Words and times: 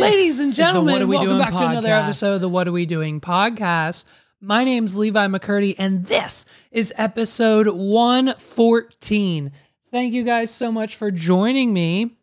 Ladies 0.00 0.40
and 0.40 0.50
is 0.50 0.56
the 0.56 0.62
What 0.62 0.66
gentlemen, 0.66 1.08
We 1.08 1.16
welcome 1.16 1.38
back 1.38 1.52
to 1.52 1.68
another 1.68 1.92
episode 1.92 2.34
of 2.34 2.40
the 2.40 2.48
What 2.48 2.66
Are 2.66 2.72
We 2.72 2.84
Doing 2.84 3.20
podcast. 3.20 4.04
My 4.40 4.64
name's 4.64 4.96
Levi 4.96 5.28
McCurdy, 5.28 5.76
and 5.78 6.06
this 6.06 6.46
is 6.72 6.92
episode 6.96 7.68
114. 7.68 9.52
Thank 9.92 10.12
you 10.12 10.24
guys 10.24 10.50
so 10.50 10.72
much 10.72 10.96
for 10.96 11.12
joining 11.12 11.72
me 11.72 12.16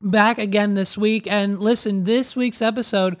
back 0.00 0.38
again 0.38 0.74
this 0.74 0.96
week. 0.96 1.30
And 1.30 1.58
listen, 1.58 2.04
this 2.04 2.34
week's 2.34 2.62
episode 2.62 3.18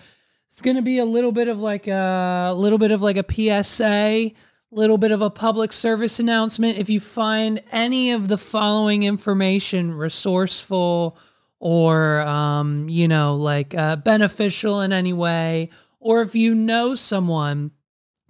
is 0.50 0.62
going 0.62 0.76
to 0.76 0.82
be 0.82 0.98
a 0.98 1.04
little 1.04 1.32
bit 1.32 1.48
of 1.48 1.60
like 1.60 1.86
a 1.86 2.54
little 2.56 2.78
bit 2.78 2.92
of 2.92 3.02
like 3.02 3.18
a 3.18 3.24
PSA, 3.62 3.84
a 3.84 4.34
little 4.70 4.98
bit 4.98 5.12
of 5.12 5.20
a 5.20 5.30
public 5.30 5.74
service 5.74 6.18
announcement. 6.18 6.78
If 6.78 6.88
you 6.88 7.00
find 7.00 7.62
any 7.70 8.12
of 8.12 8.28
the 8.28 8.38
following 8.38 9.02
information 9.02 9.94
resourceful 9.94 11.18
or 11.60 12.20
um, 12.22 12.88
you 12.88 13.06
know 13.06 13.36
like 13.36 13.74
uh, 13.74 13.96
beneficial 13.96 14.80
in 14.80 14.92
any 14.92 15.12
way, 15.12 15.70
or 16.00 16.22
if 16.22 16.34
you 16.34 16.54
know 16.54 16.94
someone 16.96 17.70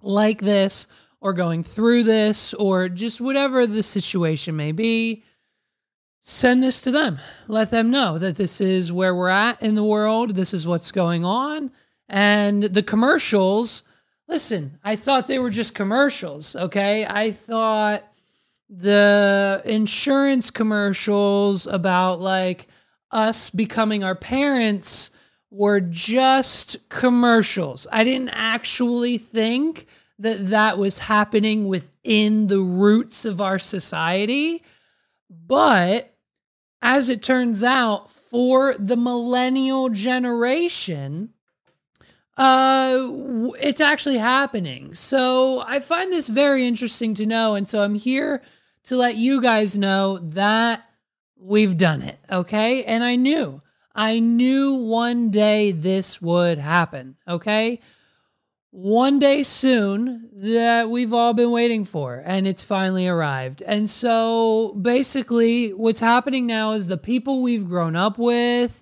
like 0.01 0.41
this 0.41 0.87
or 1.19 1.33
going 1.33 1.63
through 1.63 2.03
this 2.03 2.53
or 2.55 2.89
just 2.89 3.21
whatever 3.21 3.65
the 3.65 3.83
situation 3.83 4.55
may 4.55 4.71
be, 4.71 5.23
send 6.21 6.61
this 6.61 6.81
to 6.81 6.91
them. 6.91 7.19
Let 7.47 7.71
them 7.71 7.91
know 7.91 8.17
that 8.17 8.35
this 8.35 8.59
is 8.59 8.91
where 8.91 9.15
we're 9.15 9.29
at 9.29 9.61
in 9.61 9.75
the 9.75 9.83
world, 9.83 10.35
this 10.35 10.53
is 10.53 10.67
what's 10.67 10.91
going 10.91 11.23
on. 11.23 11.71
And 12.09 12.63
the 12.63 12.83
commercials, 12.83 13.83
listen, 14.27 14.79
I 14.83 14.95
thought 14.95 15.27
they 15.27 15.39
were 15.39 15.49
just 15.49 15.75
commercials, 15.75 16.55
okay? 16.55 17.05
I 17.05 17.31
thought 17.31 18.03
the 18.69 19.61
insurance 19.65 20.49
commercials 20.49 21.67
about 21.67 22.19
like 22.19 22.67
us 23.11 23.49
becoming 23.49 24.03
our 24.03 24.15
parents 24.15 25.11
were 25.49 25.81
just 25.81 26.77
commercials. 26.89 27.85
I 27.91 28.03
didn't 28.03 28.29
actually 28.29 29.17
think 29.17 29.85
that 30.17 30.47
that 30.49 30.77
was 30.77 30.99
happening 30.99 31.67
within 31.67 32.47
the 32.47 32.59
roots 32.59 33.25
of 33.25 33.41
our 33.41 33.59
society. 33.59 34.63
But 35.29 36.13
as 36.81 37.09
it 37.09 37.21
turns 37.21 37.63
out, 37.63 38.09
for 38.09 38.73
the 38.75 38.95
millennial 38.95 39.89
generation, 39.89 41.33
uh, 42.37 43.09
it's 43.59 43.81
actually 43.81 44.17
happening. 44.17 44.93
So 44.93 45.63
I 45.67 45.79
find 45.79 46.11
this 46.11 46.29
very 46.29 46.65
interesting 46.65 47.13
to 47.15 47.25
know. 47.25 47.55
And 47.55 47.67
so 47.67 47.83
I'm 47.83 47.95
here 47.95 48.41
to 48.85 48.95
let 48.95 49.15
you 49.15 49.41
guys 49.41 49.77
know 49.77 50.17
that 50.19 50.83
we've 51.41 51.75
done 51.77 52.01
it. 52.01 52.19
Okay. 52.31 52.83
And 52.83 53.03
I 53.03 53.15
knew, 53.15 53.61
I 53.93 54.19
knew 54.19 54.75
one 54.75 55.31
day 55.31 55.71
this 55.71 56.21
would 56.21 56.57
happen. 56.57 57.17
Okay. 57.27 57.79
One 58.73 59.19
day 59.19 59.43
soon 59.43 60.29
that 60.33 60.89
we've 60.89 61.11
all 61.11 61.33
been 61.33 61.51
waiting 61.51 61.83
for, 61.83 62.23
and 62.25 62.47
it's 62.47 62.63
finally 62.63 63.05
arrived. 63.05 63.61
And 63.61 63.89
so 63.89 64.73
basically, 64.81 65.73
what's 65.73 65.99
happening 65.99 66.47
now 66.47 66.71
is 66.71 66.87
the 66.87 66.95
people 66.95 67.41
we've 67.41 67.67
grown 67.67 67.97
up 67.97 68.17
with, 68.17 68.81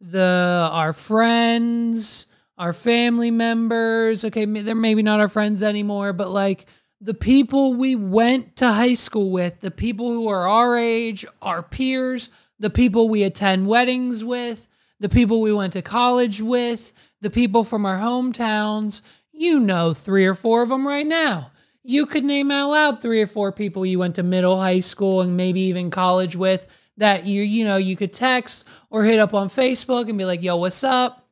the 0.00 0.70
our 0.72 0.94
friends, 0.94 2.28
our 2.56 2.72
family 2.72 3.30
members. 3.30 4.24
Okay, 4.24 4.46
they're 4.46 4.74
maybe 4.74 5.02
not 5.02 5.20
our 5.20 5.28
friends 5.28 5.62
anymore, 5.62 6.14
but 6.14 6.30
like 6.30 6.64
the 7.00 7.14
people 7.14 7.74
we 7.74 7.94
went 7.94 8.56
to 8.56 8.68
high 8.68 8.94
school 8.94 9.30
with, 9.30 9.60
the 9.60 9.70
people 9.70 10.10
who 10.10 10.28
are 10.28 10.48
our 10.48 10.76
age, 10.76 11.26
our 11.42 11.62
peers, 11.62 12.30
the 12.58 12.70
people 12.70 13.08
we 13.08 13.22
attend 13.22 13.66
weddings 13.66 14.24
with, 14.24 14.66
the 14.98 15.08
people 15.08 15.40
we 15.40 15.52
went 15.52 15.74
to 15.74 15.82
college 15.82 16.40
with, 16.40 16.92
the 17.20 17.30
people 17.30 17.64
from 17.64 17.84
our 17.84 17.98
hometowns. 17.98 19.02
You 19.32 19.60
know, 19.60 19.92
three 19.92 20.24
or 20.24 20.34
four 20.34 20.62
of 20.62 20.70
them 20.70 20.88
right 20.88 21.06
now. 21.06 21.50
You 21.84 22.06
could 22.06 22.24
name 22.24 22.50
out 22.50 22.70
loud 22.70 23.02
three 23.02 23.20
or 23.20 23.26
four 23.26 23.52
people 23.52 23.84
you 23.84 23.98
went 23.98 24.14
to 24.16 24.22
middle, 24.22 24.58
high 24.58 24.80
school, 24.80 25.20
and 25.20 25.36
maybe 25.36 25.60
even 25.60 25.90
college 25.90 26.34
with 26.34 26.66
that 26.96 27.26
you 27.26 27.42
you 27.42 27.64
know 27.64 27.76
you 27.76 27.96
could 27.96 28.12
text 28.12 28.64
or 28.90 29.04
hit 29.04 29.18
up 29.18 29.34
on 29.34 29.48
Facebook 29.48 30.08
and 30.08 30.16
be 30.16 30.24
like, 30.24 30.42
"Yo, 30.42 30.56
what's 30.56 30.82
up? 30.82 31.28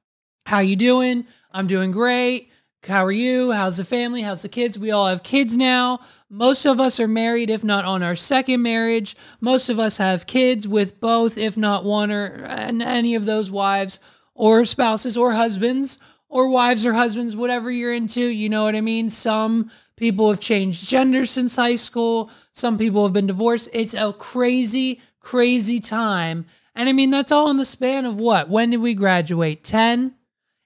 How 0.46 0.58
you 0.58 0.76
doing? 0.76 1.26
I'm 1.50 1.66
doing 1.66 1.90
great. 1.90 2.50
How 2.86 3.04
are 3.04 3.12
you? 3.12 3.52
How's 3.52 3.78
the 3.78 3.84
family? 3.84 4.22
How's 4.22 4.42
the 4.42 4.48
kids? 4.48 4.78
We 4.78 4.90
all 4.90 5.06
have 5.06 5.22
kids 5.22 5.56
now. 5.56 6.00
Most 6.28 6.66
of 6.66 6.80
us 6.80 7.00
are 7.00 7.08
married, 7.08 7.50
if 7.50 7.64
not 7.64 7.84
on 7.84 8.02
our 8.02 8.16
second 8.16 8.62
marriage. 8.62 9.16
Most 9.40 9.68
of 9.68 9.78
us 9.78 9.98
have 9.98 10.26
kids 10.26 10.68
with 10.68 11.00
both, 11.00 11.38
if 11.38 11.56
not 11.56 11.84
one 11.84 12.10
or 12.10 12.44
any 12.46 13.14
of 13.14 13.24
those 13.24 13.50
wives 13.50 14.00
or 14.34 14.64
spouses 14.64 15.16
or 15.16 15.32
husbands 15.32 15.98
or 16.28 16.48
wives 16.48 16.84
or 16.84 16.94
husbands, 16.94 17.36
whatever 17.36 17.70
you're 17.70 17.92
into. 17.92 18.26
You 18.26 18.48
know 18.48 18.64
what 18.64 18.76
I 18.76 18.80
mean? 18.80 19.08
Some 19.08 19.70
people 19.96 20.28
have 20.28 20.40
changed 20.40 20.88
gender 20.88 21.24
since 21.24 21.56
high 21.56 21.76
school. 21.76 22.30
Some 22.52 22.76
people 22.76 23.04
have 23.04 23.12
been 23.12 23.28
divorced. 23.28 23.68
It's 23.72 23.94
a 23.94 24.12
crazy, 24.12 25.00
crazy 25.20 25.78
time. 25.80 26.46
And 26.74 26.88
I 26.88 26.92
mean, 26.92 27.10
that's 27.10 27.30
all 27.32 27.50
in 27.50 27.56
the 27.56 27.64
span 27.64 28.04
of 28.04 28.16
what? 28.16 28.48
When 28.48 28.70
did 28.70 28.78
we 28.78 28.94
graduate? 28.94 29.62
10? 29.62 30.14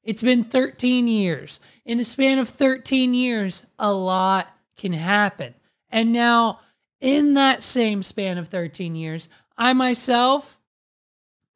It's 0.09 0.23
been 0.23 0.43
13 0.43 1.07
years. 1.07 1.61
In 1.85 1.99
the 1.99 2.05
span 2.05 2.39
of 2.39 2.49
13 2.49 3.13
years, 3.13 3.67
a 3.79 3.93
lot 3.93 4.49
can 4.79 4.95
happen. 4.95 5.53
And 5.91 6.15
now, 6.15 6.61
in 6.99 7.35
that 7.35 7.63
same 7.63 8.03
span 8.03 8.39
of 8.39 8.49
13 8.49 8.95
years, 8.95 9.29
I 9.59 9.75
myself, 9.75 10.61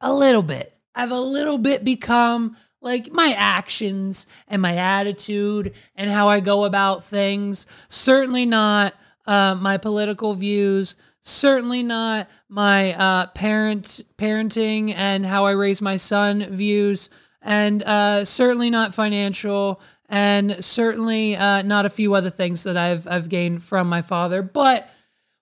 a 0.03 0.13
little 0.13 0.43
bit, 0.43 0.77
I've 0.95 1.13
a 1.13 1.19
little 1.19 1.57
bit 1.57 1.83
become 1.83 2.55
like 2.83 3.11
my 3.11 3.35
actions 3.39 4.27
and 4.47 4.61
my 4.61 4.77
attitude 4.77 5.73
and 5.97 6.11
how 6.11 6.29
I 6.29 6.41
go 6.41 6.65
about 6.65 7.05
things. 7.05 7.67
Certainly 7.89 8.45
not 8.45 8.93
uh, 9.27 9.55
my 9.55 9.79
political 9.79 10.35
views. 10.35 10.97
Certainly 11.23 11.85
not 11.85 12.29
my 12.51 12.93
uh, 12.93 13.27
parent 13.29 14.03
parenting 14.19 14.93
and 14.95 15.25
how 15.25 15.47
I 15.47 15.53
raise 15.53 15.81
my 15.81 15.97
son 15.97 16.45
views, 16.51 17.09
and 17.43 17.83
uh, 17.83 18.25
certainly 18.25 18.71
not 18.71 18.95
financial, 18.95 19.81
and 20.09 20.65
certainly 20.65 21.37
uh, 21.37 21.63
not 21.63 21.87
a 21.87 21.91
few 21.91 22.15
other 22.15 22.31
things 22.31 22.63
that 22.65 22.77
I've 22.77 23.07
I've 23.09 23.29
gained 23.29 23.63
from 23.63 23.89
my 23.89 24.03
father. 24.03 24.43
But 24.43 24.89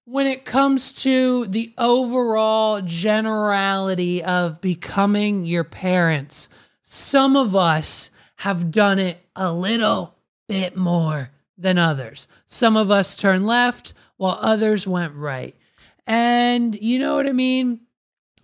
when 0.04 0.26
it 0.26 0.44
comes 0.44 0.92
to 0.92 1.46
the 1.46 1.72
overall 1.78 2.80
generality 2.82 4.24
of 4.24 4.60
becoming 4.60 5.44
your 5.44 5.64
parents, 5.64 6.48
some 6.82 7.36
of 7.36 7.54
us 7.54 8.10
have 8.36 8.70
done 8.70 8.98
it 8.98 9.18
a 9.36 9.52
little 9.52 10.16
bit 10.48 10.76
more 10.76 11.30
than 11.56 11.78
others. 11.78 12.26
Some 12.46 12.76
of 12.76 12.90
us 12.90 13.14
turned 13.14 13.46
left 13.46 13.92
while 14.16 14.38
others 14.40 14.88
went 14.88 15.14
right. 15.14 15.54
And 16.06 16.74
you 16.80 16.98
know 16.98 17.14
what 17.16 17.28
I 17.28 17.32
mean? 17.32 17.80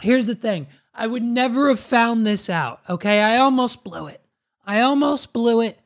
Here's 0.03 0.27
the 0.27 0.35
thing 0.35 0.67
I 0.97 1.07
would 1.07 1.23
never 1.23 1.69
have 1.69 1.79
found 1.79 2.27
this 2.27 2.49
out. 2.49 2.81
Okay. 2.89 3.21
I 3.21 3.37
almost 3.37 3.85
blew 3.85 4.07
it. 4.07 4.23
I 4.65 4.81
almost 4.81 5.33
blew 5.33 5.61
it. 5.61 5.79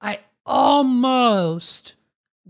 I 0.00 0.20
almost 0.46 1.96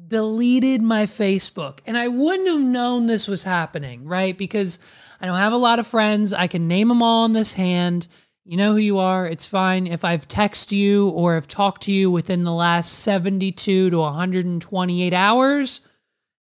deleted 0.06 0.82
my 0.82 1.04
Facebook. 1.04 1.78
And 1.86 1.96
I 1.96 2.08
wouldn't 2.08 2.48
have 2.48 2.60
known 2.60 3.06
this 3.06 3.26
was 3.26 3.44
happening, 3.44 4.04
right? 4.04 4.36
Because 4.36 4.78
I 5.20 5.26
don't 5.26 5.36
have 5.36 5.52
a 5.52 5.58
lot 5.58 5.78
of 5.78 5.86
friends. 5.86 6.32
I 6.32 6.46
can 6.46 6.68
name 6.68 6.88
them 6.88 7.02
all 7.02 7.24
on 7.24 7.32
this 7.32 7.54
hand. 7.54 8.06
You 8.44 8.56
know 8.56 8.72
who 8.72 8.78
you 8.78 8.98
are. 8.98 9.26
It's 9.26 9.46
fine. 9.46 9.86
If 9.86 10.04
I've 10.04 10.28
texted 10.28 10.72
you 10.72 11.08
or 11.08 11.34
have 11.34 11.48
talked 11.48 11.82
to 11.82 11.92
you 11.92 12.10
within 12.10 12.44
the 12.44 12.52
last 12.52 13.00
72 13.00 13.90
to 13.90 13.98
128 13.98 15.12
hours, 15.12 15.80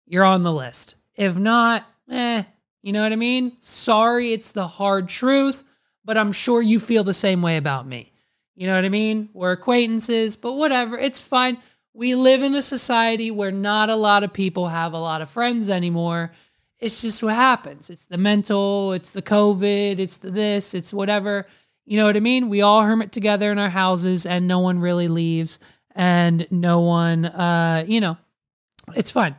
you're 0.05 0.23
on 0.23 0.43
the 0.43 0.53
list. 0.53 0.95
If 1.15 1.37
not, 1.37 1.83
eh, 2.09 2.43
you 2.85 2.93
know 2.93 3.01
what 3.01 3.11
I 3.11 3.15
mean? 3.15 3.53
Sorry, 3.61 4.31
it's 4.31 4.51
the 4.51 4.67
hard 4.67 5.09
truth, 5.09 5.63
but 6.05 6.19
I'm 6.19 6.31
sure 6.31 6.61
you 6.61 6.79
feel 6.79 7.03
the 7.03 7.15
same 7.15 7.41
way 7.41 7.57
about 7.57 7.87
me. 7.87 8.11
You 8.53 8.67
know 8.67 8.75
what 8.75 8.85
I 8.85 8.89
mean? 8.89 9.27
We're 9.33 9.53
acquaintances, 9.53 10.35
but 10.35 10.53
whatever, 10.53 10.95
it's 10.95 11.19
fine. 11.19 11.57
We 11.95 12.13
live 12.13 12.43
in 12.43 12.53
a 12.53 12.61
society 12.61 13.31
where 13.31 13.51
not 13.51 13.89
a 13.89 13.95
lot 13.95 14.23
of 14.23 14.33
people 14.33 14.67
have 14.67 14.93
a 14.93 14.99
lot 14.99 15.23
of 15.23 15.31
friends 15.31 15.67
anymore. 15.67 16.31
It's 16.77 17.01
just 17.01 17.23
what 17.23 17.33
happens. 17.33 17.89
It's 17.89 18.05
the 18.05 18.19
mental, 18.19 18.93
it's 18.93 19.13
the 19.13 19.23
COVID, 19.23 19.97
it's 19.97 20.17
the 20.17 20.29
this, 20.29 20.75
it's 20.75 20.93
whatever. 20.93 21.47
You 21.85 21.97
know 21.97 22.05
what 22.05 22.15
I 22.15 22.19
mean? 22.19 22.49
We 22.49 22.61
all 22.61 22.83
hermit 22.83 23.11
together 23.11 23.51
in 23.51 23.57
our 23.57 23.69
houses 23.69 24.27
and 24.27 24.47
no 24.47 24.59
one 24.59 24.77
really 24.77 25.07
leaves 25.07 25.57
and 25.95 26.45
no 26.51 26.81
one, 26.81 27.25
uh, 27.25 27.83
you 27.87 27.99
know, 27.99 28.15
it's 28.95 29.09
fine. 29.09 29.35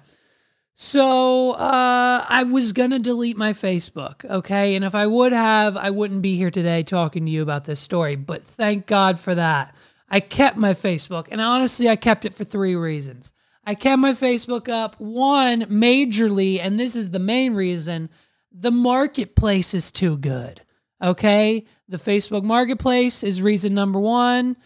So 0.78 1.52
uh, 1.52 2.26
I 2.28 2.43
was 2.43 2.73
gonna 2.73 2.99
delete 2.99 3.38
my 3.38 3.55
Facebook, 3.55 4.26
okay? 4.26 4.76
And 4.76 4.84
if 4.84 4.94
I 4.94 5.06
would 5.06 5.32
have, 5.32 5.75
I 5.75 5.88
wouldn't 5.88 6.20
be 6.20 6.37
here 6.37 6.50
today 6.50 6.82
talking 6.82 7.25
to 7.25 7.32
you 7.32 7.40
about 7.40 7.64
this 7.64 7.81
story. 7.81 8.14
But 8.14 8.44
thank 8.44 8.87
God 8.87 9.19
for 9.19 9.34
that. 9.34 9.75
I 10.11 10.20
kept 10.20 10.58
my 10.58 10.73
Facebook, 10.73 11.28
and 11.31 11.40
honestly, 11.40 11.88
I 11.88 11.96
kept 11.96 12.26
it 12.26 12.34
for 12.34 12.44
three 12.44 12.76
reasons. 12.76 13.32
I 13.64 13.75
kept 13.75 13.99
my 14.00 14.11
Facebook 14.11 14.69
up, 14.69 15.00
one, 15.00 15.62
majorly, 15.62 16.61
and 16.61 16.79
this 16.79 16.94
is 16.94 17.11
the 17.11 17.19
main 17.19 17.55
reason 17.55 18.11
the 18.52 18.70
marketplace 18.70 19.72
is 19.72 19.90
too 19.90 20.19
good. 20.19 20.61
Okay. 21.02 21.64
The 21.88 21.96
Facebook 21.96 22.43
marketplace 22.43 23.22
is 23.22 23.40
reason 23.40 23.75
number 23.75 23.99
one. 23.99 24.58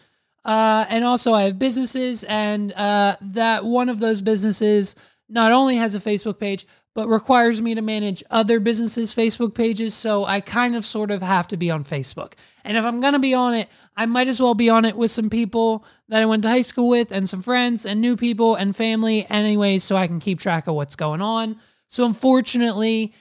Uh, 0.45 0.87
and 0.89 1.05
also, 1.05 1.35
I 1.35 1.43
have 1.43 1.59
businesses, 1.59 2.25
and 2.25 2.73
uh, 2.73 3.15
that 3.21 3.65
one 3.65 3.89
of 3.89 4.01
those 4.01 4.23
businesses 4.23 4.97
not 5.31 5.53
only 5.53 5.77
has 5.77 5.95
a 5.95 6.01
Facebook 6.01 6.39
page, 6.39 6.67
but 6.95 7.09
requires 7.09 7.63
me 7.63 7.75
to 7.75 7.83
manage 7.83 8.23
other 8.31 8.59
businesses' 8.59 9.15
Facebook 9.15 9.55
pages. 9.55 9.95
So 9.95 10.25
I 10.25 10.41
kind 10.41 10.75
of 10.75 10.85
sort 10.85 11.11
of 11.11 11.23
have 11.23 11.47
to 11.49 11.57
be 11.57 11.71
on 11.71 11.85
Facebook. 11.85 12.33
And 12.65 12.77
if 12.77 12.85
I'm 12.85 13.01
going 13.01 13.13
to 13.13 13.21
be 13.21 13.33
on 13.33 13.55
it, 13.55 13.69
I 13.97 14.07
might 14.07 14.29
as 14.29 14.43
well 14.43 14.55
be 14.55 14.69
on 14.69 14.85
it 14.85 14.97
with 14.97 15.13
some 15.13 15.31
people 15.31 15.85
that 16.09 16.21
I 16.21 16.27
went 16.27 16.43
to 16.43 16.49
high 16.49 16.61
school 16.63 16.89
with 16.89 17.13
and 17.13 17.29
some 17.29 17.43
friends 17.43 17.87
and 17.87 18.01
new 18.01 18.17
people 18.17 18.57
and 18.57 18.75
family, 18.75 19.25
anyways, 19.31 19.85
so 19.85 19.97
I 19.97 20.09
can 20.09 20.19
keep 20.19 20.41
track 20.41 20.67
of 20.67 20.75
what's 20.75 20.97
going 20.97 21.23
on. 21.23 21.57
So 21.87 22.05
unfortunately, 22.05 23.15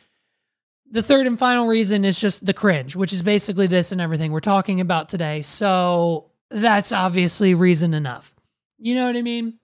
the 0.89 1.03
third 1.03 1.27
and 1.27 1.37
final 1.37 1.67
reason 1.67 2.05
is 2.05 2.19
just 2.19 2.45
the 2.45 2.53
cringe, 2.53 2.95
which 2.95 3.13
is 3.13 3.21
basically 3.21 3.67
this 3.67 3.91
and 3.91 4.01
everything 4.01 4.31
we're 4.31 4.39
talking 4.39 4.81
about 4.81 5.09
today. 5.09 5.41
So 5.41 6.31
that's 6.49 6.91
obviously 6.91 7.53
reason 7.53 7.93
enough. 7.93 8.33
You 8.79 8.95
know 8.95 9.05
what 9.05 9.15
I 9.15 9.21
mean? 9.21 9.58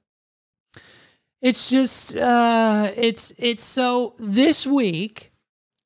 It's 1.46 1.70
just 1.70 2.16
uh 2.16 2.92
it's 2.96 3.32
it's 3.38 3.64
so 3.64 4.16
this 4.18 4.66
week 4.66 5.32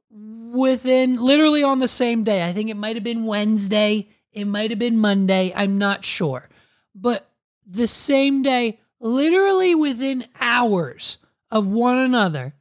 within 0.09 1.21
literally 1.21 1.63
on 1.63 1.79
the 1.79 1.87
same 1.89 2.23
day. 2.23 2.45
I 2.47 2.53
think 2.53 2.69
it 2.69 2.77
might 2.77 2.95
have 2.95 3.03
been 3.03 3.25
Wednesday, 3.25 4.07
it 4.31 4.45
might 4.45 4.69
have 4.69 4.79
been 4.79 4.97
Monday, 4.97 5.51
I'm 5.53 5.77
not 5.77 6.05
sure. 6.05 6.47
But 6.95 7.29
the 7.67 7.87
same 7.87 8.41
day, 8.41 8.79
literally 9.01 9.75
within 9.75 10.27
hours 10.39 11.17
of 11.51 11.67
one 11.67 11.97
another, 11.97 12.53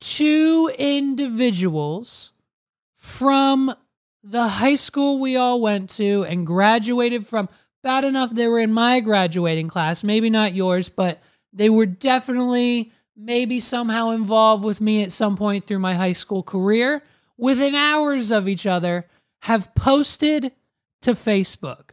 two 0.00 0.70
individuals 0.78 2.32
from 2.96 3.74
the 4.24 4.48
high 4.48 4.76
school 4.76 5.20
we 5.20 5.36
all 5.36 5.60
went 5.60 5.90
to 5.90 6.24
and 6.24 6.46
graduated 6.46 7.26
from 7.26 7.50
bad 7.82 8.04
enough 8.04 8.30
they 8.30 8.48
were 8.48 8.60
in 8.60 8.72
my 8.72 9.00
graduating 9.00 9.68
class, 9.68 10.02
maybe 10.02 10.30
not 10.30 10.54
yours, 10.54 10.88
but 10.88 11.22
they 11.52 11.68
were 11.68 11.86
definitely 11.86 12.92
maybe 13.16 13.60
somehow 13.60 14.10
involved 14.10 14.64
with 14.64 14.80
me 14.80 15.02
at 15.02 15.12
some 15.12 15.36
point 15.36 15.66
through 15.66 15.78
my 15.78 15.94
high 15.94 16.12
school 16.12 16.42
career, 16.42 17.02
within 17.36 17.74
hours 17.74 18.30
of 18.30 18.48
each 18.48 18.66
other, 18.66 19.06
have 19.42 19.74
posted 19.74 20.52
to 21.02 21.12
Facebook. 21.12 21.90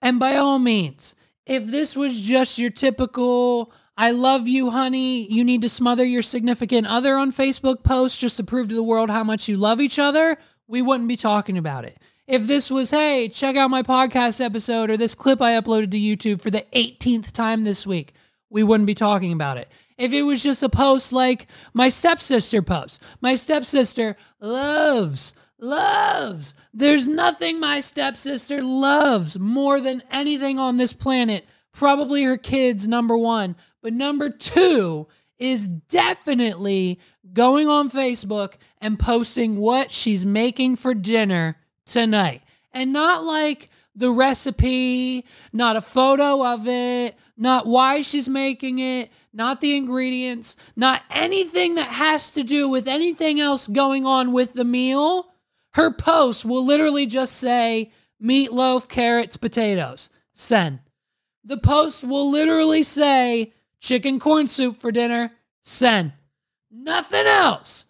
And 0.00 0.18
by 0.18 0.36
all 0.36 0.58
means, 0.58 1.14
if 1.46 1.66
this 1.66 1.96
was 1.96 2.22
just 2.22 2.58
your 2.58 2.70
typical, 2.70 3.72
I 3.96 4.10
love 4.10 4.48
you, 4.48 4.70
honey, 4.70 5.30
you 5.32 5.44
need 5.44 5.62
to 5.62 5.68
smother 5.68 6.04
your 6.04 6.22
significant 6.22 6.86
other 6.86 7.16
on 7.16 7.30
Facebook 7.30 7.84
post 7.84 8.18
just 8.18 8.36
to 8.38 8.44
prove 8.44 8.68
to 8.68 8.74
the 8.74 8.82
world 8.82 9.10
how 9.10 9.22
much 9.22 9.48
you 9.48 9.56
love 9.56 9.80
each 9.80 9.98
other, 9.98 10.38
we 10.66 10.82
wouldn't 10.82 11.08
be 11.08 11.16
talking 11.16 11.58
about 11.58 11.84
it. 11.84 11.98
If 12.32 12.46
this 12.46 12.70
was, 12.70 12.90
hey, 12.90 13.28
check 13.28 13.56
out 13.56 13.68
my 13.68 13.82
podcast 13.82 14.42
episode 14.42 14.88
or 14.88 14.96
this 14.96 15.14
clip 15.14 15.42
I 15.42 15.52
uploaded 15.52 15.90
to 15.90 16.00
YouTube 16.00 16.40
for 16.40 16.50
the 16.50 16.64
18th 16.72 17.30
time 17.32 17.64
this 17.64 17.86
week, 17.86 18.14
we 18.48 18.62
wouldn't 18.62 18.86
be 18.86 18.94
talking 18.94 19.34
about 19.34 19.58
it. 19.58 19.70
If 19.98 20.14
it 20.14 20.22
was 20.22 20.42
just 20.42 20.62
a 20.62 20.70
post 20.70 21.12
like 21.12 21.46
my 21.74 21.90
stepsister 21.90 22.62
post, 22.62 23.02
my 23.20 23.34
stepsister 23.34 24.16
loves, 24.40 25.34
loves, 25.58 26.54
there's 26.72 27.06
nothing 27.06 27.60
my 27.60 27.80
stepsister 27.80 28.62
loves 28.62 29.38
more 29.38 29.78
than 29.78 30.02
anything 30.10 30.58
on 30.58 30.78
this 30.78 30.94
planet. 30.94 31.44
Probably 31.74 32.22
her 32.22 32.38
kids, 32.38 32.88
number 32.88 33.18
one. 33.18 33.56
But 33.82 33.92
number 33.92 34.30
two 34.30 35.06
is 35.38 35.68
definitely 35.68 36.98
going 37.30 37.68
on 37.68 37.90
Facebook 37.90 38.54
and 38.80 38.98
posting 38.98 39.58
what 39.58 39.92
she's 39.92 40.24
making 40.24 40.76
for 40.76 40.94
dinner 40.94 41.58
tonight. 41.86 42.42
And 42.72 42.92
not 42.92 43.24
like 43.24 43.68
the 43.94 44.10
recipe, 44.10 45.26
not 45.52 45.76
a 45.76 45.82
photo 45.82 46.44
of 46.44 46.66
it, 46.66 47.14
not 47.36 47.66
why 47.66 48.00
she's 48.02 48.28
making 48.28 48.78
it, 48.78 49.10
not 49.32 49.60
the 49.60 49.76
ingredients, 49.76 50.56
not 50.76 51.02
anything 51.10 51.74
that 51.74 51.88
has 51.88 52.32
to 52.32 52.42
do 52.42 52.68
with 52.68 52.88
anything 52.88 53.40
else 53.40 53.68
going 53.68 54.06
on 54.06 54.32
with 54.32 54.54
the 54.54 54.64
meal. 54.64 55.32
Her 55.74 55.92
post 55.92 56.44
will 56.44 56.64
literally 56.64 57.06
just 57.06 57.36
say 57.36 57.92
meatloaf, 58.22 58.88
carrots, 58.88 59.36
potatoes. 59.36 60.08
Send. 60.32 60.80
The 61.44 61.58
post 61.58 62.04
will 62.04 62.30
literally 62.30 62.82
say 62.82 63.52
chicken 63.80 64.18
corn 64.18 64.46
soup 64.46 64.76
for 64.76 64.92
dinner. 64.92 65.32
Send. 65.60 66.12
Nothing 66.70 67.26
else. 67.26 67.86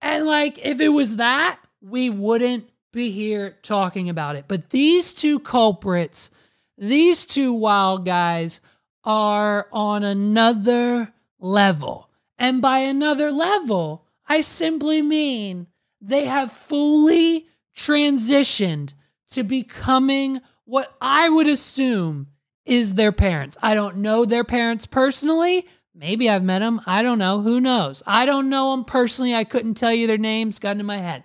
And 0.00 0.26
like, 0.26 0.58
if 0.58 0.80
it 0.80 0.88
was 0.88 1.16
that, 1.16 1.60
we 1.80 2.10
wouldn't 2.10 2.68
be 2.92 3.10
here 3.10 3.56
talking 3.62 4.08
about 4.08 4.36
it. 4.36 4.46
But 4.48 4.70
these 4.70 5.12
two 5.12 5.38
culprits, 5.38 6.30
these 6.76 7.26
two 7.26 7.52
wild 7.52 8.04
guys, 8.04 8.60
are 9.04 9.68
on 9.72 10.04
another 10.04 11.12
level. 11.38 12.10
And 12.38 12.62
by 12.62 12.80
another 12.80 13.30
level, 13.30 14.04
I 14.26 14.42
simply 14.42 15.02
mean 15.02 15.66
they 16.00 16.26
have 16.26 16.52
fully 16.52 17.46
transitioned 17.76 18.94
to 19.30 19.42
becoming 19.42 20.40
what 20.64 20.94
I 21.00 21.28
would 21.28 21.48
assume 21.48 22.28
is 22.64 22.94
their 22.94 23.12
parents. 23.12 23.56
I 23.62 23.74
don't 23.74 23.96
know 23.96 24.24
their 24.24 24.44
parents 24.44 24.86
personally. 24.86 25.66
Maybe 25.94 26.28
I've 26.28 26.44
met 26.44 26.60
them. 26.60 26.80
I 26.86 27.02
don't 27.02 27.18
know. 27.18 27.40
Who 27.40 27.60
knows? 27.60 28.02
I 28.06 28.26
don't 28.26 28.50
know 28.50 28.72
them 28.72 28.84
personally. 28.84 29.34
I 29.34 29.44
couldn't 29.44 29.74
tell 29.74 29.92
you 29.92 30.06
their 30.06 30.18
names. 30.18 30.58
Got 30.58 30.76
in 30.76 30.86
my 30.86 30.98
head. 30.98 31.24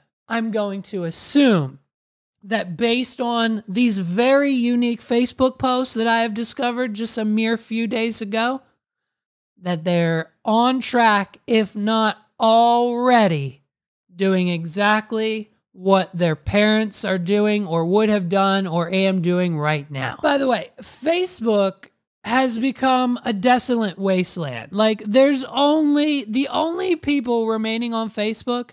I'm 0.31 0.49
going 0.49 0.81
to 0.83 1.03
assume 1.03 1.79
that 2.43 2.77
based 2.77 3.19
on 3.19 3.65
these 3.67 3.97
very 3.97 4.51
unique 4.51 5.01
Facebook 5.01 5.59
posts 5.59 5.93
that 5.95 6.07
I 6.07 6.21
have 6.21 6.33
discovered 6.33 6.93
just 6.93 7.17
a 7.17 7.25
mere 7.25 7.57
few 7.57 7.85
days 7.85 8.21
ago, 8.21 8.61
that 9.61 9.83
they're 9.83 10.31
on 10.45 10.79
track, 10.79 11.37
if 11.45 11.75
not 11.75 12.17
already, 12.39 13.61
doing 14.15 14.47
exactly 14.47 15.51
what 15.73 16.09
their 16.13 16.37
parents 16.37 17.03
are 17.03 17.17
doing 17.17 17.67
or 17.67 17.85
would 17.85 18.07
have 18.07 18.29
done 18.29 18.67
or 18.67 18.89
am 18.89 19.21
doing 19.21 19.57
right 19.57 19.91
now. 19.91 20.17
By 20.23 20.37
the 20.37 20.47
way, 20.47 20.71
Facebook 20.81 21.89
has 22.23 22.57
become 22.57 23.19
a 23.25 23.33
desolate 23.33 23.97
wasteland. 23.97 24.71
Like 24.71 25.03
there's 25.03 25.43
only 25.43 26.23
the 26.23 26.47
only 26.47 26.95
people 26.95 27.47
remaining 27.47 27.93
on 27.93 28.09
Facebook 28.09 28.69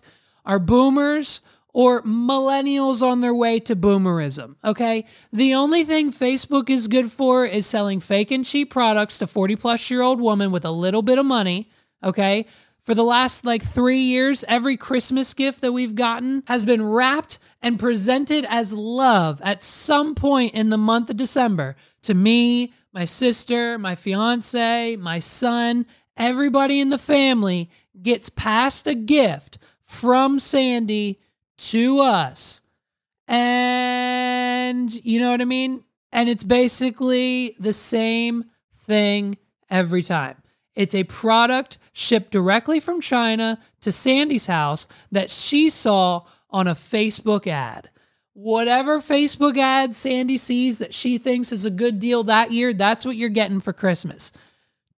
are 0.48 0.58
boomers 0.58 1.42
or 1.72 2.02
millennials 2.02 3.02
on 3.02 3.20
their 3.20 3.34
way 3.34 3.60
to 3.60 3.76
boomerism. 3.76 4.56
Okay. 4.64 5.04
The 5.32 5.54
only 5.54 5.84
thing 5.84 6.10
Facebook 6.10 6.68
is 6.70 6.88
good 6.88 7.12
for 7.12 7.44
is 7.44 7.66
selling 7.66 8.00
fake 8.00 8.32
and 8.32 8.44
cheap 8.44 8.70
products 8.70 9.18
to 9.18 9.28
40 9.28 9.54
plus 9.54 9.90
year 9.90 10.02
old 10.02 10.20
women 10.20 10.50
with 10.50 10.64
a 10.64 10.72
little 10.72 11.02
bit 11.02 11.18
of 11.18 11.26
money. 11.26 11.70
Okay. 12.02 12.46
For 12.82 12.94
the 12.94 13.04
last 13.04 13.44
like 13.44 13.62
three 13.62 14.00
years, 14.00 14.44
every 14.48 14.78
Christmas 14.78 15.34
gift 15.34 15.60
that 15.60 15.72
we've 15.72 15.94
gotten 15.94 16.42
has 16.48 16.64
been 16.64 16.84
wrapped 16.84 17.38
and 17.60 17.78
presented 17.78 18.46
as 18.48 18.72
love 18.72 19.42
at 19.44 19.62
some 19.62 20.14
point 20.14 20.54
in 20.54 20.70
the 20.70 20.78
month 20.78 21.10
of 21.10 21.16
December 21.16 21.76
to 22.02 22.14
me, 22.14 22.72
my 22.92 23.04
sister, 23.04 23.78
my 23.78 23.94
fiance, 23.94 24.96
my 24.96 25.18
son, 25.18 25.84
everybody 26.16 26.80
in 26.80 26.88
the 26.88 26.98
family 26.98 27.70
gets 28.00 28.30
passed 28.30 28.86
a 28.86 28.94
gift 28.94 29.57
from 29.88 30.38
Sandy 30.38 31.18
to 31.56 31.98
us. 32.00 32.60
And 33.26 34.92
you 35.04 35.18
know 35.18 35.30
what 35.30 35.40
I 35.40 35.46
mean? 35.46 35.82
And 36.12 36.28
it's 36.28 36.44
basically 36.44 37.56
the 37.58 37.72
same 37.72 38.44
thing 38.72 39.38
every 39.70 40.02
time. 40.02 40.36
It's 40.74 40.94
a 40.94 41.04
product 41.04 41.78
shipped 41.92 42.30
directly 42.30 42.80
from 42.80 43.00
China 43.00 43.58
to 43.80 43.90
Sandy's 43.90 44.46
house 44.46 44.86
that 45.10 45.30
she 45.30 45.70
saw 45.70 46.22
on 46.50 46.68
a 46.68 46.74
Facebook 46.74 47.46
ad. 47.46 47.90
Whatever 48.34 49.00
Facebook 49.00 49.58
ad 49.58 49.94
Sandy 49.94 50.36
sees 50.36 50.78
that 50.78 50.94
she 50.94 51.18
thinks 51.18 51.50
is 51.50 51.64
a 51.64 51.70
good 51.70 51.98
deal 51.98 52.22
that 52.24 52.52
year, 52.52 52.72
that's 52.72 53.04
what 53.04 53.16
you're 53.16 53.28
getting 53.30 53.58
for 53.58 53.72
Christmas. 53.72 54.32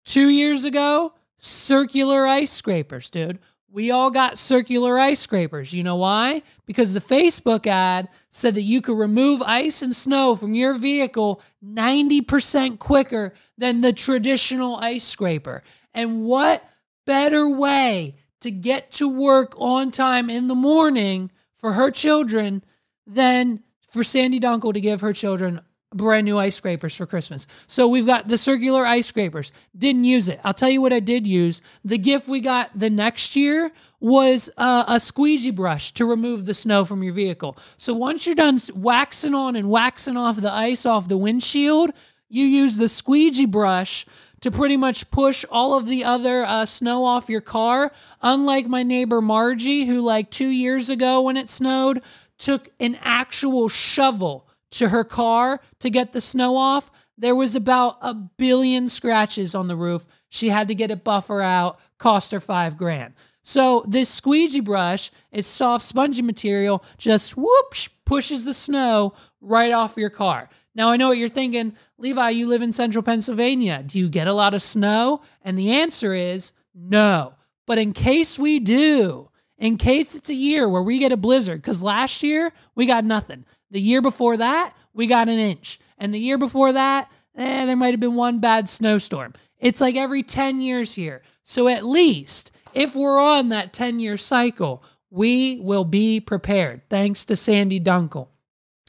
Two 0.04 0.28
years 0.28 0.64
ago, 0.64 1.14
circular 1.38 2.26
ice 2.26 2.52
scrapers, 2.52 3.08
dude. 3.08 3.38
We 3.72 3.92
all 3.92 4.10
got 4.10 4.36
circular 4.36 4.98
ice 4.98 5.20
scrapers. 5.20 5.72
You 5.72 5.84
know 5.84 5.96
why? 5.96 6.42
Because 6.66 6.92
the 6.92 7.00
Facebook 7.00 7.66
ad 7.68 8.08
said 8.28 8.54
that 8.56 8.62
you 8.62 8.80
could 8.80 8.98
remove 8.98 9.42
ice 9.42 9.80
and 9.80 9.94
snow 9.94 10.34
from 10.34 10.54
your 10.54 10.74
vehicle 10.74 11.40
90% 11.64 12.80
quicker 12.80 13.32
than 13.56 13.80
the 13.80 13.92
traditional 13.92 14.76
ice 14.76 15.04
scraper. 15.04 15.62
And 15.94 16.24
what 16.24 16.64
better 17.06 17.48
way 17.48 18.16
to 18.40 18.50
get 18.50 18.90
to 18.92 19.08
work 19.08 19.54
on 19.56 19.90
time 19.90 20.28
in 20.28 20.48
the 20.48 20.54
morning 20.54 21.30
for 21.54 21.74
her 21.74 21.90
children 21.90 22.64
than 23.06 23.62
for 23.88 24.02
Sandy 24.02 24.40
Dunkel 24.40 24.72
to 24.72 24.80
give 24.80 25.00
her 25.00 25.12
children 25.12 25.60
brand 25.92 26.24
new 26.24 26.38
ice 26.38 26.54
scrapers 26.54 26.94
for 26.94 27.04
Christmas. 27.04 27.46
So 27.66 27.88
we've 27.88 28.06
got 28.06 28.28
the 28.28 28.38
circular 28.38 28.86
ice 28.86 29.06
scrapers. 29.06 29.50
Didn't 29.76 30.04
use 30.04 30.28
it. 30.28 30.40
I'll 30.44 30.54
tell 30.54 30.70
you 30.70 30.80
what 30.80 30.92
I 30.92 31.00
did 31.00 31.26
use. 31.26 31.62
The 31.84 31.98
gift 31.98 32.28
we 32.28 32.40
got 32.40 32.70
the 32.78 32.90
next 32.90 33.34
year 33.34 33.72
was 33.98 34.50
uh, 34.56 34.84
a 34.86 35.00
squeegee 35.00 35.50
brush 35.50 35.92
to 35.92 36.04
remove 36.04 36.46
the 36.46 36.54
snow 36.54 36.84
from 36.84 37.02
your 37.02 37.12
vehicle. 37.12 37.56
So 37.76 37.92
once 37.92 38.24
you're 38.24 38.36
done 38.36 38.58
waxing 38.74 39.34
on 39.34 39.56
and 39.56 39.68
waxing 39.68 40.16
off 40.16 40.36
the 40.36 40.52
ice 40.52 40.86
off 40.86 41.08
the 41.08 41.16
windshield, 41.16 41.90
you 42.28 42.44
use 42.44 42.76
the 42.76 42.88
squeegee 42.88 43.46
brush 43.46 44.06
to 44.40 44.50
pretty 44.50 44.76
much 44.76 45.10
push 45.10 45.44
all 45.50 45.76
of 45.76 45.86
the 45.86 46.04
other 46.04 46.44
uh, 46.44 46.64
snow 46.64 47.04
off 47.04 47.28
your 47.28 47.40
car. 47.40 47.92
Unlike 48.22 48.68
my 48.68 48.82
neighbor 48.82 49.20
Margie, 49.20 49.86
who 49.86 50.00
like 50.00 50.30
two 50.30 50.48
years 50.48 50.88
ago 50.88 51.20
when 51.20 51.36
it 51.36 51.48
snowed, 51.48 52.00
took 52.38 52.70
an 52.78 52.96
actual 53.02 53.68
shovel 53.68 54.46
to 54.70 54.88
her 54.88 55.04
car 55.04 55.60
to 55.80 55.90
get 55.90 56.12
the 56.12 56.20
snow 56.20 56.56
off, 56.56 56.90
there 57.18 57.34
was 57.34 57.54
about 57.54 57.98
a 58.00 58.14
billion 58.14 58.88
scratches 58.88 59.54
on 59.54 59.68
the 59.68 59.76
roof. 59.76 60.06
She 60.28 60.48
had 60.48 60.68
to 60.68 60.74
get 60.74 60.90
a 60.90 60.96
buffer 60.96 61.42
out, 61.42 61.78
cost 61.98 62.32
her 62.32 62.40
five 62.40 62.76
grand. 62.78 63.14
So 63.42 63.84
this 63.86 64.08
squeegee 64.08 64.60
brush 64.60 65.10
is 65.32 65.46
soft, 65.46 65.84
spongy 65.84 66.22
material, 66.22 66.84
just 66.98 67.36
whoops, 67.36 67.88
pushes 68.04 68.44
the 68.44 68.54
snow 68.54 69.14
right 69.40 69.72
off 69.72 69.96
your 69.96 70.10
car. 70.10 70.48
Now 70.74 70.90
I 70.90 70.96
know 70.96 71.08
what 71.08 71.18
you're 71.18 71.28
thinking, 71.28 71.74
Levi, 71.98 72.30
you 72.30 72.46
live 72.46 72.62
in 72.62 72.72
central 72.72 73.02
Pennsylvania. 73.02 73.82
Do 73.84 73.98
you 73.98 74.08
get 74.08 74.28
a 74.28 74.32
lot 74.32 74.54
of 74.54 74.62
snow? 74.62 75.22
And 75.42 75.58
the 75.58 75.72
answer 75.72 76.14
is 76.14 76.52
no. 76.74 77.34
But 77.66 77.78
in 77.78 77.92
case 77.92 78.38
we 78.38 78.60
do, 78.60 79.30
in 79.58 79.76
case 79.76 80.14
it's 80.14 80.30
a 80.30 80.34
year 80.34 80.68
where 80.68 80.82
we 80.82 80.98
get 80.98 81.12
a 81.12 81.16
blizzard, 81.16 81.60
because 81.60 81.82
last 81.82 82.22
year 82.22 82.52
we 82.74 82.86
got 82.86 83.04
nothing. 83.04 83.44
The 83.70 83.80
year 83.80 84.00
before 84.00 84.36
that, 84.36 84.74
we 84.92 85.06
got 85.06 85.28
an 85.28 85.38
inch. 85.38 85.78
And 85.98 86.12
the 86.12 86.18
year 86.18 86.38
before 86.38 86.72
that, 86.72 87.10
eh, 87.36 87.66
there 87.66 87.76
might 87.76 87.92
have 87.92 88.00
been 88.00 88.16
one 88.16 88.40
bad 88.40 88.68
snowstorm. 88.68 89.34
It's 89.58 89.80
like 89.80 89.96
every 89.96 90.22
10 90.22 90.60
years 90.60 90.94
here. 90.94 91.22
So 91.42 91.68
at 91.68 91.84
least 91.84 92.52
if 92.74 92.94
we're 92.94 93.20
on 93.20 93.48
that 93.48 93.72
10 93.72 94.00
year 94.00 94.16
cycle, 94.16 94.82
we 95.10 95.60
will 95.60 95.84
be 95.84 96.20
prepared 96.20 96.82
thanks 96.88 97.24
to 97.26 97.36
Sandy 97.36 97.80
Dunkel. 97.80 98.28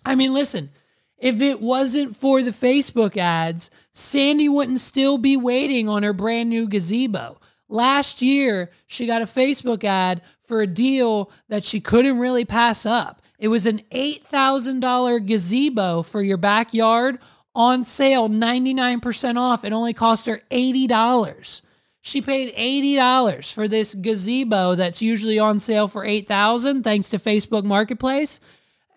I 0.06 0.16
mean, 0.16 0.34
listen, 0.34 0.70
if 1.18 1.42
it 1.42 1.62
wasn't 1.62 2.16
for 2.16 2.42
the 2.42 2.52
Facebook 2.52 3.18
ads, 3.18 3.70
Sandy 3.92 4.50
wouldn't 4.50 4.80
still 4.80 5.18
be 5.18 5.38
waiting 5.38 5.88
on 5.88 6.04
her 6.04 6.14
brand 6.14 6.50
new 6.50 6.68
gazebo. 6.68 7.40
Last 7.70 8.22
year, 8.22 8.72
she 8.88 9.08
got 9.08 9.22
a 9.22 9.26
Facebook 9.26 9.84
ad 9.84 10.22
for 10.42 10.62
a 10.62 10.68
deal 10.68 11.32
that 11.48 11.64
she 11.64 11.80
couldn't 11.80 12.20
really 12.20 12.44
pass 12.44 12.86
up. 12.86 13.21
It 13.42 13.48
was 13.48 13.66
an 13.66 13.82
$8,000 13.92 15.26
gazebo 15.26 16.04
for 16.04 16.22
your 16.22 16.38
backyard 16.38 17.18
on 17.56 17.84
sale, 17.84 18.30
99% 18.30 19.36
off. 19.36 19.66
It 19.66 19.74
only 19.74 19.96
cost 19.96 20.28
her 20.28 20.42
$80. 20.52 21.62
She 22.02 22.22
paid 22.22 22.56
$80 22.56 23.52
for 23.52 23.68
this 23.68 23.96
gazebo 23.96 24.76
that's 24.76 25.02
usually 25.02 25.40
on 25.40 25.60
sale 25.60 25.88
for 25.88 26.06
8000 26.06 26.84
thanks 26.84 27.10
to 27.10 27.18
Facebook 27.18 27.64
Marketplace. 27.64 28.40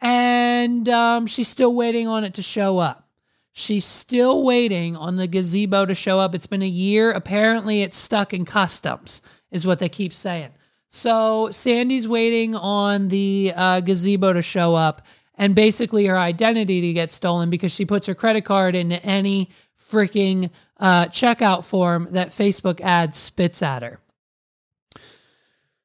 And 0.02 0.86
um, 0.90 1.26
she's 1.26 1.48
still 1.48 1.74
waiting 1.74 2.06
on 2.06 2.22
it 2.24 2.34
to 2.34 2.42
show 2.42 2.76
up. 2.78 3.08
She's 3.52 3.86
still 3.86 4.42
waiting 4.42 4.94
on 4.94 5.16
the 5.16 5.26
gazebo 5.26 5.86
to 5.86 5.94
show 5.94 6.18
up. 6.18 6.34
It's 6.34 6.46
been 6.46 6.60
a 6.60 6.66
year. 6.66 7.12
Apparently, 7.12 7.80
it's 7.80 7.96
stuck 7.96 8.34
in 8.34 8.44
customs, 8.44 9.22
is 9.50 9.66
what 9.66 9.78
they 9.78 9.88
keep 9.88 10.12
saying. 10.12 10.50
So 10.94 11.50
Sandy's 11.50 12.06
waiting 12.06 12.54
on 12.54 13.08
the 13.08 13.52
uh, 13.56 13.80
gazebo 13.80 14.32
to 14.32 14.40
show 14.40 14.76
up 14.76 15.04
and 15.34 15.52
basically 15.52 16.06
her 16.06 16.16
identity 16.16 16.80
to 16.82 16.92
get 16.92 17.10
stolen 17.10 17.50
because 17.50 17.74
she 17.74 17.84
puts 17.84 18.06
her 18.06 18.14
credit 18.14 18.44
card 18.44 18.76
in 18.76 18.92
any 18.92 19.50
freaking 19.76 20.50
uh, 20.78 21.06
checkout 21.06 21.64
form 21.64 22.06
that 22.12 22.28
Facebook 22.28 22.80
ads 22.80 23.18
spits 23.18 23.60
at 23.60 23.82
her. 23.82 23.98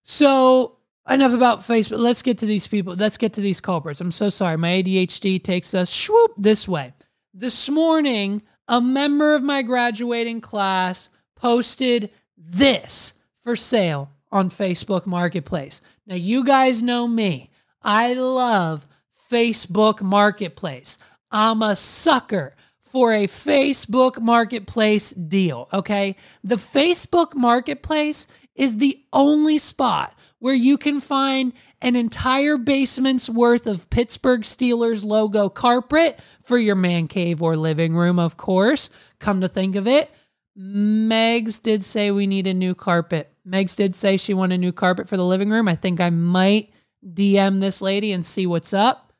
So 0.04 0.78
enough 1.10 1.34
about 1.34 1.62
Facebook. 1.62 1.98
Let's 1.98 2.22
get 2.22 2.38
to 2.38 2.46
these 2.46 2.68
people. 2.68 2.94
Let's 2.94 3.18
get 3.18 3.34
to 3.34 3.42
these 3.42 3.60
culprits. 3.60 4.02
I'm 4.02 4.12
so 4.12 4.30
sorry. 4.30 4.58
My 4.58 4.84
ADHD 4.84 5.44
takes 5.44 5.74
us 5.74 5.90
swoop 5.90 6.34
this 6.38 6.68
way. 6.68 6.94
This 7.34 7.68
morning, 7.68 8.44
a 8.68 8.80
member 8.80 9.34
of 9.34 9.42
my 9.42 9.64
graduating 9.64 10.40
class 10.40 11.10
posted 11.36 12.12
this 12.38 13.16
for 13.42 13.56
sale 13.56 14.12
on 14.32 14.50
Facebook 14.50 15.06
Marketplace. 15.06 15.82
Now, 16.06 16.16
you 16.16 16.44
guys 16.44 16.84
know 16.84 17.08
me. 17.08 17.52
I 17.82 18.14
love 18.14 18.86
Facebook 19.32 20.02
Marketplace. 20.02 20.98
I'm 21.32 21.62
a 21.62 21.76
sucker 21.76 22.56
for 22.82 23.14
a 23.14 23.28
Facebook 23.28 24.20
Marketplace 24.20 25.12
deal, 25.12 25.70
okay? 25.72 26.16
The 26.44 26.56
Facebook 26.56 27.36
Marketplace 27.36 28.28
is 28.56 28.78
the 28.78 29.02
only 29.14 29.58
spot 29.58 30.14
where 30.40 30.56
you 30.56 30.78
can 30.78 31.00
find 31.00 31.54
an 31.82 31.96
entire 31.96 32.58
basement's 32.58 33.30
worth 33.30 33.68
of 33.68 33.90
Pittsburgh 33.90 34.42
Steelers 34.42 35.06
logo 35.06 35.50
carpet 35.50 36.20
for 36.42 36.58
your 36.58 36.76
man 36.76 37.08
cave 37.08 37.42
or 37.42 37.56
living 37.56 37.96
room, 37.96 38.20
of 38.20 38.38
course. 38.38 38.90
Come 39.20 39.40
to 39.42 39.48
think 39.48 39.76
of 39.76 39.88
it, 39.88 40.12
Megs 40.60 41.62
did 41.62 41.84
say 41.84 42.12
we 42.12 42.28
need 42.28 42.46
a 42.46 42.54
new 42.54 42.76
carpet. 42.76 43.32
Megs 43.48 43.76
did 43.76 43.96
say 43.96 44.18
she 44.18 44.34
wanted 44.34 44.56
a 44.56 44.58
new 44.58 44.74
carpet 44.74 45.08
for 45.08 45.16
the 45.16 45.26
living 45.26 45.50
room. 45.50 45.68
I 45.68 45.76
think 45.76 46.02
I 46.02 46.10
might 46.10 46.74
DM 47.06 47.62
this 47.62 47.82
lady 47.82 48.12
and 48.12 48.26
see 48.26 48.46
what's 48.46 48.74
up. 48.74 49.14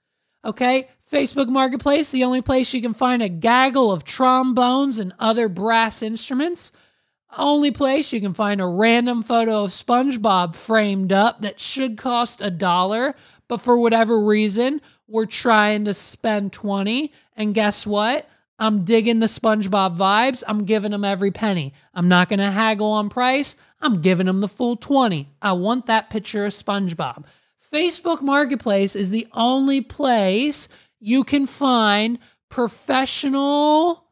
Okay, 0.44 0.90
Facebook 1.10 1.48
Marketplace, 1.48 2.12
the 2.12 2.24
only 2.24 2.42
place 2.42 2.74
you 2.74 2.82
can 2.82 2.94
find 2.94 3.22
a 3.22 3.30
gaggle 3.30 3.92
of 3.92 4.04
trombones 4.04 5.00
and 5.00 5.14
other 5.20 5.50
brass 5.50 6.02
instruments. 6.02 6.72
Only 7.38 7.72
place 7.72 8.12
you 8.12 8.20
can 8.20 8.34
find 8.34 8.60
a 8.60 8.66
random 8.66 9.22
photo 9.22 9.64
of 9.64 9.70
SpongeBob 9.70 10.56
framed 10.56 11.14
up 11.14 11.42
that 11.42 11.60
should 11.60 11.98
cost 11.98 12.42
a 12.42 12.50
dollar, 12.50 13.16
but 13.48 13.62
for 13.62 13.78
whatever 13.78 14.20
reason, 14.20 14.82
we're 15.08 15.26
trying 15.26 15.86
to 15.86 15.94
spend 15.94 16.54
20. 16.54 17.14
And 17.36 17.54
guess 17.54 17.86
what? 17.86 18.28
I'm 18.60 18.84
digging 18.84 19.20
the 19.20 19.26
SpongeBob 19.26 19.96
vibes. 19.98 20.44
I'm 20.48 20.66
giving 20.66 20.92
them 20.92 21.06
every 21.06 21.32
penny. 21.32 21.74
I'm 21.94 22.08
not 22.08 22.30
going 22.30 22.40
to 22.40 22.52
haggle 22.52 22.92
on 22.92 23.10
price. 23.10 23.56
I'm 23.82 24.02
giving 24.02 24.26
them 24.28 24.42
the 24.42 24.48
full 24.48 24.76
20. 24.76 25.28
I 25.42 25.54
want 25.54 25.86
that 25.86 26.10
picture 26.10 26.46
of 26.46 26.52
SpongeBob. 26.52 27.26
Facebook 27.74 28.22
Marketplace 28.22 28.96
is 28.96 29.10
the 29.10 29.28
only 29.34 29.82
place 29.82 30.68
you 31.00 31.24
can 31.24 31.46
find 31.46 32.20
professional 32.50 34.06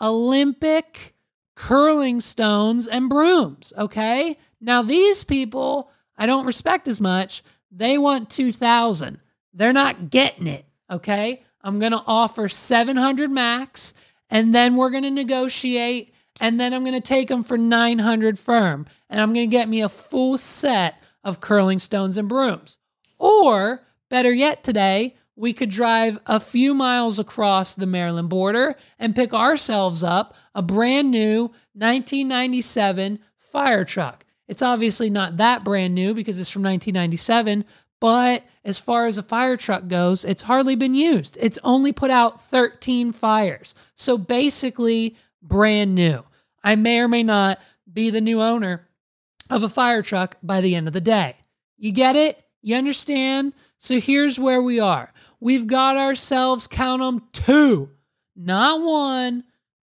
Olympic 0.00 1.14
curling 1.56 2.20
stones 2.20 2.86
and 2.86 3.08
brooms. 3.08 3.72
Okay. 3.78 4.36
Now, 4.60 4.82
these 4.82 5.24
people 5.24 5.90
I 6.16 6.26
don't 6.26 6.46
respect 6.46 6.88
as 6.88 7.00
much. 7.00 7.42
They 7.70 7.98
want 7.98 8.30
2000. 8.30 9.18
They're 9.52 9.72
not 9.72 10.10
getting 10.10 10.46
it. 10.46 10.64
Okay. 10.90 11.42
I'm 11.62 11.78
going 11.78 11.92
to 11.92 12.02
offer 12.06 12.48
700 12.48 13.30
max 13.30 13.94
and 14.28 14.54
then 14.54 14.76
we're 14.76 14.90
going 14.90 15.04
to 15.04 15.10
negotiate 15.10 16.14
and 16.40 16.60
then 16.60 16.74
I'm 16.74 16.82
going 16.82 16.94
to 16.94 17.00
take 17.00 17.28
them 17.28 17.42
for 17.42 17.56
900 17.56 18.38
firm 18.38 18.86
and 19.08 19.20
I'm 19.20 19.32
going 19.32 19.48
to 19.48 19.56
get 19.56 19.68
me 19.68 19.80
a 19.80 19.88
full 19.88 20.36
set 20.36 21.02
of 21.22 21.40
curling 21.40 21.78
stones 21.78 22.18
and 22.18 22.28
brooms. 22.28 22.78
Or 23.18 23.82
better 24.10 24.32
yet, 24.32 24.62
today, 24.62 25.16
we 25.36 25.52
could 25.52 25.70
drive 25.70 26.18
a 26.26 26.38
few 26.38 26.74
miles 26.74 27.18
across 27.18 27.74
the 27.74 27.86
Maryland 27.86 28.28
border 28.28 28.76
and 28.98 29.16
pick 29.16 29.32
ourselves 29.32 30.04
up 30.04 30.34
a 30.54 30.62
brand 30.62 31.10
new 31.10 31.44
1997 31.72 33.18
fire 33.36 33.84
truck. 33.84 34.24
It's 34.46 34.62
obviously 34.62 35.08
not 35.08 35.38
that 35.38 35.64
brand 35.64 35.94
new 35.94 36.12
because 36.12 36.38
it's 36.38 36.50
from 36.50 36.62
1997, 36.62 37.64
but 38.04 38.44
as 38.66 38.78
far 38.78 39.06
as 39.06 39.16
a 39.16 39.22
fire 39.22 39.56
truck 39.56 39.88
goes, 39.88 40.26
it's 40.26 40.42
hardly 40.42 40.76
been 40.76 40.94
used. 40.94 41.38
It's 41.40 41.58
only 41.64 41.90
put 41.90 42.10
out 42.10 42.38
13 42.38 43.12
fires. 43.12 43.74
So 43.94 44.18
basically, 44.18 45.16
brand 45.40 45.94
new. 45.94 46.22
I 46.62 46.74
may 46.74 47.00
or 47.00 47.08
may 47.08 47.22
not 47.22 47.58
be 47.90 48.10
the 48.10 48.20
new 48.20 48.42
owner 48.42 48.86
of 49.48 49.62
a 49.62 49.70
fire 49.70 50.02
truck 50.02 50.36
by 50.42 50.60
the 50.60 50.74
end 50.74 50.86
of 50.86 50.92
the 50.92 51.00
day. 51.00 51.36
You 51.78 51.92
get 51.92 52.14
it? 52.14 52.44
You 52.60 52.76
understand? 52.76 53.54
So 53.78 53.98
here's 53.98 54.38
where 54.38 54.60
we 54.60 54.78
are. 54.78 55.10
We've 55.40 55.66
got 55.66 55.96
ourselves, 55.96 56.66
count 56.66 57.00
them, 57.00 57.26
two, 57.32 57.88
not 58.36 58.82
one, 58.82 59.44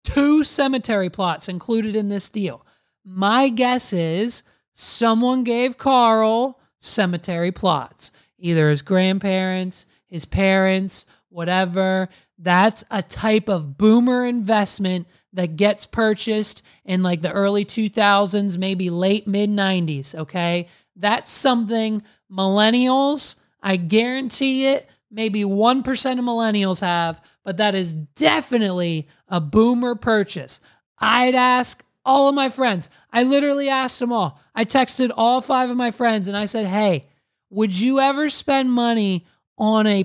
two 0.05 0.45
cemetery 0.45 1.11
plots 1.11 1.49
included 1.49 1.97
in 1.97 2.11
this 2.11 2.29
deal. 2.29 2.65
My 3.05 3.49
guess 3.49 3.93
is 3.93 4.45
someone 4.73 5.43
gave 5.43 5.79
Carl 5.79 6.61
cemetery 6.85 7.53
plots, 7.53 8.13
either 8.39 8.71
his 8.71 8.83
grandparents, 8.83 9.87
his 10.07 10.25
parents, 10.25 11.07
whatever. 11.29 12.09
That's 12.39 12.85
a 12.91 13.03
type 13.03 13.49
of 13.49 13.77
boomer 13.77 14.25
investment 14.27 15.07
that 15.33 15.57
gets 15.57 15.87
purchased 15.87 16.63
in 16.85 17.03
like 17.03 17.21
the 17.21 17.33
early 17.33 17.65
2000s, 17.65 18.57
maybe 18.57 18.91
late 18.91 19.27
mid 19.27 19.51
90s. 19.51 20.15
Okay. 20.15 20.69
That's 20.97 21.31
something 21.31 22.03
millennials, 22.31 23.37
I 23.61 23.77
guarantee 23.77 24.69
it, 24.69 24.89
maybe 25.11 25.43
1% 25.43 26.19
of 26.19 26.25
millennials 26.25 26.81
have, 26.81 27.21
but 27.45 27.57
that 27.57 27.75
is 27.75 27.95
definitely 27.95 29.09
a 29.29 29.41
boomer 29.41 29.95
purchase. 29.95 30.61
I'd 30.99 31.35
ask 31.35 31.85
all 32.05 32.29
of 32.29 32.35
my 32.35 32.49
friends, 32.49 32.91
I 33.13 33.23
literally 33.23 33.69
asked 33.69 33.99
them 34.01 34.13
all. 34.13 34.41
I 34.55 34.65
texted 34.65 35.11
all 35.17 35.41
five 35.41 35.71
of 35.71 35.77
my 35.77 35.91
friends 35.91 36.29
and 36.29 36.37
I 36.37 36.47
said, 36.47 36.67
hey, 36.67 37.05
would 37.51 37.79
you 37.79 38.01
ever 38.01 38.29
spend 38.29 38.73
money 38.73 39.27
on 39.57 39.87
a 39.87 40.05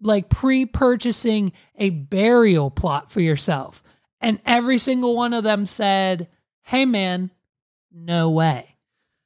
like 0.00 0.28
pre-purchasing 0.28 1.52
a 1.76 1.90
burial 1.90 2.70
plot 2.70 3.10
for 3.10 3.20
yourself. 3.20 3.82
And 4.20 4.40
every 4.44 4.78
single 4.78 5.16
one 5.16 5.32
of 5.32 5.44
them 5.44 5.66
said, 5.66 6.28
"Hey 6.62 6.84
man, 6.84 7.30
no 7.92 8.30
way." 8.30 8.76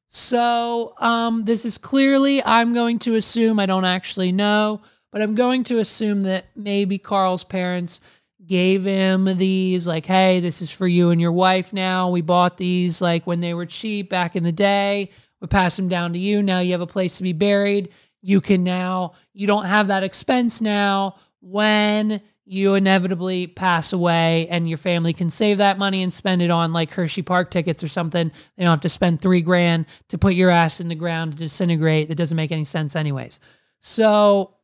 So, 0.08 0.94
um 0.98 1.44
this 1.44 1.64
is 1.64 1.78
clearly 1.78 2.42
I'm 2.44 2.74
going 2.74 2.98
to 3.00 3.14
assume 3.14 3.58
I 3.58 3.66
don't 3.66 3.84
actually 3.84 4.32
know, 4.32 4.80
but 5.12 5.22
I'm 5.22 5.34
going 5.34 5.64
to 5.64 5.78
assume 5.78 6.22
that 6.22 6.46
maybe 6.54 6.98
Carl's 6.98 7.44
parents 7.44 8.00
gave 8.46 8.84
him 8.84 9.24
these 9.24 9.86
like, 9.86 10.06
"Hey, 10.06 10.40
this 10.40 10.62
is 10.62 10.70
for 10.70 10.86
you 10.86 11.10
and 11.10 11.20
your 11.20 11.32
wife 11.32 11.72
now. 11.72 12.10
We 12.10 12.20
bought 12.20 12.56
these 12.56 13.00
like 13.00 13.26
when 13.26 13.40
they 13.40 13.54
were 13.54 13.66
cheap 13.66 14.10
back 14.10 14.36
in 14.36 14.44
the 14.44 14.52
day. 14.52 15.10
We 15.40 15.48
pass 15.48 15.76
them 15.76 15.88
down 15.88 16.12
to 16.14 16.18
you. 16.18 16.42
Now 16.42 16.60
you 16.60 16.72
have 16.72 16.80
a 16.80 16.86
place 16.86 17.16
to 17.16 17.22
be 17.22 17.32
buried." 17.32 17.90
you 18.26 18.40
can 18.40 18.64
now, 18.64 19.12
you 19.34 19.46
don't 19.46 19.66
have 19.66 19.86
that 19.86 20.02
expense 20.02 20.60
now 20.60 21.14
when 21.40 22.20
you 22.44 22.74
inevitably 22.74 23.46
pass 23.46 23.92
away 23.92 24.48
and 24.48 24.68
your 24.68 24.78
family 24.78 25.12
can 25.12 25.30
save 25.30 25.58
that 25.58 25.78
money 25.78 26.02
and 26.02 26.12
spend 26.12 26.42
it 26.42 26.50
on 26.50 26.72
like 26.72 26.90
Hershey 26.90 27.22
Park 27.22 27.52
tickets 27.52 27.84
or 27.84 27.88
something. 27.88 28.32
They 28.56 28.64
don't 28.64 28.70
have 28.70 28.80
to 28.80 28.88
spend 28.88 29.20
three 29.20 29.42
grand 29.42 29.86
to 30.08 30.18
put 30.18 30.34
your 30.34 30.50
ass 30.50 30.80
in 30.80 30.88
the 30.88 30.96
ground 30.96 31.32
to 31.32 31.38
disintegrate. 31.38 32.08
That 32.08 32.16
doesn't 32.16 32.36
make 32.36 32.50
any 32.50 32.64
sense, 32.64 32.96
anyways. 32.96 33.38
So 33.78 34.56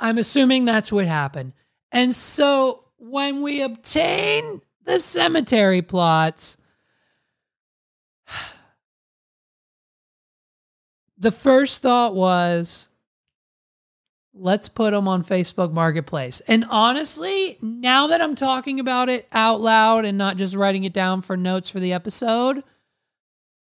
I'm 0.00 0.18
assuming 0.18 0.64
that's 0.64 0.90
what 0.90 1.04
happened. 1.04 1.52
And 1.92 2.12
so 2.12 2.86
when 3.00 3.42
we 3.42 3.62
obtain 3.62 4.60
the 4.84 5.00
cemetery 5.00 5.82
plots, 5.82 6.56
the 11.18 11.32
first 11.32 11.82
thought 11.82 12.14
was 12.14 12.90
let's 14.32 14.68
put 14.68 14.92
them 14.92 15.08
on 15.08 15.22
Facebook 15.22 15.72
Marketplace. 15.72 16.40
And 16.46 16.64
honestly, 16.70 17.58
now 17.60 18.06
that 18.06 18.22
I'm 18.22 18.34
talking 18.34 18.78
about 18.80 19.08
it 19.08 19.26
out 19.32 19.60
loud 19.60 20.04
and 20.04 20.16
not 20.16 20.36
just 20.36 20.54
writing 20.54 20.84
it 20.84 20.92
down 20.92 21.20
for 21.20 21.36
notes 21.36 21.68
for 21.68 21.80
the 21.80 21.92
episode, 21.92 22.62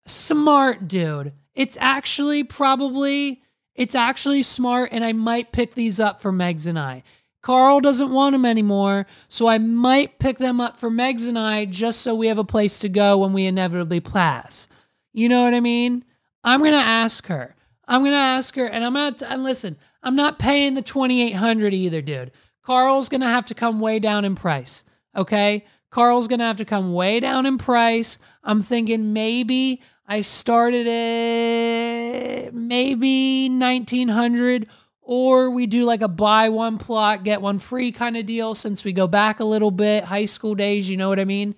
smart 0.06 0.88
dude. 0.88 1.34
It's 1.56 1.78
actually 1.82 2.44
probably 2.44 3.42
it's 3.74 3.96
actually 3.96 4.44
smart 4.44 4.90
and 4.92 5.04
I 5.04 5.14
might 5.14 5.52
pick 5.52 5.74
these 5.74 6.00
up 6.00 6.22
for 6.22 6.32
Megs 6.32 6.68
and 6.68 6.78
I. 6.78 7.04
Carl 7.42 7.80
doesn't 7.80 8.12
want 8.12 8.34
them 8.34 8.46
anymore, 8.46 9.08
so 9.28 9.48
I 9.48 9.58
might 9.58 10.20
pick 10.20 10.38
them 10.38 10.62
up 10.62 10.78
for 10.78 10.92
Megs 10.92 11.28
and 11.28 11.40
I 11.40 11.66
just 11.66 12.02
so 12.02 12.14
we 12.14 12.28
have 12.28 12.38
a 12.38 12.44
place 12.44 12.78
to 12.80 12.90
go 12.90 13.18
when 13.18 13.34
we 13.34 13.46
inevitably 13.46 14.00
pass. 14.00 14.68
You 15.12 15.28
know 15.28 15.44
what 15.44 15.54
I 15.54 15.60
mean? 15.60 16.06
I'm 16.44 16.64
gonna 16.64 16.78
ask 16.78 17.28
her. 17.28 17.56
I'm 17.88 18.04
gonna 18.04 18.16
ask 18.16 18.56
her, 18.56 18.66
and 18.66 18.84
I'm 18.84 18.94
gonna 18.94 19.16
and 19.28 19.44
listen. 19.44 19.78
I'm 20.04 20.16
not 20.16 20.40
paying 20.40 20.76
the 20.76 20.82
2,800 20.82 21.74
either, 21.74 22.02
dude. 22.02 22.32
Carl's 22.64 23.10
gonna 23.10 23.30
have 23.30 23.46
to 23.46 23.56
come 23.56 23.80
way 23.80 24.00
down 24.00 24.24
in 24.24 24.36
price. 24.36 24.84
Okay, 25.16 25.66
Carl's 25.90 26.28
gonna 26.28 26.46
have 26.46 26.58
to 26.58 26.66
come 26.66 26.94
way 26.94 27.20
down 27.20 27.46
in 27.46 27.58
price. 27.58 28.18
I'm 28.44 28.62
thinking 28.62 29.14
maybe 29.14 29.82
I 30.08 30.22
started 30.22 30.88
at 30.88 32.54
maybe 32.54 33.50
1,900, 33.50 34.68
or 35.12 35.50
we 35.50 35.68
do 35.68 35.84
like 35.84 36.02
a 36.02 36.08
buy 36.08 36.48
one 36.48 36.78
plot 36.78 37.26
get 37.26 37.42
one 37.42 37.60
free 37.60 37.92
kind 37.92 38.16
of 38.16 38.26
deal. 38.26 38.56
Since 38.56 38.86
we 38.86 38.94
go 38.94 39.08
back 39.08 39.42
a 39.42 39.44
little 39.44 39.70
bit, 39.70 40.06
high 40.06 40.24
school 40.24 40.56
days, 40.56 40.90
you 40.90 40.96
know 40.96 41.10
what 41.10 41.20
I 41.20 41.26
mean? 41.26 41.54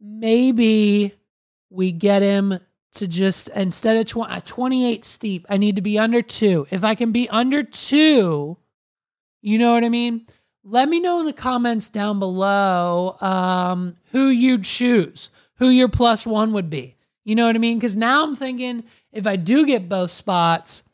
Maybe 0.00 1.12
we 1.68 1.90
get 1.90 2.22
him 2.22 2.60
to 2.92 3.08
just 3.08 3.48
instead 3.48 3.96
of 3.96 4.06
tw- 4.06 4.46
28 4.46 5.04
steep, 5.04 5.46
I 5.48 5.56
need 5.56 5.74
to 5.74 5.82
be 5.82 5.98
under 5.98 6.22
two. 6.22 6.68
If 6.70 6.84
I 6.84 6.94
can 6.94 7.10
be 7.10 7.28
under 7.28 7.64
two, 7.64 8.56
you 9.42 9.58
know 9.58 9.72
what 9.72 9.82
I 9.82 9.88
mean? 9.88 10.24
Let 10.62 10.88
me 10.88 11.00
know 11.00 11.18
in 11.18 11.26
the 11.26 11.32
comments 11.32 11.88
down 11.88 12.20
below 12.20 13.16
um, 13.20 13.96
who 14.12 14.28
you'd 14.28 14.62
choose, 14.62 15.30
who 15.56 15.70
your 15.70 15.88
plus 15.88 16.24
one 16.24 16.52
would 16.52 16.70
be. 16.70 16.94
You 17.24 17.34
know 17.34 17.46
what 17.46 17.56
I 17.56 17.58
mean? 17.58 17.78
Because 17.78 17.96
now 17.96 18.22
I'm 18.22 18.36
thinking 18.36 18.84
if 19.10 19.26
I 19.26 19.34
do 19.34 19.66
get 19.66 19.88
both 19.88 20.12
spots, 20.12 20.84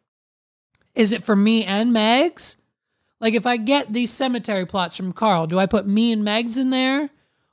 is 0.94 1.12
it 1.12 1.24
for 1.24 1.36
me 1.36 1.64
and 1.64 1.94
Megs? 1.94 2.56
Like 3.20 3.34
if 3.34 3.46
I 3.46 3.56
get 3.56 3.92
these 3.92 4.10
cemetery 4.10 4.66
plots 4.66 4.96
from 4.96 5.12
Carl, 5.12 5.46
do 5.46 5.58
I 5.58 5.66
put 5.66 5.86
me 5.86 6.12
and 6.12 6.26
Megs 6.26 6.58
in 6.58 6.70
there? 6.70 7.10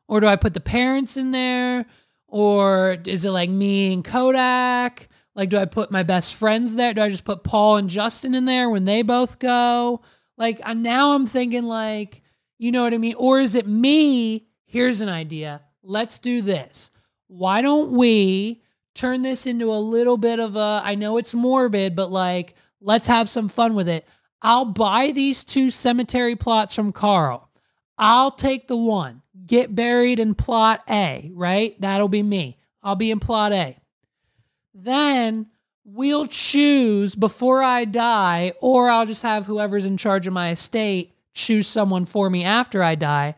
Or 0.07 0.19
do 0.19 0.27
I 0.27 0.35
put 0.35 0.53
the 0.53 0.59
parents 0.59 1.17
in 1.17 1.31
there? 1.31 1.85
Or 2.27 2.97
is 3.05 3.25
it 3.25 3.31
like 3.31 3.49
me 3.49 3.93
and 3.93 4.03
Kodak? 4.03 5.07
Like, 5.35 5.49
do 5.49 5.57
I 5.57 5.65
put 5.65 5.91
my 5.91 6.03
best 6.03 6.35
friends 6.35 6.75
there? 6.75 6.93
Do 6.93 7.01
I 7.01 7.09
just 7.09 7.23
put 7.23 7.43
Paul 7.43 7.77
and 7.77 7.89
Justin 7.89 8.35
in 8.35 8.45
there 8.45 8.69
when 8.69 8.85
they 8.85 9.03
both 9.03 9.39
go? 9.39 10.01
Like, 10.37 10.59
uh, 10.63 10.73
now 10.73 11.13
I'm 11.13 11.25
thinking, 11.25 11.63
like, 11.63 12.23
you 12.57 12.71
know 12.71 12.83
what 12.83 12.93
I 12.93 12.97
mean? 12.97 13.15
Or 13.17 13.39
is 13.39 13.55
it 13.55 13.67
me? 13.67 14.47
Here's 14.65 15.01
an 15.01 15.09
idea. 15.09 15.61
Let's 15.81 16.19
do 16.19 16.41
this. 16.41 16.91
Why 17.27 17.61
don't 17.61 17.91
we 17.91 18.63
turn 18.95 19.21
this 19.21 19.47
into 19.47 19.71
a 19.71 19.79
little 19.79 20.17
bit 20.17 20.39
of 20.39 20.55
a, 20.55 20.81
I 20.83 20.95
know 20.95 21.17
it's 21.17 21.33
morbid, 21.33 21.95
but 21.95 22.11
like, 22.11 22.55
let's 22.81 23.07
have 23.07 23.29
some 23.29 23.49
fun 23.49 23.75
with 23.75 23.89
it. 23.89 24.07
I'll 24.41 24.65
buy 24.65 25.11
these 25.11 25.43
two 25.43 25.69
cemetery 25.69 26.35
plots 26.35 26.75
from 26.75 26.91
Carl. 26.91 27.49
I'll 27.97 28.31
take 28.31 28.67
the 28.67 28.77
one, 28.77 29.21
get 29.45 29.75
buried 29.75 30.19
in 30.19 30.33
plot 30.33 30.81
A, 30.89 31.31
right? 31.33 31.79
That'll 31.81 32.07
be 32.07 32.23
me. 32.23 32.57
I'll 32.81 32.95
be 32.95 33.11
in 33.11 33.19
plot 33.19 33.51
A. 33.51 33.77
Then 34.73 35.47
we'll 35.83 36.27
choose 36.27 37.15
before 37.15 37.61
I 37.61 37.83
die, 37.85 38.53
or 38.61 38.89
I'll 38.89 39.05
just 39.05 39.23
have 39.23 39.45
whoever's 39.45 39.85
in 39.85 39.97
charge 39.97 40.27
of 40.27 40.33
my 40.33 40.51
estate 40.51 41.13
choose 41.33 41.67
someone 41.67 42.05
for 42.05 42.29
me 42.29 42.43
after 42.43 42.83
I 42.83 42.95
die. 42.95 43.35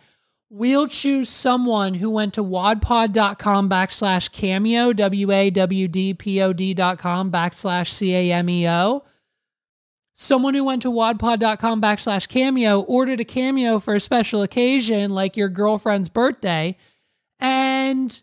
We'll 0.49 0.87
choose 0.87 1.29
someone 1.29 1.93
who 1.93 2.09
went 2.09 2.33
to 2.33 2.43
wawdpod.com 2.43 3.69
backslash 3.69 4.31
cameo, 4.31 4.91
W 4.91 5.31
A 5.31 5.49
W 5.49 5.87
D 5.87 6.13
P 6.13 6.41
O 6.41 6.51
D.com 6.51 7.31
backslash 7.31 7.87
C 7.87 8.13
A 8.13 8.33
M 8.33 8.49
E 8.49 8.67
O. 8.67 9.03
Someone 10.21 10.53
who 10.53 10.63
went 10.63 10.83
to 10.83 10.91
wawdpod.com 10.91 11.81
backslash 11.81 12.29
cameo 12.29 12.81
ordered 12.81 13.19
a 13.19 13.25
cameo 13.25 13.79
for 13.79 13.95
a 13.95 13.99
special 13.99 14.43
occasion 14.43 15.09
like 15.09 15.35
your 15.35 15.49
girlfriend's 15.49 16.09
birthday. 16.09 16.77
And 17.39 18.21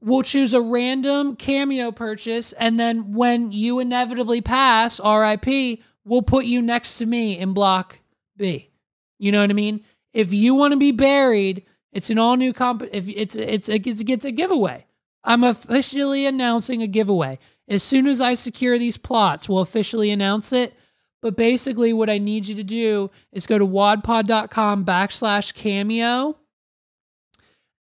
we'll 0.00 0.22
choose 0.22 0.54
a 0.54 0.60
random 0.60 1.34
cameo 1.34 1.90
purchase. 1.90 2.52
And 2.52 2.78
then 2.78 3.12
when 3.12 3.50
you 3.50 3.80
inevitably 3.80 4.40
pass, 4.40 5.00
RIP, 5.00 5.80
we'll 6.04 6.22
put 6.22 6.44
you 6.44 6.62
next 6.62 6.98
to 6.98 7.06
me 7.06 7.36
in 7.36 7.52
block 7.52 7.98
B. 8.36 8.70
You 9.18 9.32
know 9.32 9.40
what 9.40 9.50
I 9.50 9.54
mean? 9.54 9.80
If 10.12 10.32
you 10.32 10.54
want 10.54 10.74
to 10.74 10.78
be 10.78 10.92
buried, 10.92 11.64
it's 11.90 12.08
an 12.08 12.20
all 12.20 12.36
new 12.36 12.52
comp. 12.52 12.84
If 12.92 13.08
it's 13.08 13.34
it's 13.34 13.68
it 13.68 13.80
gets, 13.80 14.00
it 14.00 14.04
gets 14.04 14.24
a 14.24 14.30
giveaway. 14.30 14.86
I'm 15.24 15.42
officially 15.42 16.24
announcing 16.24 16.82
a 16.82 16.86
giveaway. 16.86 17.40
As 17.70 17.82
soon 17.82 18.06
as 18.06 18.20
I 18.20 18.34
secure 18.34 18.78
these 18.78 18.98
plots, 18.98 19.48
we'll 19.48 19.60
officially 19.60 20.10
announce 20.10 20.52
it. 20.52 20.74
But 21.22 21.36
basically, 21.36 21.92
what 21.92 22.10
I 22.10 22.18
need 22.18 22.48
you 22.48 22.54
to 22.56 22.64
do 22.64 23.10
is 23.32 23.46
go 23.46 23.58
to 23.58 23.66
wawdpod.com 23.66 24.84
backslash 24.84 25.54
cameo 25.54 26.36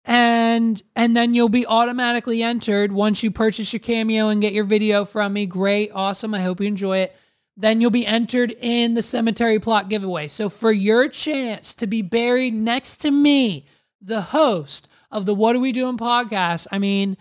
and 0.05 0.83
and 0.95 1.15
then 1.15 1.33
you'll 1.33 1.49
be 1.49 1.65
automatically 1.65 2.43
entered 2.43 2.91
once 2.91 3.23
you 3.23 3.31
purchase 3.31 3.71
your 3.71 3.79
cameo 3.79 4.27
and 4.29 4.41
get 4.41 4.53
your 4.53 4.65
video 4.65 5.05
from 5.05 5.33
me. 5.33 5.45
Great. 5.45 5.91
Awesome. 5.93 6.33
I 6.33 6.41
hope 6.41 6.59
you 6.59 6.67
enjoy 6.67 6.99
it. 6.99 7.15
Then 7.55 7.81
you'll 7.81 7.91
be 7.91 8.05
entered 8.05 8.51
in 8.59 8.95
the 8.95 9.01
cemetery 9.01 9.59
plot 9.59 9.89
giveaway. 9.89 10.27
So 10.27 10.49
for 10.49 10.71
your 10.71 11.07
chance 11.07 11.73
to 11.75 11.87
be 11.87 12.01
buried 12.01 12.53
next 12.53 12.97
to 12.97 13.11
me 13.11 13.65
the 14.03 14.21
host 14.21 14.89
of 15.11 15.25
the 15.25 15.33
what 15.33 15.55
are 15.55 15.59
we 15.59 15.71
doing 15.71 15.97
podcast 15.97 16.67
i 16.71 16.77
mean 16.77 17.15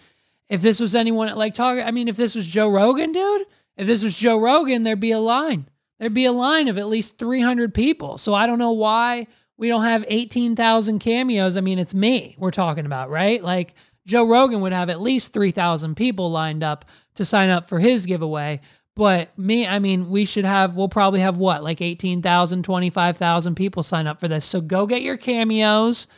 if 0.53 0.63
this 0.63 0.79
was 0.79 0.95
anyone 0.95 1.35
like 1.35 1.55
talk 1.55 1.79
i 1.85 1.91
mean 1.91 2.07
if 2.07 2.17
this 2.17 2.37
was 2.37 2.47
joe 2.47 2.71
rogan 2.71 3.11
dude 3.11 3.47
if 3.77 3.87
this 3.89 4.05
was 4.05 4.17
joe 4.17 4.39
rogan 4.39 4.85
there'd 4.85 5.01
be 5.01 5.11
a 5.11 5.19
line 5.19 5.69
there'd 5.99 6.15
be 6.15 6.25
a 6.25 6.33
line 6.33 6.69
of 6.69 6.79
at 6.79 6.87
least 6.87 7.19
300 7.19 7.75
people 7.75 8.17
so 8.17 8.33
i 8.33 8.47
don't 8.47 8.59
know 8.61 8.73
why 8.73 9.27
we 9.63 9.69
don't 9.69 9.85
have 9.85 10.05
18,000 10.09 10.99
cameos. 10.99 11.57
I 11.57 11.61
mean, 11.61 11.79
it's 11.79 11.95
me 11.95 12.35
we're 12.37 12.51
talking 12.51 12.85
about, 12.85 13.11
right? 13.11 13.41
Like 13.41 13.75
Joe 14.05 14.27
Rogan 14.27 14.61
would 14.63 14.73
have 14.73 14.91
at 14.91 15.01
least 15.01 15.33
3,000 15.33 15.95
people 15.95 16.33
lined 16.33 16.65
up 16.65 16.85
to 17.15 17.25
sign 17.25 17.49
up 17.49 17.69
for 17.69 17.79
his 17.79 18.05
giveaway. 18.05 18.61
But 18.97 19.37
me, 19.39 19.65
I 19.65 19.79
mean, 19.79 20.11
we 20.11 20.25
should 20.25 20.45
have, 20.45 20.77
we'll 20.77 20.89
probably 20.89 21.21
have 21.21 21.37
what, 21.37 21.63
like 21.63 21.81
18,000, 21.81 22.65
25,000 22.65 23.55
people 23.55 23.85
sign 23.85 24.09
up 24.09 24.19
for 24.19 24.27
this. 24.27 24.45
So 24.45 24.61
go 24.61 24.85
get 24.85 25.03
your 25.03 25.17
cameos, 25.17 26.09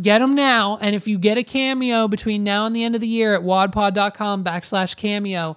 get 0.00 0.18
them 0.18 0.34
now. 0.34 0.78
And 0.80 0.94
if 0.94 1.08
you 1.08 1.18
get 1.18 1.38
a 1.38 1.42
cameo 1.42 2.08
between 2.08 2.44
now 2.44 2.66
and 2.66 2.74
the 2.74 2.84
end 2.84 2.94
of 2.94 3.00
the 3.00 3.08
year 3.08 3.34
at 3.34 3.42
wawdpod.com 3.42 4.44
backslash 4.44 4.96
cameo, 4.96 5.56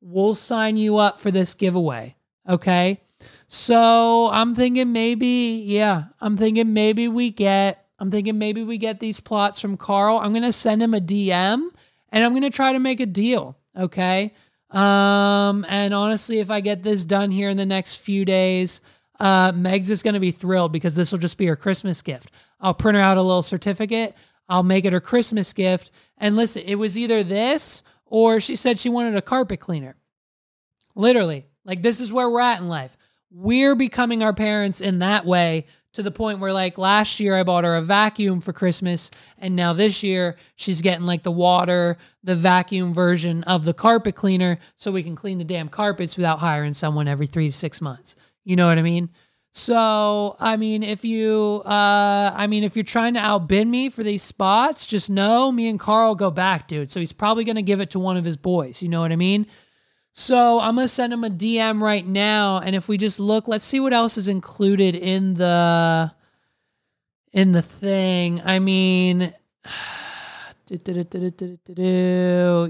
we'll 0.00 0.34
sign 0.34 0.76
you 0.76 0.96
up 0.96 1.20
for 1.20 1.30
this 1.30 1.54
giveaway. 1.54 2.16
Okay. 2.48 3.00
So 3.48 4.28
I'm 4.32 4.54
thinking 4.54 4.92
maybe, 4.92 5.62
yeah, 5.64 6.04
I'm 6.20 6.36
thinking 6.36 6.72
maybe 6.72 7.08
we 7.08 7.30
get, 7.30 7.86
I'm 7.98 8.10
thinking 8.10 8.38
maybe 8.38 8.62
we 8.62 8.78
get 8.78 9.00
these 9.00 9.20
plots 9.20 9.60
from 9.60 9.76
Carl. 9.76 10.18
I'm 10.18 10.32
going 10.32 10.42
to 10.42 10.52
send 10.52 10.82
him 10.82 10.94
a 10.94 11.00
DM 11.00 11.68
and 12.10 12.24
I'm 12.24 12.32
going 12.32 12.42
to 12.42 12.50
try 12.50 12.72
to 12.72 12.78
make 12.78 13.00
a 13.00 13.06
deal. 13.06 13.56
Okay. 13.76 14.32
Um, 14.70 15.64
and 15.68 15.94
honestly, 15.94 16.40
if 16.40 16.50
I 16.50 16.60
get 16.60 16.82
this 16.82 17.04
done 17.04 17.30
here 17.30 17.48
in 17.48 17.56
the 17.56 17.66
next 17.66 17.96
few 17.96 18.24
days, 18.24 18.80
uh, 19.18 19.52
Megs 19.52 19.90
is 19.90 20.02
going 20.02 20.14
to 20.14 20.20
be 20.20 20.30
thrilled 20.30 20.72
because 20.72 20.94
this 20.94 21.12
will 21.12 21.18
just 21.18 21.38
be 21.38 21.46
her 21.46 21.56
Christmas 21.56 22.02
gift. 22.02 22.30
I'll 22.60 22.74
print 22.74 22.96
her 22.96 23.02
out 23.02 23.16
a 23.16 23.22
little 23.22 23.42
certificate. 23.42 24.14
I'll 24.48 24.62
make 24.62 24.84
it 24.84 24.92
her 24.92 25.00
Christmas 25.00 25.52
gift. 25.52 25.90
And 26.18 26.36
listen, 26.36 26.62
it 26.64 26.76
was 26.76 26.96
either 26.98 27.24
this 27.24 27.82
or 28.04 28.40
she 28.40 28.56
said 28.56 28.78
she 28.78 28.88
wanted 28.88 29.16
a 29.16 29.22
carpet 29.22 29.60
cleaner. 29.60 29.96
Literally, 30.94 31.46
like 31.64 31.82
this 31.82 32.00
is 32.00 32.12
where 32.12 32.30
we're 32.30 32.40
at 32.40 32.60
in 32.60 32.68
life 32.68 32.96
we're 33.30 33.74
becoming 33.74 34.22
our 34.22 34.32
parents 34.32 34.80
in 34.80 35.00
that 35.00 35.26
way 35.26 35.66
to 35.92 36.02
the 36.02 36.10
point 36.10 36.38
where 36.38 36.52
like 36.52 36.78
last 36.78 37.18
year 37.20 37.36
I 37.36 37.42
bought 37.42 37.64
her 37.64 37.76
a 37.76 37.82
vacuum 37.82 38.40
for 38.40 38.52
Christmas 38.52 39.10
and 39.38 39.56
now 39.56 39.72
this 39.72 40.02
year 40.02 40.36
she's 40.54 40.80
getting 40.80 41.04
like 41.04 41.22
the 41.22 41.30
water, 41.30 41.96
the 42.22 42.36
vacuum 42.36 42.94
version 42.94 43.42
of 43.44 43.64
the 43.64 43.74
carpet 43.74 44.14
cleaner 44.14 44.58
so 44.74 44.92
we 44.92 45.02
can 45.02 45.16
clean 45.16 45.38
the 45.38 45.44
damn 45.44 45.68
carpets 45.68 46.16
without 46.16 46.38
hiring 46.38 46.72
someone 46.72 47.08
every 47.08 47.26
3 47.26 47.48
to 47.48 47.52
6 47.52 47.80
months. 47.80 48.16
You 48.46 48.56
know 48.56 48.66
what 48.66 48.78
I 48.78 48.82
mean? 48.82 49.10
So, 49.52 50.36
I 50.38 50.56
mean, 50.56 50.82
if 50.82 51.04
you 51.04 51.62
uh 51.64 52.32
I 52.34 52.46
mean, 52.46 52.64
if 52.64 52.76
you're 52.76 52.84
trying 52.84 53.14
to 53.14 53.20
outbid 53.20 53.66
me 53.66 53.88
for 53.90 54.02
these 54.02 54.22
spots, 54.22 54.86
just 54.86 55.10
know 55.10 55.50
me 55.50 55.68
and 55.68 55.78
Carl 55.78 56.14
go 56.14 56.30
back, 56.30 56.68
dude. 56.68 56.90
So 56.90 57.00
he's 57.00 57.12
probably 57.12 57.44
going 57.44 57.56
to 57.56 57.62
give 57.62 57.80
it 57.80 57.90
to 57.90 57.98
one 57.98 58.16
of 58.16 58.24
his 58.24 58.36
boys, 58.36 58.82
you 58.82 58.88
know 58.88 59.00
what 59.00 59.12
I 59.12 59.16
mean? 59.16 59.46
So 60.18 60.60
I'm 60.60 60.76
gonna 60.76 60.88
send 60.88 61.12
him 61.12 61.24
a 61.24 61.28
DM 61.28 61.82
right 61.82 62.06
now, 62.06 62.58
and 62.58 62.74
if 62.74 62.88
we 62.88 62.96
just 62.96 63.20
look, 63.20 63.48
let's 63.48 63.66
see 63.66 63.80
what 63.80 63.92
else 63.92 64.16
is 64.16 64.28
included 64.28 64.94
in 64.94 65.34
the 65.34 66.10
in 67.32 67.52
the 67.52 67.60
thing. 67.60 68.40
I 68.42 68.58
mean, 68.58 69.34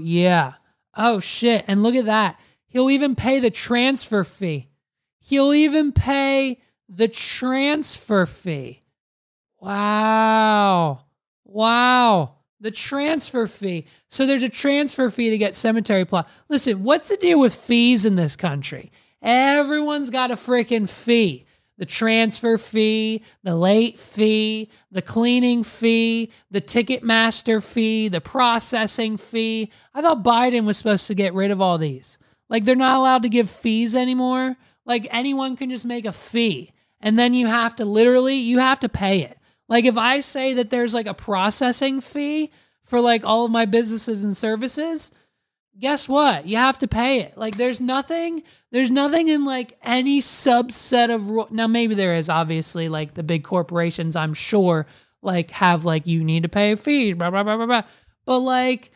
yeah. 0.03 0.55
Oh 0.93 1.21
shit! 1.21 1.63
And 1.69 1.83
look 1.83 1.95
at 1.95 2.03
that. 2.05 2.37
He'll 2.67 2.89
even 2.89 3.15
pay 3.15 3.39
the 3.39 3.49
transfer 3.49 4.25
fee. 4.25 4.66
He'll 5.27 5.53
even 5.53 5.91
pay 5.91 6.61
the 6.87 7.09
transfer 7.09 8.25
fee. 8.25 8.81
Wow. 9.59 11.01
Wow 11.43 12.37
the 12.59 12.71
transfer 12.71 13.47
fee. 13.47 13.85
So 14.07 14.25
there's 14.25 14.43
a 14.43 14.49
transfer 14.49 15.09
fee 15.09 15.29
to 15.29 15.37
get 15.37 15.53
cemetery 15.53 16.05
plot. 16.05 16.27
Listen, 16.49 16.83
what's 16.83 17.09
the 17.09 17.17
deal 17.17 17.39
with 17.39 17.53
fees 17.53 18.05
in 18.05 18.15
this 18.15 18.35
country? 18.35 18.91
Everyone's 19.21 20.09
got 20.09 20.31
a 20.31 20.35
freaking 20.35 20.89
fee. 20.89 21.45
The 21.77 21.85
transfer 21.85 22.57
fee, 22.57 23.23
the 23.43 23.55
late 23.55 23.99
fee, 23.99 24.71
the 24.89 25.03
cleaning 25.03 25.63
fee, 25.63 26.31
the 26.49 26.61
Ticketmaster 26.61 27.63
fee, 27.63 28.07
the 28.07 28.21
processing 28.21 29.17
fee. 29.17 29.71
I 29.93 30.01
thought 30.01 30.23
Biden 30.23 30.65
was 30.65 30.77
supposed 30.77 31.05
to 31.07 31.15
get 31.15 31.35
rid 31.35 31.51
of 31.51 31.61
all 31.61 31.77
these. 31.77 32.17
Like 32.49 32.65
they're 32.65 32.75
not 32.75 32.97
allowed 32.97 33.21
to 33.23 33.29
give 33.29 33.49
fees 33.49 33.95
anymore. 33.95 34.55
Like 34.87 35.07
anyone 35.11 35.55
can 35.55 35.69
just 35.69 35.85
make 35.85 36.05
a 36.05 36.11
fee 36.11 36.71
and 36.99 37.17
then 37.19 37.33
you 37.33 37.45
have 37.45 37.75
to 37.75 37.85
literally 37.85 38.35
you 38.35 38.57
have 38.59 38.79
to 38.79 38.89
pay 38.89 39.21
it. 39.21 39.37
Like 39.69 39.85
if 39.85 39.97
I 39.97 40.21
say 40.21 40.53
that 40.55 40.69
there's 40.69 40.93
like 40.93 41.07
a 41.07 41.13
processing 41.13 42.01
fee 42.01 42.51
for 42.83 42.99
like 42.99 43.25
all 43.25 43.45
of 43.45 43.51
my 43.51 43.65
businesses 43.65 44.23
and 44.23 44.35
services, 44.35 45.11
guess 45.77 46.07
what? 46.07 46.47
You 46.47 46.57
have 46.57 46.77
to 46.79 46.87
pay 46.87 47.19
it. 47.19 47.37
Like 47.37 47.57
there's 47.57 47.81
nothing, 47.81 48.43
there's 48.71 48.89
nothing 48.89 49.27
in 49.27 49.45
like 49.45 49.77
any 49.83 50.19
subset 50.21 51.13
of 51.13 51.51
now 51.51 51.67
maybe 51.67 51.95
there 51.95 52.15
is 52.15 52.29
obviously 52.29 52.89
like 52.89 53.13
the 53.13 53.23
big 53.23 53.43
corporations 53.43 54.15
I'm 54.15 54.33
sure 54.33 54.87
like 55.21 55.51
have 55.51 55.83
like 55.83 56.07
you 56.07 56.23
need 56.23 56.43
to 56.43 56.49
pay 56.49 56.71
a 56.71 56.77
fee, 56.77 57.13
blah 57.13 57.29
blah 57.29 57.43
blah 57.43 57.57
blah 57.57 57.65
blah. 57.65 57.83
But 58.25 58.39
like 58.39 58.91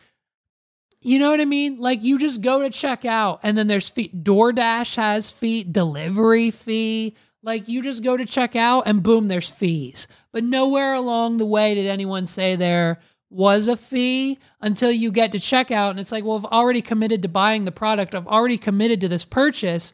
you 1.02 1.18
know 1.18 1.30
what 1.30 1.40
I 1.40 1.44
mean? 1.44 1.80
Like 1.80 2.02
you 2.02 2.18
just 2.18 2.40
go 2.40 2.62
to 2.62 2.70
check 2.70 3.04
out 3.04 3.40
and 3.42 3.58
then 3.58 3.66
there's 3.66 3.88
fee. 3.88 4.10
DoorDash 4.10 4.96
has 4.96 5.30
fee, 5.30 5.64
delivery 5.64 6.50
fee. 6.50 7.16
Like 7.42 7.68
you 7.68 7.82
just 7.82 8.04
go 8.04 8.16
to 8.16 8.24
check 8.24 8.54
out 8.54 8.86
and 8.86 9.02
boom, 9.02 9.28
there's 9.28 9.50
fees. 9.50 10.06
But 10.30 10.44
nowhere 10.44 10.94
along 10.94 11.38
the 11.38 11.46
way 11.46 11.74
did 11.74 11.86
anyone 11.86 12.26
say 12.26 12.54
there 12.54 13.00
was 13.30 13.66
a 13.66 13.76
fee 13.76 14.38
until 14.60 14.92
you 14.92 15.10
get 15.10 15.32
to 15.32 15.38
checkout. 15.38 15.90
And 15.90 15.98
it's 15.98 16.12
like, 16.12 16.24
well, 16.24 16.36
I've 16.36 16.52
already 16.52 16.82
committed 16.82 17.22
to 17.22 17.28
buying 17.28 17.64
the 17.64 17.72
product. 17.72 18.14
I've 18.14 18.26
already 18.26 18.58
committed 18.58 19.00
to 19.00 19.08
this 19.08 19.24
purchase. 19.24 19.92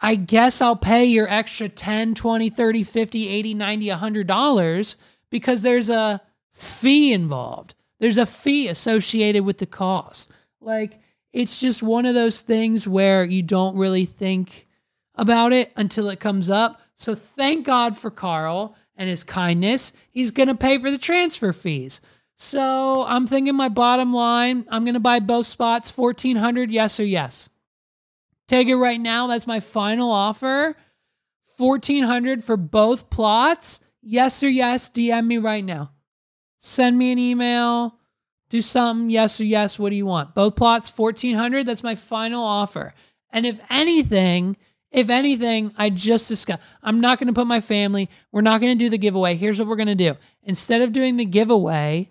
I 0.00 0.16
guess 0.16 0.60
I'll 0.60 0.76
pay 0.76 1.04
your 1.04 1.28
extra 1.28 1.68
10, 1.68 2.14
20, 2.14 2.50
30, 2.50 2.82
50, 2.82 3.28
80, 3.28 3.54
90, 3.54 3.86
$100 3.86 4.96
because 5.30 5.62
there's 5.62 5.90
a 5.90 6.22
fee 6.52 7.12
involved. 7.12 7.74
There's 8.00 8.18
a 8.18 8.26
fee 8.26 8.66
associated 8.66 9.44
with 9.44 9.58
the 9.58 9.66
cost. 9.66 10.30
Like, 10.60 11.00
it's 11.32 11.60
just 11.60 11.82
one 11.82 12.06
of 12.06 12.14
those 12.14 12.42
things 12.42 12.86
where 12.88 13.24
you 13.24 13.42
don't 13.42 13.76
really 13.76 14.04
think 14.04 14.66
about 15.14 15.52
it 15.52 15.72
until 15.76 16.08
it 16.08 16.20
comes 16.20 16.50
up. 16.50 16.80
So 16.94 17.14
thank 17.14 17.66
God 17.66 17.96
for 17.96 18.10
Carl 18.10 18.74
and 18.96 19.08
his 19.08 19.24
kindness. 19.24 19.92
He's 20.10 20.30
going 20.30 20.48
to 20.48 20.54
pay 20.54 20.78
for 20.78 20.90
the 20.90 20.98
transfer 20.98 21.52
fees. 21.52 22.00
So 22.34 23.04
I'm 23.06 23.26
thinking 23.26 23.54
my 23.54 23.68
bottom 23.68 24.12
line, 24.12 24.64
I'm 24.70 24.84
going 24.84 24.94
to 24.94 25.00
buy 25.00 25.20
both 25.20 25.46
spots 25.46 25.96
1400 25.96 26.72
yes 26.72 26.98
or 26.98 27.04
yes. 27.04 27.50
Take 28.48 28.68
it 28.68 28.76
right 28.76 29.00
now. 29.00 29.26
That's 29.26 29.46
my 29.46 29.60
final 29.60 30.10
offer. 30.10 30.74
1400 31.58 32.42
for 32.42 32.56
both 32.56 33.10
plots. 33.10 33.80
Yes 34.02 34.42
or 34.42 34.48
yes, 34.48 34.88
DM 34.88 35.26
me 35.26 35.38
right 35.38 35.64
now. 35.64 35.92
Send 36.58 36.96
me 36.96 37.12
an 37.12 37.18
email. 37.18 37.99
Do 38.50 38.60
something. 38.60 39.08
Yes 39.08 39.40
or 39.40 39.44
yes. 39.44 39.78
What 39.78 39.90
do 39.90 39.96
you 39.96 40.06
want? 40.06 40.34
Both 40.34 40.56
plots 40.56 40.92
1400. 40.94 41.64
That's 41.64 41.82
my 41.82 41.94
final 41.94 42.44
offer. 42.44 42.92
And 43.32 43.46
if 43.46 43.60
anything, 43.70 44.56
if 44.90 45.08
anything, 45.08 45.72
I 45.78 45.90
just 45.90 46.28
discussed, 46.28 46.60
I'm 46.82 47.00
not 47.00 47.18
going 47.18 47.28
to 47.28 47.32
put 47.32 47.46
my 47.46 47.60
family, 47.60 48.10
we're 48.32 48.40
not 48.40 48.60
going 48.60 48.76
to 48.76 48.84
do 48.84 48.90
the 48.90 48.98
giveaway. 48.98 49.36
Here's 49.36 49.58
what 49.58 49.68
we're 49.68 49.76
going 49.76 49.86
to 49.86 49.94
do. 49.94 50.16
Instead 50.42 50.82
of 50.82 50.92
doing 50.92 51.16
the 51.16 51.24
giveaway, 51.24 52.10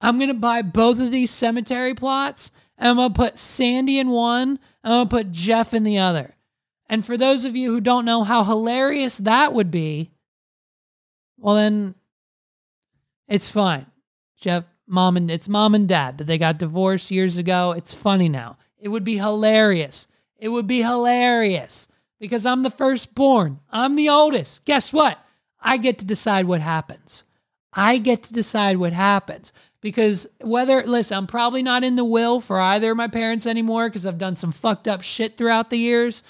I'm 0.00 0.18
to 0.20 0.34
buy 0.34 0.62
both 0.62 1.00
of 1.00 1.10
these 1.10 1.30
cemetery 1.30 1.94
plots 1.94 2.52
and 2.78 2.88
I'm 2.88 3.12
to 3.12 3.16
put 3.16 3.38
Sandy 3.38 3.98
in 3.98 4.10
one, 4.10 4.58
and 4.84 4.94
I'm 4.94 5.08
to 5.08 5.16
put 5.16 5.32
Jeff 5.32 5.74
in 5.74 5.82
the 5.82 5.98
other. 5.98 6.36
And 6.88 7.04
for 7.04 7.16
those 7.16 7.44
of 7.44 7.56
you 7.56 7.72
who 7.72 7.80
don't 7.80 8.04
know 8.04 8.22
how 8.22 8.44
hilarious 8.44 9.18
that 9.18 9.52
would 9.52 9.70
be, 9.70 10.12
well, 11.36 11.56
then 11.56 11.94
it's 13.26 13.50
fine. 13.50 13.86
Jeff, 14.36 14.64
mom 14.86 15.16
and 15.16 15.30
it's 15.30 15.48
mom 15.48 15.74
and 15.74 15.88
dad 15.88 16.18
that 16.18 16.24
they 16.24 16.38
got 16.38 16.58
divorced 16.58 17.10
years 17.10 17.36
ago. 17.36 17.72
It's 17.72 17.92
funny 17.92 18.28
now. 18.28 18.56
It 18.78 18.88
would 18.88 19.04
be 19.04 19.18
hilarious. 19.18 20.08
It 20.38 20.48
would 20.48 20.66
be 20.66 20.82
hilarious 20.82 21.88
because 22.20 22.46
I'm 22.46 22.62
the 22.62 22.70
firstborn. 22.70 23.60
I'm 23.70 23.96
the 23.96 24.08
oldest. 24.08 24.64
Guess 24.64 24.92
what? 24.92 25.18
I 25.60 25.76
get 25.76 25.98
to 25.98 26.06
decide 26.06 26.46
what 26.46 26.60
happens. 26.60 27.24
I 27.78 27.98
get 27.98 28.24
to 28.24 28.32
decide 28.32 28.76
what 28.76 28.92
happens 28.92 29.52
because 29.80 30.26
whether, 30.40 30.82
listen, 30.82 31.16
I'm 31.16 31.26
probably 31.28 31.62
not 31.62 31.84
in 31.84 31.94
the 31.94 32.04
will 32.04 32.40
for 32.40 32.58
either 32.58 32.90
of 32.90 32.96
my 32.96 33.06
parents 33.06 33.46
anymore 33.46 33.88
because 33.88 34.04
I've 34.04 34.18
done 34.18 34.34
some 34.34 34.50
fucked 34.50 34.88
up 34.88 35.02
shit 35.02 35.36
throughout 35.36 35.70
the 35.70 35.76
years. 35.76 36.24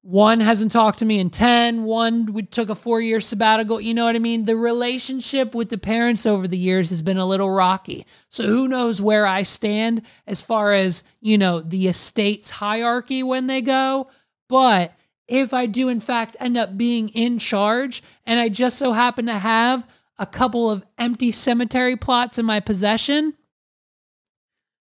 One 0.00 0.40
hasn't 0.40 0.72
talked 0.72 0.98
to 1.00 1.04
me 1.04 1.20
in 1.20 1.28
10, 1.28 1.84
one 1.84 2.24
we 2.24 2.42
took 2.42 2.70
a 2.70 2.74
four 2.74 3.02
year 3.02 3.20
sabbatical. 3.20 3.82
You 3.82 3.92
know 3.92 4.06
what 4.06 4.16
I 4.16 4.18
mean? 4.18 4.46
The 4.46 4.56
relationship 4.56 5.54
with 5.54 5.68
the 5.68 5.78
parents 5.78 6.24
over 6.24 6.48
the 6.48 6.58
years 6.58 6.88
has 6.88 7.02
been 7.02 7.18
a 7.18 7.26
little 7.26 7.50
rocky. 7.50 8.06
So 8.28 8.44
who 8.46 8.66
knows 8.66 9.02
where 9.02 9.26
I 9.26 9.42
stand 9.42 10.02
as 10.26 10.42
far 10.42 10.72
as, 10.72 11.04
you 11.20 11.36
know, 11.36 11.60
the 11.60 11.86
estate's 11.86 12.48
hierarchy 12.48 13.22
when 13.22 13.46
they 13.46 13.60
go. 13.60 14.08
But 14.48 14.92
if 15.28 15.54
I 15.54 15.66
do, 15.66 15.88
in 15.88 16.00
fact, 16.00 16.36
end 16.40 16.56
up 16.56 16.76
being 16.76 17.10
in 17.10 17.38
charge 17.38 18.02
and 18.26 18.40
I 18.40 18.48
just 18.48 18.78
so 18.78 18.92
happen 18.92 19.26
to 19.26 19.38
have 19.38 19.86
a 20.22 20.26
couple 20.26 20.70
of 20.70 20.84
empty 20.98 21.32
cemetery 21.32 21.96
plots 21.96 22.38
in 22.38 22.46
my 22.46 22.60
possession, 22.60 23.34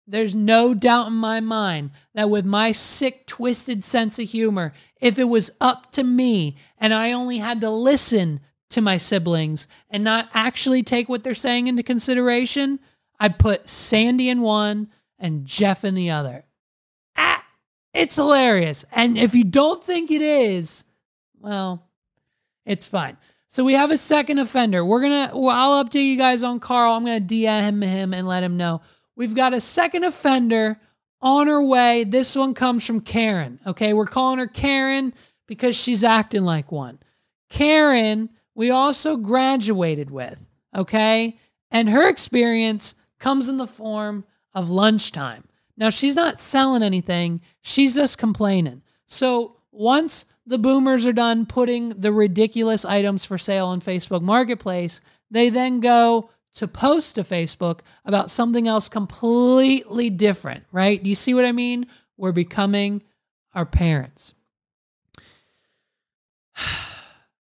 there's 0.07 0.33
no 0.33 0.73
doubt 0.73 1.07
in 1.07 1.13
my 1.13 1.41
mind 1.41 1.91
that 2.13 2.29
with 2.29 2.45
my 2.45 2.71
sick, 2.71 3.27
twisted 3.27 3.83
sense 3.83 4.17
of 4.17 4.29
humor, 4.29 4.71
if 5.01 5.19
it 5.19 5.25
was 5.25 5.51
up 5.59 5.91
to 5.91 6.05
me 6.05 6.55
and 6.77 6.93
I 6.93 7.11
only 7.11 7.39
had 7.39 7.59
to 7.61 7.69
listen 7.69 8.39
to 8.69 8.79
my 8.79 8.95
siblings 8.95 9.67
and 9.89 10.05
not 10.05 10.29
actually 10.33 10.83
take 10.83 11.09
what 11.09 11.25
they're 11.25 11.33
saying 11.33 11.67
into 11.67 11.83
consideration, 11.83 12.79
I'd 13.19 13.37
put 13.37 13.67
Sandy 13.67 14.29
in 14.29 14.39
one 14.39 14.87
and 15.19 15.45
Jeff 15.45 15.83
in 15.83 15.95
the 15.95 16.11
other. 16.11 16.45
Ah, 17.17 17.45
it's 17.93 18.15
hilarious. 18.15 18.85
And 18.89 19.17
if 19.17 19.35
you 19.35 19.43
don't 19.43 19.83
think 19.83 20.11
it 20.11 20.21
is, 20.21 20.85
well, 21.41 21.89
it's 22.65 22.87
fine. 22.87 23.17
So 23.47 23.63
we 23.63 23.73
have 23.73 23.91
a 23.91 23.97
second 23.97 24.39
offender. 24.39 24.83
We're 24.83 25.01
gonna. 25.01 25.31
Well, 25.33 25.55
I'll 25.55 25.83
update 25.85 26.07
you 26.09 26.17
guys 26.17 26.43
on 26.43 26.59
Carl. 26.59 26.93
I'm 26.93 27.05
gonna 27.05 27.21
DM 27.21 27.83
him 27.83 28.13
and 28.13 28.27
let 28.27 28.43
him 28.43 28.57
know 28.57 28.81
we've 29.15 29.35
got 29.35 29.53
a 29.53 29.61
second 29.61 30.03
offender 30.03 30.79
on 31.21 31.47
her 31.47 31.63
way. 31.63 32.03
This 32.03 32.35
one 32.35 32.53
comes 32.53 32.85
from 32.85 33.01
Karen. 33.01 33.59
Okay, 33.65 33.93
we're 33.93 34.05
calling 34.05 34.39
her 34.39 34.47
Karen 34.47 35.13
because 35.47 35.75
she's 35.75 36.03
acting 36.03 36.43
like 36.43 36.71
one. 36.71 36.99
Karen, 37.49 38.29
we 38.53 38.69
also 38.69 39.17
graduated 39.17 40.09
with. 40.09 40.45
Okay, 40.75 41.39
and 41.71 41.89
her 41.89 42.07
experience 42.09 42.95
comes 43.19 43.47
in 43.47 43.57
the 43.57 43.67
form 43.67 44.25
of 44.53 44.69
lunchtime. 44.69 45.43
Now 45.77 45.89
she's 45.89 46.15
not 46.15 46.39
selling 46.39 46.83
anything. 46.83 47.41
She's 47.61 47.95
just 47.95 48.17
complaining. 48.17 48.81
So 49.07 49.57
once 49.75 50.25
the 50.45 50.57
boomers 50.57 51.05
are 51.05 51.13
done 51.13 51.45
putting 51.45 51.89
the 51.89 52.11
ridiculous 52.11 52.85
items 52.85 53.25
for 53.25 53.37
sale 53.37 53.67
on 53.67 53.79
Facebook 53.81 54.21
Marketplace, 54.21 55.01
they 55.31 55.49
then 55.49 55.79
go 55.79 56.29
to 56.53 56.67
post 56.67 57.15
to 57.15 57.21
Facebook 57.21 57.79
about 58.05 58.31
something 58.31 58.67
else 58.67 58.87
completely 58.87 60.09
different, 60.09 60.63
right? 60.71 61.01
Do 61.01 61.09
you 61.09 61.15
see 61.15 61.33
what 61.33 61.45
I 61.45 61.51
mean? 61.51 61.87
We're 62.17 62.31
becoming 62.31 63.03
our 63.53 63.65
parents. 63.65 64.33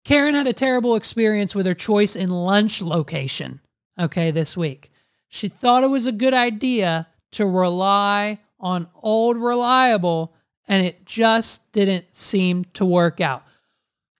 Karen 0.04 0.34
had 0.34 0.46
a 0.46 0.52
terrible 0.52 0.96
experience 0.96 1.54
with 1.54 1.66
her 1.66 1.74
choice 1.74 2.16
in 2.16 2.30
lunch 2.30 2.82
location, 2.82 3.60
okay, 3.98 4.30
this 4.30 4.56
week. 4.56 4.90
She 5.28 5.48
thought 5.48 5.84
it 5.84 5.88
was 5.88 6.06
a 6.06 6.12
good 6.12 6.34
idea 6.34 7.06
to 7.32 7.46
rely 7.46 8.40
on 8.58 8.88
old 8.94 9.36
reliable 9.36 10.34
and 10.68 10.86
it 10.86 11.04
just 11.06 11.72
didn't 11.72 12.14
seem 12.14 12.66
to 12.74 12.84
work 12.84 13.20
out. 13.20 13.42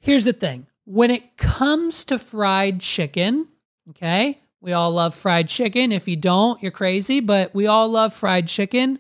Here's 0.01 0.25
the 0.25 0.33
thing 0.33 0.67
when 0.85 1.11
it 1.11 1.37
comes 1.37 2.05
to 2.07 2.19
fried 2.19 2.81
chicken, 2.81 3.49
okay, 3.91 4.41
we 4.61 4.73
all 4.73 4.91
love 4.91 5.15
fried 5.15 5.49
chicken. 5.49 5.93
If 5.93 6.09
you 6.09 6.17
don't, 6.17 6.61
you're 6.63 6.73
crazy, 6.73 7.21
but 7.21 7.55
we 7.55 7.67
all 7.67 7.89
love 7.89 8.15
fried 8.15 8.49
chicken. 8.49 8.99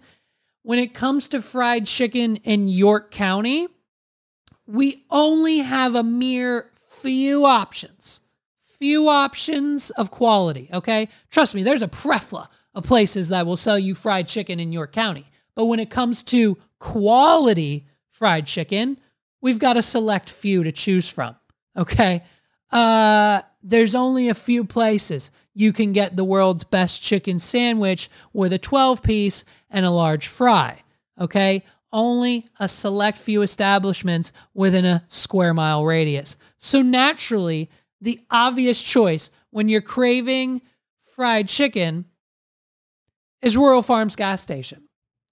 When 0.62 0.78
it 0.78 0.92
comes 0.92 1.28
to 1.28 1.40
fried 1.40 1.86
chicken 1.86 2.36
in 2.36 2.68
York 2.68 3.10
County, 3.10 3.68
we 4.66 5.04
only 5.10 5.58
have 5.58 5.94
a 5.94 6.02
mere 6.02 6.70
few 6.74 7.46
options. 7.46 8.20
Few 8.78 9.08
options 9.08 9.90
of 9.90 10.10
quality, 10.10 10.68
okay? 10.72 11.08
Trust 11.30 11.54
me, 11.54 11.62
there's 11.62 11.82
a 11.82 11.88
prefla 11.88 12.48
of 12.74 12.84
places 12.84 13.30
that 13.30 13.46
will 13.46 13.56
sell 13.56 13.78
you 13.78 13.94
fried 13.94 14.28
chicken 14.28 14.60
in 14.60 14.70
York 14.70 14.92
County. 14.92 15.26
But 15.54 15.64
when 15.64 15.80
it 15.80 15.90
comes 15.90 16.22
to 16.24 16.58
quality 16.78 17.86
fried 18.08 18.46
chicken, 18.46 18.98
we've 19.40 19.58
got 19.58 19.76
a 19.76 19.82
select 19.82 20.30
few 20.30 20.64
to 20.64 20.72
choose 20.72 21.08
from. 21.08 21.36
Okay. 21.76 22.22
Uh, 22.70 23.40
there's 23.62 23.94
only 23.94 24.28
a 24.28 24.34
few 24.34 24.64
places 24.64 25.30
you 25.54 25.72
can 25.72 25.92
get 25.92 26.16
the 26.16 26.24
world's 26.24 26.64
best 26.64 27.02
chicken 27.02 27.38
sandwich 27.38 28.08
with 28.32 28.52
a 28.52 28.58
12 28.58 29.02
piece 29.02 29.44
and 29.70 29.84
a 29.86 29.90
large 29.90 30.26
fry. 30.26 30.82
Okay. 31.20 31.64
Only 31.92 32.46
a 32.60 32.68
select 32.68 33.18
few 33.18 33.42
establishments 33.42 34.32
within 34.52 34.84
a 34.84 35.04
square 35.08 35.54
mile 35.54 35.84
radius. 35.84 36.36
So, 36.58 36.82
naturally, 36.82 37.70
the 38.00 38.20
obvious 38.30 38.82
choice 38.82 39.30
when 39.50 39.68
you're 39.68 39.80
craving 39.80 40.60
fried 41.00 41.48
chicken 41.48 42.04
is 43.40 43.56
Royal 43.56 43.82
Farms 43.82 44.16
gas 44.16 44.42
station. 44.42 44.87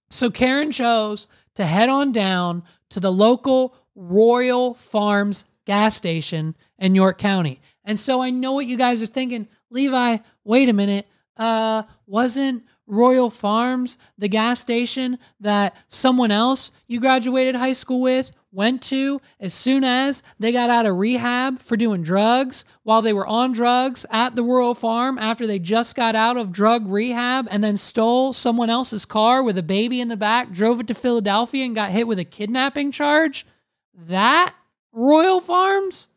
So 0.09 0.29
Karen 0.29 0.71
chose 0.71 1.27
to 1.55 1.65
head 1.65 1.89
on 1.89 2.11
down 2.11 2.63
to 2.89 2.99
the 2.99 3.11
local 3.11 3.75
Royal 3.95 4.73
Farms 4.73 5.45
gas 5.65 5.95
station 5.95 6.55
in 6.77 6.95
York 6.95 7.17
County. 7.17 7.59
And 7.83 7.99
so 7.99 8.21
I 8.21 8.29
know 8.29 8.53
what 8.53 8.67
you 8.67 8.77
guys 8.77 9.01
are 9.03 9.07
thinking. 9.07 9.47
Levi, 9.69 10.17
wait 10.43 10.69
a 10.69 10.73
minute. 10.73 11.07
uh, 11.37 11.83
wasn't 12.05 12.63
Royal 12.85 13.29
Farms 13.29 13.97
the 14.17 14.29
gas 14.29 14.59
station 14.59 15.19
that 15.39 15.75
someone 15.87 16.31
else 16.31 16.71
you 16.87 16.99
graduated 16.99 17.55
high 17.55 17.73
school 17.73 18.01
with 18.01 18.31
went 18.57 18.81
to 18.81 19.21
as 19.39 19.53
soon 19.53 19.83
as 19.83 20.23
they 20.39 20.51
got 20.51 20.67
out 20.67 20.87
of 20.87 20.97
rehab 20.97 21.59
for 21.59 21.77
doing 21.77 22.01
drugs 22.01 22.65
while 22.81 23.03
they 23.03 23.13
were 23.13 23.27
on 23.27 23.51
drugs 23.51 24.03
at 24.09 24.35
the 24.35 24.41
Royal 24.41 24.73
Farm 24.73 25.19
after 25.19 25.45
they 25.45 25.59
just 25.59 25.95
got 25.95 26.15
out 26.15 26.37
of 26.37 26.51
drug 26.51 26.89
rehab 26.89 27.47
and 27.51 27.63
then 27.63 27.77
stole 27.77 28.33
someone 28.33 28.71
else's 28.71 29.05
car 29.05 29.43
with 29.43 29.59
a 29.59 29.63
baby 29.63 30.01
in 30.01 30.07
the 30.07 30.17
back, 30.17 30.51
drove 30.51 30.79
it 30.79 30.87
to 30.87 30.95
Philadelphia 30.95 31.65
and 31.65 31.75
got 31.75 31.91
hit 31.91 32.07
with 32.07 32.17
a 32.17 32.25
kidnapping 32.25 32.91
charge? 32.91 33.45
That 33.93 34.55
Royal 34.91 35.39
Farms? 35.39 36.07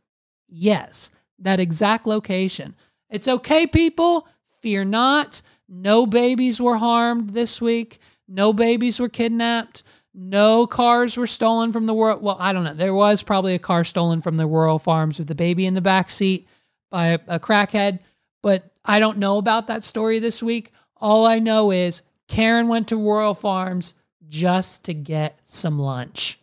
Yes, 0.48 1.11
that 1.38 1.61
exact 1.61 2.07
location. 2.07 2.74
It's 3.11 3.29
okay, 3.29 3.66
people. 3.66 4.26
Fear 4.62 4.87
not. 4.87 5.42
No 5.68 6.07
babies 6.07 6.59
were 6.59 6.79
harmed 6.79 7.31
this 7.31 7.61
week. 7.61 7.98
No 8.26 8.55
babies 8.55 8.98
were 8.98 9.11
kidnapped. 9.11 9.83
No 10.12 10.66
cars 10.66 11.16
were 11.16 11.27
stolen 11.27 11.73
from 11.73 11.87
the 11.87 11.94
world. 11.94 12.23
Well, 12.23 12.37
I 12.40 12.53
don't 12.53 12.64
know. 12.64 12.75
There 12.75 12.94
was 12.94 13.23
probably 13.23 13.55
a 13.55 13.61
car 13.61 13.85
stolen 13.85 14.20
from 14.20 14.37
the 14.37 14.46
Royal 14.46 14.79
Farms 14.79 15.18
with 15.18 15.29
the 15.29 15.35
baby 15.35 15.66
in 15.66 15.75
the 15.75 15.81
back 15.81 16.11
seat 16.11 16.49
by 16.90 17.09
a, 17.09 17.18
a 17.29 17.40
crackhead, 17.40 18.01
but 18.42 18.70
I 18.85 18.99
don't 18.99 19.18
know 19.18 19.38
about 19.38 19.68
that 19.68 19.85
story 19.85 20.18
this 20.18 20.42
week. 20.42 20.73
All 20.96 21.27
I 21.27 21.38
know 21.38 21.70
is 21.70 22.03
Karen 22.27 22.68
went 22.68 22.88
to 22.88 22.96
Royal 22.96 23.35
Farms 23.35 23.94
just 24.29 24.85
to 24.87 24.94
get 24.94 25.38
some 25.44 25.79
lunch. 25.79 26.40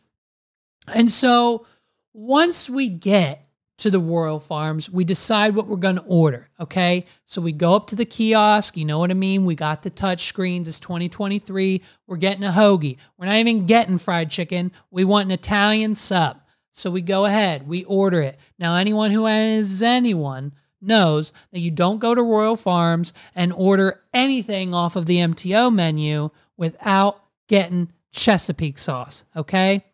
And 0.88 1.12
so 1.12 1.66
once 2.14 2.70
we 2.70 2.90
get 2.90 3.47
to 3.78 3.92
the 3.92 4.00
Royal 4.00 4.40
Farms, 4.40 4.90
we 4.90 5.04
decide 5.04 5.56
what 5.56 5.68
we're 5.68 5.78
going 5.78 5.98
to 5.98 6.04
order. 6.04 6.50
Okay. 6.60 7.06
So 7.26 7.42
we 7.42 7.52
go 7.52 7.76
up 7.76 7.88
to 7.88 7.96
the 7.96 8.06
kiosk. 8.06 8.76
You 8.76 8.86
know 8.86 9.00
what 9.00 9.12
I 9.12 9.16
mean? 9.16 9.46
We 9.46 9.56
got 9.56 9.84
the 9.84 9.90
touch 9.90 10.26
screens. 10.26 10.68
It's 10.68 10.80
2023. 10.80 11.82
We're 12.08 12.18
getting 12.18 12.44
a 12.44 12.52
hoagie. 12.52 12.98
We're 13.18 13.28
not 13.28 13.36
even 13.36 13.66
getting 13.66 13.98
fried 13.98 14.32
chicken. 14.32 14.72
We 14.90 15.04
want 15.04 15.26
an 15.26 15.32
Italian 15.32 15.96
sub. 15.96 16.42
So 16.72 16.92
we 16.92 17.02
go 17.02 17.26
ahead, 17.26 17.68
we 17.68 17.86
order 17.86 18.22
it. 18.22 18.38
Now, 18.60 18.76
anyone 18.76 19.10
who 19.10 19.26
is 19.26 19.82
anyone 19.82 20.54
knows 20.80 21.34
that 21.52 21.60
you 21.60 21.72
don't 21.72 21.98
go 21.98 22.14
to 22.14 22.22
Royal 22.22 22.56
Farms 22.56 23.14
and 23.34 23.52
order 23.52 24.02
anything 24.14 24.76
off 24.76 24.96
of 24.96 25.08
the 25.08 25.18
MTO 25.18 25.74
menu 25.74 26.30
without 26.56 27.20
getting 27.48 27.92
Chesapeake 28.12 28.78
sauce. 28.78 29.24
Okay. 29.36 29.86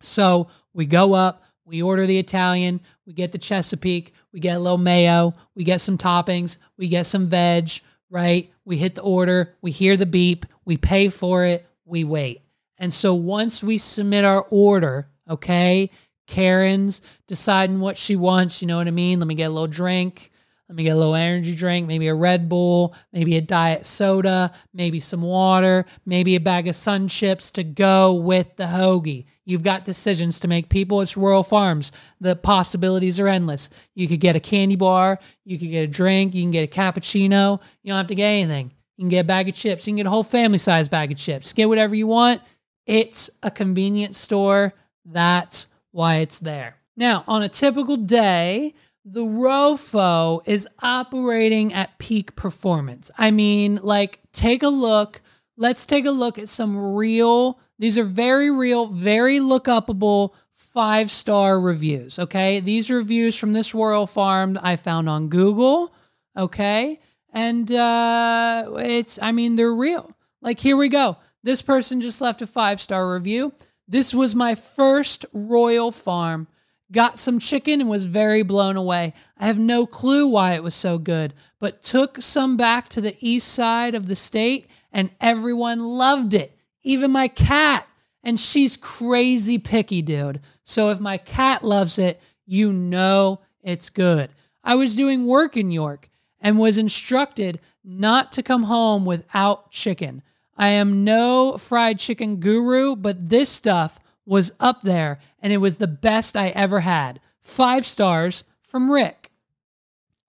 So 0.00 0.46
we 0.72 0.86
go 0.86 1.14
up, 1.14 1.42
we 1.70 1.82
order 1.82 2.04
the 2.04 2.18
Italian, 2.18 2.80
we 3.06 3.12
get 3.12 3.30
the 3.30 3.38
Chesapeake, 3.38 4.12
we 4.32 4.40
get 4.40 4.56
a 4.56 4.58
little 4.58 4.76
mayo, 4.76 5.34
we 5.54 5.62
get 5.62 5.80
some 5.80 5.96
toppings, 5.96 6.58
we 6.76 6.88
get 6.88 7.06
some 7.06 7.28
veg, 7.28 7.70
right? 8.10 8.52
We 8.64 8.76
hit 8.76 8.96
the 8.96 9.02
order, 9.02 9.54
we 9.62 9.70
hear 9.70 9.96
the 9.96 10.04
beep, 10.04 10.46
we 10.64 10.76
pay 10.76 11.08
for 11.08 11.44
it, 11.44 11.64
we 11.84 12.02
wait. 12.02 12.42
And 12.76 12.92
so 12.92 13.14
once 13.14 13.62
we 13.62 13.78
submit 13.78 14.24
our 14.24 14.44
order, 14.50 15.06
okay, 15.28 15.90
Karen's 16.26 17.02
deciding 17.28 17.78
what 17.78 17.96
she 17.96 18.16
wants, 18.16 18.60
you 18.60 18.66
know 18.66 18.78
what 18.78 18.88
I 18.88 18.90
mean? 18.90 19.20
Let 19.20 19.28
me 19.28 19.36
get 19.36 19.44
a 19.44 19.50
little 19.50 19.68
drink. 19.68 20.32
Let 20.70 20.76
me 20.76 20.84
get 20.84 20.90
a 20.90 20.96
little 20.96 21.16
energy 21.16 21.56
drink, 21.56 21.88
maybe 21.88 22.06
a 22.06 22.14
Red 22.14 22.48
Bull, 22.48 22.94
maybe 23.12 23.36
a 23.36 23.40
diet 23.40 23.84
soda, 23.84 24.52
maybe 24.72 25.00
some 25.00 25.20
water, 25.20 25.84
maybe 26.06 26.36
a 26.36 26.40
bag 26.40 26.68
of 26.68 26.76
sun 26.76 27.08
chips 27.08 27.50
to 27.50 27.64
go 27.64 28.14
with 28.14 28.54
the 28.54 28.66
hoagie. 28.66 29.24
You've 29.44 29.64
got 29.64 29.84
decisions 29.84 30.38
to 30.38 30.46
make. 30.46 30.68
People, 30.68 31.00
it's 31.00 31.16
Royal 31.16 31.42
Farms. 31.42 31.90
The 32.20 32.36
possibilities 32.36 33.18
are 33.18 33.26
endless. 33.26 33.68
You 33.96 34.06
could 34.06 34.20
get 34.20 34.36
a 34.36 34.40
candy 34.40 34.76
bar, 34.76 35.18
you 35.44 35.58
could 35.58 35.72
get 35.72 35.82
a 35.82 35.88
drink, 35.88 36.36
you 36.36 36.42
can 36.44 36.52
get 36.52 36.62
a 36.62 36.72
cappuccino. 36.72 37.60
You 37.82 37.90
don't 37.90 37.98
have 37.98 38.06
to 38.06 38.14
get 38.14 38.28
anything. 38.28 38.72
You 38.96 39.02
can 39.02 39.08
get 39.08 39.24
a 39.24 39.24
bag 39.24 39.48
of 39.48 39.56
chips. 39.56 39.88
You 39.88 39.90
can 39.90 39.96
get 39.96 40.06
a 40.06 40.10
whole 40.10 40.22
family 40.22 40.58
size 40.58 40.88
bag 40.88 41.10
of 41.10 41.18
chips. 41.18 41.52
Get 41.52 41.68
whatever 41.68 41.96
you 41.96 42.06
want. 42.06 42.42
It's 42.86 43.28
a 43.42 43.50
convenience 43.50 44.18
store. 44.18 44.72
That's 45.04 45.66
why 45.90 46.18
it's 46.18 46.38
there. 46.38 46.76
Now, 46.96 47.24
on 47.26 47.42
a 47.42 47.48
typical 47.48 47.96
day, 47.96 48.74
the 49.04 49.22
ROFO 49.22 50.42
is 50.46 50.68
operating 50.80 51.72
at 51.72 51.98
peak 51.98 52.36
performance. 52.36 53.10
I 53.16 53.30
mean, 53.30 53.80
like, 53.82 54.20
take 54.32 54.62
a 54.62 54.68
look. 54.68 55.22
Let's 55.56 55.86
take 55.86 56.06
a 56.06 56.10
look 56.10 56.38
at 56.38 56.48
some 56.48 56.94
real, 56.94 57.58
these 57.78 57.98
are 57.98 58.04
very 58.04 58.50
real, 58.50 58.86
very 58.86 59.40
look 59.40 59.64
upable 59.64 60.34
five 60.52 61.10
star 61.10 61.60
reviews. 61.60 62.18
Okay. 62.18 62.60
These 62.60 62.90
reviews 62.90 63.36
from 63.36 63.52
this 63.52 63.74
Royal 63.74 64.06
Farm 64.06 64.58
I 64.62 64.76
found 64.76 65.08
on 65.08 65.28
Google. 65.28 65.92
Okay. 66.36 67.00
And 67.32 67.70
uh, 67.72 68.70
it's, 68.78 69.18
I 69.20 69.32
mean, 69.32 69.56
they're 69.56 69.74
real. 69.74 70.14
Like, 70.42 70.60
here 70.60 70.76
we 70.76 70.88
go. 70.88 71.16
This 71.42 71.62
person 71.62 72.00
just 72.00 72.20
left 72.20 72.42
a 72.42 72.46
five 72.46 72.80
star 72.80 73.12
review. 73.12 73.52
This 73.88 74.14
was 74.14 74.34
my 74.34 74.54
first 74.54 75.26
Royal 75.32 75.90
Farm 75.90 76.46
got 76.92 77.18
some 77.18 77.38
chicken 77.38 77.80
and 77.80 77.88
was 77.88 78.06
very 78.06 78.42
blown 78.42 78.76
away. 78.76 79.14
I 79.38 79.46
have 79.46 79.58
no 79.58 79.86
clue 79.86 80.26
why 80.26 80.54
it 80.54 80.62
was 80.62 80.74
so 80.74 80.98
good, 80.98 81.34
but 81.58 81.82
took 81.82 82.20
some 82.20 82.56
back 82.56 82.88
to 82.90 83.00
the 83.00 83.16
east 83.20 83.48
side 83.48 83.94
of 83.94 84.06
the 84.06 84.16
state 84.16 84.68
and 84.92 85.10
everyone 85.20 85.80
loved 85.80 86.34
it. 86.34 86.56
Even 86.82 87.10
my 87.10 87.28
cat. 87.28 87.86
And 88.22 88.38
she's 88.38 88.76
crazy 88.76 89.56
picky, 89.56 90.02
dude. 90.02 90.40
So 90.62 90.90
if 90.90 91.00
my 91.00 91.16
cat 91.16 91.64
loves 91.64 91.98
it, 91.98 92.20
you 92.44 92.70
know 92.70 93.40
it's 93.62 93.88
good. 93.88 94.30
I 94.62 94.74
was 94.74 94.94
doing 94.94 95.26
work 95.26 95.56
in 95.56 95.70
York 95.70 96.10
and 96.38 96.58
was 96.58 96.76
instructed 96.76 97.60
not 97.82 98.32
to 98.32 98.42
come 98.42 98.64
home 98.64 99.06
without 99.06 99.70
chicken. 99.70 100.22
I 100.56 100.68
am 100.68 101.04
no 101.04 101.56
fried 101.56 101.98
chicken 101.98 102.36
guru, 102.36 102.94
but 102.94 103.30
this 103.30 103.48
stuff 103.48 103.98
was 104.30 104.52
up 104.60 104.82
there 104.82 105.18
and 105.42 105.52
it 105.52 105.56
was 105.56 105.78
the 105.78 105.88
best 105.88 106.36
I 106.36 106.50
ever 106.50 106.80
had. 106.80 107.20
Five 107.40 107.84
stars 107.84 108.44
from 108.62 108.88
Rick. 108.88 109.32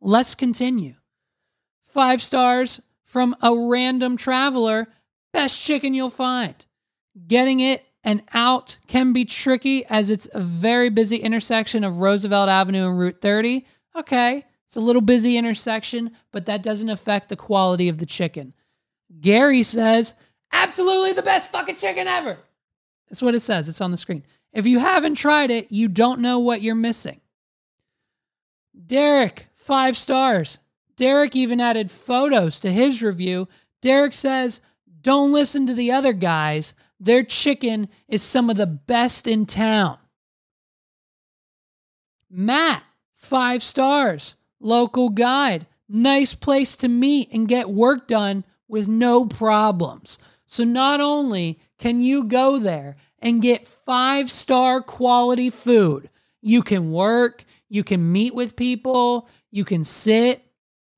Let's 0.02 0.34
continue. 0.34 0.96
Five 1.84 2.20
stars 2.20 2.82
from 3.04 3.36
a 3.44 3.56
random 3.56 4.18
traveler. 4.18 4.88
Best 5.32 5.62
chicken 5.62 5.94
you'll 5.94 6.10
find. 6.10 6.66
Getting 7.28 7.60
it 7.60 7.86
and 8.04 8.24
out 8.34 8.80
can 8.88 9.14
be 9.14 9.24
tricky 9.24 9.86
as 9.86 10.10
it's 10.10 10.28
a 10.34 10.40
very 10.40 10.90
busy 10.90 11.18
intersection 11.18 11.84
of 11.84 12.00
Roosevelt 12.00 12.50
Avenue 12.50 12.90
and 12.90 12.98
Route 12.98 13.22
30. 13.22 13.68
Okay, 13.96 14.46
it's 14.66 14.76
a 14.76 14.82
little 14.82 15.04
busy 15.04 15.38
intersection, 15.38 16.10
but 16.32 16.48
that 16.48 16.64
doesn't 16.64 16.90
affect 16.90 17.30
the 17.30 17.36
quality 17.36 17.88
of 17.88 18.00
the 18.00 18.08
chicken. 18.08 18.56
Gary 19.20 19.62
says, 19.62 20.16
absolutely 20.52 21.14
the 21.14 21.22
best 21.22 21.52
fucking 21.52 21.76
chicken 21.76 22.08
ever. 22.08 22.40
That's 23.12 23.22
what 23.22 23.36
it 23.36 23.42
says. 23.42 23.68
It's 23.68 23.82
on 23.82 23.92
the 23.92 23.98
screen. 23.98 24.24
If 24.54 24.66
you 24.66 24.80
haven't 24.80 25.16
tried 25.16 25.52
it, 25.52 25.70
you 25.70 25.90
don't 25.90 26.22
know 26.22 26.40
what 26.40 26.62
you're 26.62 26.76
missing. 26.76 27.20
Derek, 28.88 29.48
five 29.54 29.98
stars. 29.98 30.60
Derek 30.96 31.36
even 31.36 31.60
added 31.60 31.92
photos 31.92 32.62
to 32.62 32.72
his 32.72 33.04
review. 33.04 33.50
Derek 33.82 34.14
says, 34.14 34.62
Don't 35.02 35.34
listen 35.34 35.68
to 35.68 35.74
the 35.74 35.92
other 35.92 36.14
guys. 36.14 36.74
Their 37.02 37.22
chicken 37.22 37.90
is 38.08 38.24
some 38.24 38.50
of 38.50 38.56
the 38.56 38.66
best 38.66 39.28
in 39.28 39.46
town. 39.46 39.98
Matt, 42.30 42.82
five 43.14 43.62
stars. 43.62 44.38
Local 44.62 45.10
guide. 45.10 45.68
Nice 45.90 46.34
place 46.34 46.78
to 46.78 46.88
meet 46.88 47.30
and 47.34 47.46
get 47.46 47.70
work 47.70 48.08
done 48.08 48.46
with 48.70 48.88
no 48.88 49.26
problems. 49.26 50.18
So 50.52 50.66
not 50.66 51.00
only 51.00 51.62
can 51.80 52.02
you 52.02 52.26
go 52.26 52.60
there 52.60 52.98
and 53.20 53.42
get 53.42 53.66
five 53.66 54.30
star 54.30 54.82
quality 54.82 55.50
food? 55.50 56.10
You 56.42 56.62
can 56.62 56.92
work, 56.92 57.46
you 57.70 57.86
can 57.86 58.12
meet 58.12 58.36
with 58.36 58.58
people, 58.58 59.30
you 59.50 59.64
can 59.64 59.86
sit, 59.86 60.44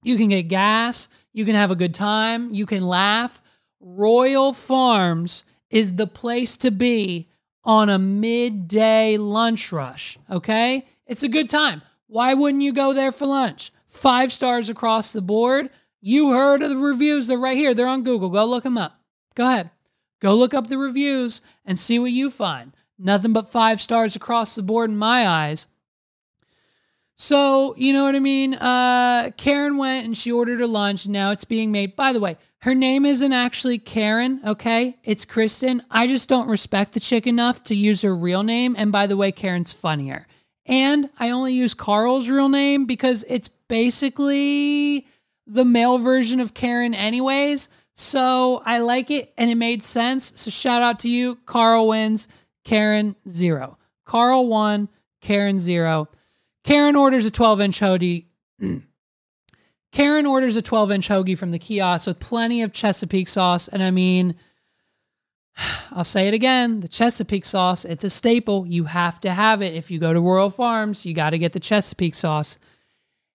you 0.01 0.17
can 0.17 0.29
get 0.29 0.47
gas, 0.47 1.07
you 1.33 1.45
can 1.45 1.53
have 1.53 1.69
a 1.69 1.75
good 1.75 1.93
time, 1.93 2.49
you 2.51 2.65
can 2.65 2.83
laugh. 2.83 3.43
Royal 3.79 4.53
Farms 4.53 5.45
is 5.69 5.97
the 5.97 6.07
place 6.07 6.57
to 6.57 6.71
be 6.71 7.29
on 7.63 7.89
a 7.89 7.99
midday 7.99 9.17
lunch 9.17 9.71
rush, 9.71 10.17
okay? 10.31 10.87
It's 11.05 11.21
a 11.21 11.29
good 11.29 11.47
time. 11.47 11.83
Why 12.07 12.33
wouldn't 12.33 12.63
you 12.63 12.73
go 12.73 12.91
there 12.91 13.11
for 13.11 13.27
lunch? 13.27 13.71
Five 13.87 14.31
stars 14.31 14.67
across 14.67 15.13
the 15.13 15.21
board. 15.21 15.69
You 16.01 16.31
heard 16.31 16.63
of 16.63 16.71
the 16.71 16.77
reviews, 16.77 17.27
they're 17.27 17.37
right 17.37 17.55
here. 17.55 17.75
They're 17.75 17.85
on 17.85 18.03
Google. 18.03 18.29
Go 18.29 18.45
look 18.45 18.63
them 18.63 18.79
up. 18.79 19.02
Go 19.35 19.45
ahead. 19.45 19.71
Go 20.19 20.35
look 20.35 20.53
up 20.53 20.67
the 20.67 20.77
reviews 20.77 21.41
and 21.65 21.77
see 21.77 21.99
what 21.99 22.11
you 22.11 22.29
find. 22.31 22.73
Nothing 22.97 23.33
but 23.33 23.49
five 23.49 23.81
stars 23.81 24.15
across 24.15 24.55
the 24.55 24.63
board 24.63 24.89
in 24.89 24.97
my 24.97 25.27
eyes. 25.27 25.67
So, 27.15 27.75
you 27.77 27.93
know 27.93 28.03
what 28.03 28.15
I 28.15 28.19
mean? 28.19 28.55
Uh, 28.55 29.31
Karen 29.37 29.77
went 29.77 30.05
and 30.05 30.17
she 30.17 30.31
ordered 30.31 30.59
her 30.59 30.67
lunch. 30.67 31.07
Now 31.07 31.31
it's 31.31 31.45
being 31.45 31.71
made. 31.71 31.95
By 31.95 32.11
the 32.11 32.19
way, 32.19 32.37
her 32.61 32.73
name 32.73 33.05
isn't 33.05 33.33
actually 33.33 33.77
Karen, 33.77 34.41
okay? 34.45 34.97
It's 35.03 35.25
Kristen. 35.25 35.83
I 35.91 36.07
just 36.07 36.27
don't 36.27 36.47
respect 36.47 36.93
the 36.93 36.99
chick 36.99 37.27
enough 37.27 37.63
to 37.65 37.75
use 37.75 38.01
her 38.01 38.15
real 38.15 38.43
name. 38.43 38.75
And 38.77 38.91
by 38.91 39.07
the 39.07 39.17
way, 39.17 39.31
Karen's 39.31 39.73
funnier. 39.73 40.25
And 40.65 41.09
I 41.19 41.29
only 41.29 41.53
use 41.53 41.73
Carl's 41.73 42.29
real 42.29 42.49
name 42.49 42.85
because 42.85 43.25
it's 43.27 43.47
basically 43.47 45.05
the 45.45 45.65
male 45.65 45.97
version 45.97 46.39
of 46.39 46.53
Karen, 46.53 46.95
anyways. 46.95 47.69
So 47.93 48.61
I 48.65 48.79
like 48.79 49.11
it 49.11 49.33
and 49.37 49.51
it 49.51 49.55
made 49.55 49.83
sense. 49.83 50.33
So 50.35 50.49
shout 50.49 50.81
out 50.81 50.99
to 50.99 51.09
you. 51.09 51.35
Carl 51.45 51.87
wins, 51.87 52.27
Karen 52.63 53.15
zero. 53.29 53.77
Carl 54.05 54.47
one, 54.47 54.89
Karen 55.21 55.59
zero. 55.59 56.09
Karen 56.63 56.95
orders 56.95 57.25
a 57.25 57.31
12 57.31 57.61
inch 57.61 57.79
hoodie. 57.79 58.27
Karen 59.91 60.25
orders 60.25 60.57
a 60.57 60.61
12 60.61 60.91
inch 60.91 61.07
hoagie 61.07 61.37
from 61.37 61.51
the 61.51 61.59
kiosk 61.59 62.07
with 62.07 62.19
plenty 62.19 62.63
of 62.63 62.73
Chesapeake 62.73 63.27
sauce. 63.27 63.67
And 63.67 63.83
I 63.83 63.91
mean, 63.91 64.35
I'll 65.91 66.03
say 66.03 66.27
it 66.27 66.33
again 66.33 66.79
the 66.79 66.87
Chesapeake 66.87 67.45
sauce, 67.45 67.85
it's 67.85 68.03
a 68.03 68.09
staple. 68.09 68.65
You 68.65 68.85
have 68.85 69.21
to 69.21 69.31
have 69.31 69.61
it. 69.61 69.75
If 69.75 69.91
you 69.91 69.99
go 69.99 70.11
to 70.11 70.19
Royal 70.19 70.49
Farms, 70.49 71.05
you 71.05 71.13
got 71.13 71.29
to 71.29 71.37
get 71.37 71.53
the 71.53 71.59
Chesapeake 71.59 72.15
sauce. 72.15 72.57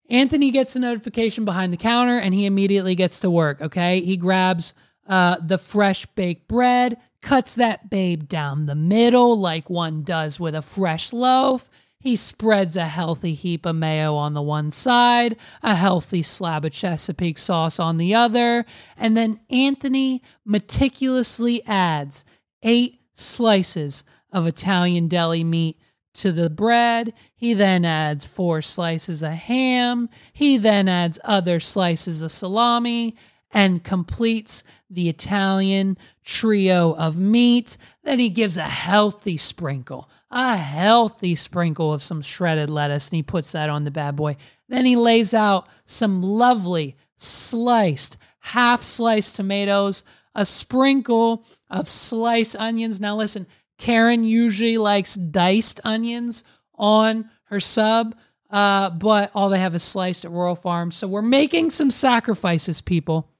Anthony 0.08 0.50
gets 0.50 0.72
the 0.72 0.80
notification 0.80 1.44
behind 1.44 1.72
the 1.72 1.76
counter 1.76 2.18
and 2.18 2.34
he 2.34 2.46
immediately 2.46 2.94
gets 2.94 3.20
to 3.20 3.30
work. 3.30 3.60
Okay. 3.60 4.00
He 4.00 4.16
grabs 4.16 4.74
uh, 5.06 5.36
the 5.40 5.58
fresh 5.58 6.06
baked 6.06 6.48
bread, 6.48 6.98
cuts 7.22 7.54
that 7.54 7.90
babe 7.90 8.28
down 8.28 8.66
the 8.66 8.74
middle 8.74 9.38
like 9.38 9.68
one 9.68 10.02
does 10.02 10.38
with 10.38 10.54
a 10.54 10.62
fresh 10.62 11.12
loaf. 11.12 11.68
He 12.00 12.14
spreads 12.14 12.76
a 12.76 12.86
healthy 12.86 13.34
heap 13.34 13.66
of 13.66 13.74
mayo 13.74 14.14
on 14.14 14.32
the 14.34 14.42
one 14.42 14.70
side, 14.70 15.36
a 15.62 15.74
healthy 15.74 16.22
slab 16.22 16.64
of 16.64 16.72
Chesapeake 16.72 17.38
sauce 17.38 17.80
on 17.80 17.96
the 17.96 18.14
other, 18.14 18.64
and 18.96 19.16
then 19.16 19.40
Anthony 19.50 20.22
meticulously 20.44 21.66
adds 21.66 22.24
eight 22.62 23.00
slices 23.14 24.04
of 24.32 24.46
Italian 24.46 25.08
deli 25.08 25.42
meat 25.42 25.77
to 26.18 26.32
the 26.32 26.50
bread. 26.50 27.12
He 27.34 27.54
then 27.54 27.84
adds 27.84 28.26
four 28.26 28.62
slices 28.62 29.22
of 29.22 29.32
ham. 29.32 30.08
He 30.32 30.58
then 30.58 30.88
adds 30.88 31.18
other 31.24 31.60
slices 31.60 32.22
of 32.22 32.30
salami 32.30 33.16
and 33.50 33.82
completes 33.82 34.62
the 34.90 35.08
Italian 35.08 35.96
trio 36.24 36.94
of 36.96 37.18
meat. 37.18 37.76
Then 38.04 38.18
he 38.18 38.28
gives 38.28 38.56
a 38.56 38.62
healthy 38.62 39.36
sprinkle, 39.36 40.10
a 40.30 40.56
healthy 40.56 41.34
sprinkle 41.34 41.92
of 41.92 42.02
some 42.02 42.20
shredded 42.20 42.68
lettuce, 42.68 43.08
and 43.08 43.16
he 43.16 43.22
puts 43.22 43.52
that 43.52 43.70
on 43.70 43.84
the 43.84 43.90
bad 43.90 44.16
boy. 44.16 44.36
Then 44.68 44.84
he 44.84 44.96
lays 44.96 45.32
out 45.32 45.66
some 45.86 46.22
lovely 46.22 46.96
sliced, 47.16 48.18
half 48.40 48.82
sliced 48.82 49.36
tomatoes, 49.36 50.04
a 50.34 50.44
sprinkle 50.44 51.44
of 51.70 51.88
sliced 51.88 52.54
onions. 52.56 53.00
Now, 53.00 53.16
listen, 53.16 53.46
Karen 53.78 54.24
usually 54.24 54.76
likes 54.76 55.14
diced 55.14 55.80
onions 55.84 56.44
on 56.74 57.30
her 57.44 57.60
sub. 57.60 58.14
Uh, 58.50 58.88
but 58.90 59.30
all 59.34 59.50
they 59.50 59.58
have 59.58 59.74
is 59.74 59.82
sliced 59.82 60.24
at 60.24 60.30
Royal 60.30 60.56
Farms. 60.56 60.96
So 60.96 61.06
we're 61.06 61.22
making 61.22 61.70
some 61.70 61.90
sacrifices, 61.90 62.80
people. 62.80 63.30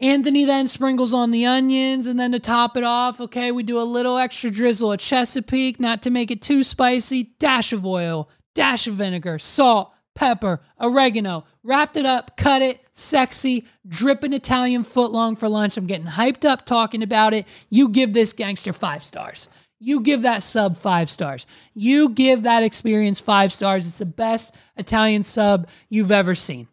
Anthony 0.00 0.44
then 0.44 0.66
sprinkles 0.66 1.12
on 1.12 1.30
the 1.30 1.44
onions, 1.44 2.06
and 2.06 2.18
then 2.18 2.32
to 2.32 2.40
top 2.40 2.76
it 2.76 2.84
off, 2.84 3.20
okay, 3.20 3.52
we 3.52 3.62
do 3.62 3.78
a 3.78 3.82
little 3.82 4.16
extra 4.16 4.50
drizzle 4.50 4.92
of 4.92 4.98
Chesapeake, 4.98 5.78
not 5.78 6.02
to 6.02 6.10
make 6.10 6.30
it 6.30 6.40
too 6.40 6.64
spicy, 6.64 7.34
dash 7.38 7.72
of 7.72 7.84
oil, 7.84 8.28
dash 8.54 8.86
of 8.86 8.94
vinegar, 8.94 9.38
salt, 9.38 9.92
pepper, 10.20 10.60
oregano, 10.78 11.44
wrapped 11.62 11.96
it 11.96 12.04
up, 12.04 12.36
cut 12.36 12.60
it, 12.60 12.78
sexy, 12.92 13.64
dripping 13.88 14.34
Italian 14.34 14.82
footlong 14.82 15.36
for 15.36 15.48
lunch. 15.48 15.78
I'm 15.78 15.86
getting 15.86 16.06
hyped 16.06 16.44
up 16.44 16.66
talking 16.66 17.02
about 17.02 17.32
it. 17.32 17.46
You 17.70 17.88
give 17.88 18.12
this 18.12 18.34
gangster 18.34 18.74
five 18.74 19.02
stars. 19.02 19.48
You 19.78 20.02
give 20.02 20.20
that 20.22 20.42
sub 20.42 20.76
five 20.76 21.08
stars. 21.08 21.46
You 21.72 22.10
give 22.10 22.42
that 22.42 22.62
experience 22.62 23.18
five 23.18 23.50
stars. 23.50 23.86
It's 23.86 23.96
the 23.96 24.04
best 24.04 24.54
Italian 24.76 25.22
sub 25.22 25.70
you've 25.88 26.10
ever 26.10 26.34
seen. 26.34 26.68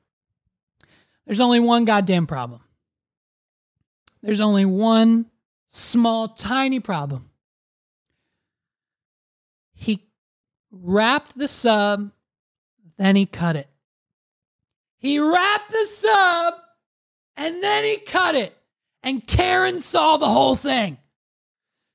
There's 1.25 1.39
only 1.39 1.61
one 1.61 1.85
goddamn 1.85 2.27
problem. 2.27 2.59
There's 4.21 4.41
only 4.41 4.65
one 4.65 5.27
small, 5.69 6.27
tiny 6.27 6.81
problem. 6.81 7.29
He 9.73 10.03
wrapped 10.69 11.37
the 11.37 11.47
sub, 11.47 12.11
then 12.97 13.15
he 13.15 13.25
cut 13.25 13.55
it. 13.55 13.69
He 14.97 15.19
wrapped 15.19 15.71
the 15.71 15.85
sub, 15.85 16.55
and 17.35 17.63
then 17.63 17.83
he 17.83 17.97
cut 17.97 18.35
it. 18.35 18.57
And 19.03 19.25
Karen 19.25 19.79
saw 19.79 20.17
the 20.17 20.27
whole 20.27 20.55
thing. 20.55 20.97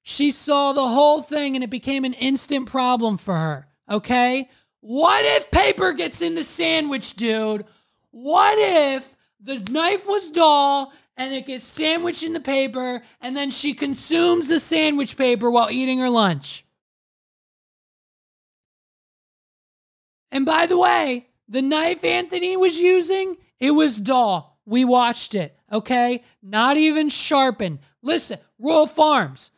She 0.03 0.31
saw 0.31 0.73
the 0.73 0.89
whole 0.89 1.23
thing, 1.23 1.55
and 1.55 1.65
it 1.65 1.71
became 1.71 2.05
an 2.05 2.15
instant 2.15 2.67
problem 2.69 3.17
for 3.17 3.35
her. 3.35 3.67
Okay? 3.91 4.49
What 4.81 5.25
if 5.25 5.51
paper 5.51 5.93
gets 5.93 6.23
in 6.23 6.35
the 6.35 6.45
sandwich, 6.45 7.15
dude? 7.15 7.65
What 8.11 8.59
if 8.59 9.17
the 9.43 9.59
knife 9.71 10.07
was 10.07 10.31
dull 10.31 10.93
and 11.17 11.35
it 11.35 11.47
gets 11.47 11.67
sandwiched 11.67 12.23
in 12.23 12.33
the 12.33 12.41
paper, 12.41 13.03
and 13.21 13.37
then 13.37 13.51
she 13.51 13.75
consumes 13.75 14.49
the 14.49 14.59
sandwich 14.59 15.17
paper 15.17 15.51
while 15.51 15.71
eating 15.71 15.99
her 15.99 16.09
lunch. 16.09 16.65
And 20.33 20.45
by 20.45 20.67
the 20.67 20.79
way, 20.79 21.29
the 21.47 21.63
knife 21.63 22.03
Anthony 22.03 22.57
was 22.57 22.81
using, 22.81 23.37
it 23.61 23.73
was 23.73 24.01
dull. 24.01 24.59
We 24.65 24.85
watched 24.85 25.35
it, 25.35 25.57
okay? 25.71 26.23
Not 26.43 26.77
even 26.77 27.11
sharpened. 27.11 27.81
Listen, 28.03 28.39
Royal 28.59 28.87
Farms, 28.87 29.51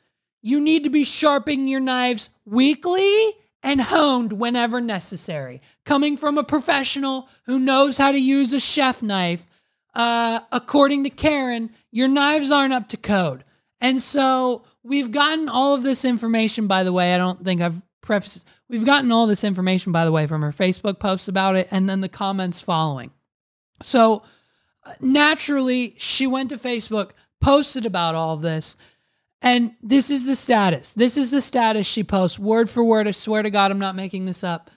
you 0.43 0.61
need 0.61 0.85
to 0.85 0.91
be 0.91 1.05
sharpening 1.05 1.69
your 1.69 1.81
knives 1.81 2.31
weekly 2.45 3.35
and 3.63 3.81
honed 3.81 4.33
whenever 4.33 4.81
necessary. 4.81 5.63
Coming 5.85 6.17
from 6.17 6.37
a 6.37 6.45
professional 6.45 7.29
who 7.47 7.59
knows 7.59 7.97
how 7.97 8.11
to 8.11 8.21
use 8.21 8.53
a 8.53 8.61
chef 8.61 9.03
knife, 9.03 9.47
uh, 9.95 10.41
according 10.51 11.05
to 11.05 11.11
Karen, 11.11 11.71
your 11.93 12.09
knives 12.09 12.51
aren't 12.51 12.75
up 12.75 12.89
to 12.89 12.97
code. 12.97 13.45
And 13.81 14.03
so 14.03 14.65
we've 14.83 15.13
gotten 15.13 15.49
all 15.49 15.75
of 15.75 15.83
this 15.83 16.05
information, 16.05 16.67
by 16.67 16.83
the 16.83 16.93
way. 16.93 17.15
I 17.15 17.19
don't 17.19 17.45
think 17.45 17.61
I've 17.61 17.83
prefaced, 18.01 18.47
we've 18.69 18.85
gotten 18.85 19.13
all 19.13 19.27
this 19.27 19.45
information, 19.45 19.93
by 19.93 20.05
the 20.05 20.13
way, 20.13 20.27
from 20.27 20.43
her 20.43 20.51
Facebook 20.51 20.99
posts 20.99 21.29
about 21.29 21.57
it 21.57 21.69
and 21.71 21.89
then 21.89 22.01
the 22.01 22.09
comments 22.09 22.61
following. 22.61 23.11
So 23.83 24.23
uh, 24.85 24.93
naturally, 25.01 25.95
she 25.99 26.27
went 26.27 26.51
to 26.51 26.57
Facebook, 26.57 27.13
posted 27.41 27.87
about 27.87 28.15
all 28.15 28.35
of 28.35 28.43
this. 28.43 28.77
And 29.43 29.75
this 29.83 30.09
is 30.09 30.25
the 30.25 30.37
status. 30.37 30.93
This 30.93 31.19
is 31.19 31.31
the 31.31 31.43
status 31.43 31.87
she 31.87 32.03
posts, 32.03 32.39
word 32.39 32.71
for 32.71 32.83
word. 32.83 33.07
I 33.07 33.11
swear 33.11 33.43
to 33.43 33.51
God, 33.51 33.71
I'm 33.71 33.79
not 33.79 33.95
making 33.95 34.25
this 34.25 34.43
up. 34.43 34.71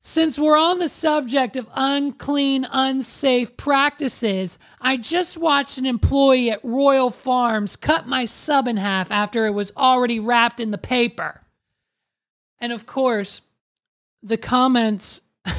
Since 0.00 0.38
we're 0.38 0.56
on 0.56 0.78
the 0.78 0.88
subject 0.88 1.56
of 1.56 1.68
unclean, 1.74 2.66
unsafe 2.70 3.56
practices, 3.56 4.56
I 4.80 4.96
just 4.96 5.36
watched 5.36 5.76
an 5.76 5.86
employee 5.86 6.52
at 6.52 6.64
Royal 6.64 7.10
Farms 7.10 7.74
cut 7.74 8.06
my 8.06 8.24
sub 8.24 8.68
in 8.68 8.76
half 8.76 9.10
after 9.10 9.46
it 9.46 9.54
was 9.54 9.72
already 9.76 10.20
wrapped 10.20 10.60
in 10.60 10.70
the 10.70 10.78
paper. 10.78 11.40
And 12.60 12.72
of 12.72 12.86
course, 12.86 13.42
the 14.22 14.36
comments 14.36 15.22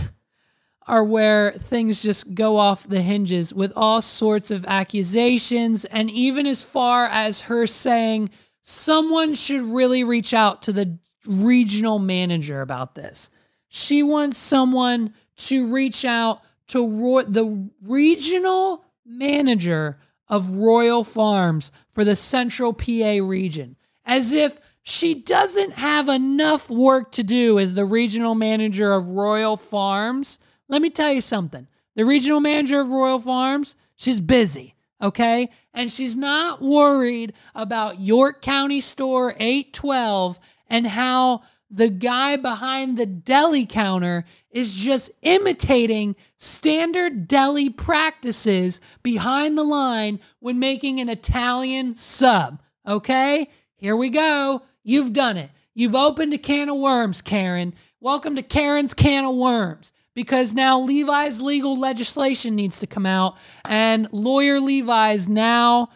are 0.88 1.04
where 1.04 1.52
things 1.52 2.02
just 2.02 2.34
go 2.34 2.58
off 2.58 2.88
the 2.88 3.02
hinges 3.02 3.54
with 3.54 3.72
all 3.76 4.02
sorts 4.02 4.52
of 4.52 4.66
accusations, 4.66 5.86
and 5.86 6.10
even 6.12 6.46
as 6.46 6.64
far 6.64 7.06
as 7.06 7.42
her 7.42 7.66
saying 7.68 8.30
someone 8.62 9.34
should 9.34 9.62
really 9.62 10.04
reach 10.04 10.34
out 10.34 10.62
to 10.64 10.74
the 10.74 10.98
regional 11.26 12.00
manager 12.00 12.62
about 12.62 12.96
this. 12.96 13.30
She 13.68 14.04
wants 14.04 14.38
someone 14.38 15.14
to 15.38 15.68
reach 15.68 16.04
out 16.04 16.42
to 16.68 17.24
the 17.28 17.70
regional 17.82 18.86
manager 19.06 19.98
of 20.28 20.56
Royal 20.56 21.04
Farms 21.04 21.72
for 21.92 22.04
the 22.04 22.16
Central 22.16 22.74
PA 22.74 23.20
region, 23.22 23.76
as 24.06 24.34
if 24.34 24.60
she 24.90 25.14
doesn't 25.14 25.74
have 25.74 26.10
enough 26.10 26.70
work 26.70 27.12
to 27.12 27.24
do 27.24 27.60
as 27.60 27.76
the 27.76 27.86
regional 27.86 28.34
manager 28.34 28.92
of 28.92 29.10
Royal 29.10 29.56
Farms. 29.56 30.40
Let 30.68 30.82
me 30.82 30.90
tell 30.90 31.12
you 31.12 31.22
something. 31.22 31.68
The 31.96 32.06
regional 32.06 32.40
manager 32.40 32.80
of 32.80 32.90
Royal 32.90 33.20
Farms, 33.20 33.76
she's 33.96 34.20
busy, 34.20 34.76
okay? 35.02 35.50
And 35.74 35.92
she's 35.92 36.16
not 36.16 36.62
worried 36.62 37.34
about 37.54 38.00
York 38.00 38.42
County 38.42 38.82
Store 38.82 39.36
812 39.38 40.40
and 40.68 40.88
how 40.88 41.44
the 41.70 41.90
guy 41.90 42.36
behind 42.36 42.98
the 42.98 43.06
deli 43.06 43.68
counter 43.68 44.26
is 44.50 44.74
just 44.74 45.12
imitating 45.22 46.16
standard 46.40 47.28
deli 47.28 47.70
practices 47.70 48.82
behind 49.04 49.56
the 49.56 49.64
line 49.64 50.20
when 50.40 50.58
making 50.58 51.00
an 51.00 51.10
Italian 51.10 51.96
sub. 51.96 52.64
Okay, 52.88 53.50
here 53.76 53.96
we 53.96 54.10
go. 54.10 54.64
You've 54.90 55.14
done 55.14 55.38
it. 55.38 55.52
You've 55.76 55.94
opened 55.94 56.34
a 56.34 56.40
can 56.40 56.68
of 56.68 56.78
worms, 56.78 57.22
Karen. 57.22 57.76
Welcome 58.00 58.36
to 58.38 58.42
Karen's 58.42 58.96
Can 58.96 59.24
of 59.24 59.36
Worms. 59.36 59.94
Because 60.16 60.56
now 60.56 60.80
Levi's 60.80 61.42
legal 61.42 61.78
legislation 61.78 62.56
needs 62.56 62.80
to 62.80 62.88
come 62.88 63.06
out, 63.06 63.38
and 63.70 64.12
lawyer 64.12 64.60
Levi's 64.60 65.30
now 65.30 65.90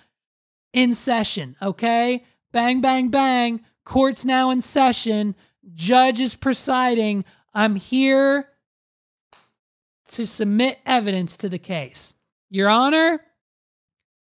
in 0.74 0.94
session. 0.94 1.56
Okay, 1.60 2.24
bang, 2.52 2.82
bang, 2.82 3.10
bang. 3.10 3.62
Court's 3.84 4.26
now 4.26 4.52
in 4.52 4.62
session 4.62 5.36
Judge 5.74 6.22
is 6.22 6.36
presiding. 6.36 7.26
I'm 7.52 7.78
here 7.78 8.48
to 10.10 10.28
submit 10.28 10.78
evidence 10.86 11.36
to 11.38 11.50
the 11.50 11.58
case. 11.58 12.14
Your 12.52 12.70
Honor, 12.70 13.22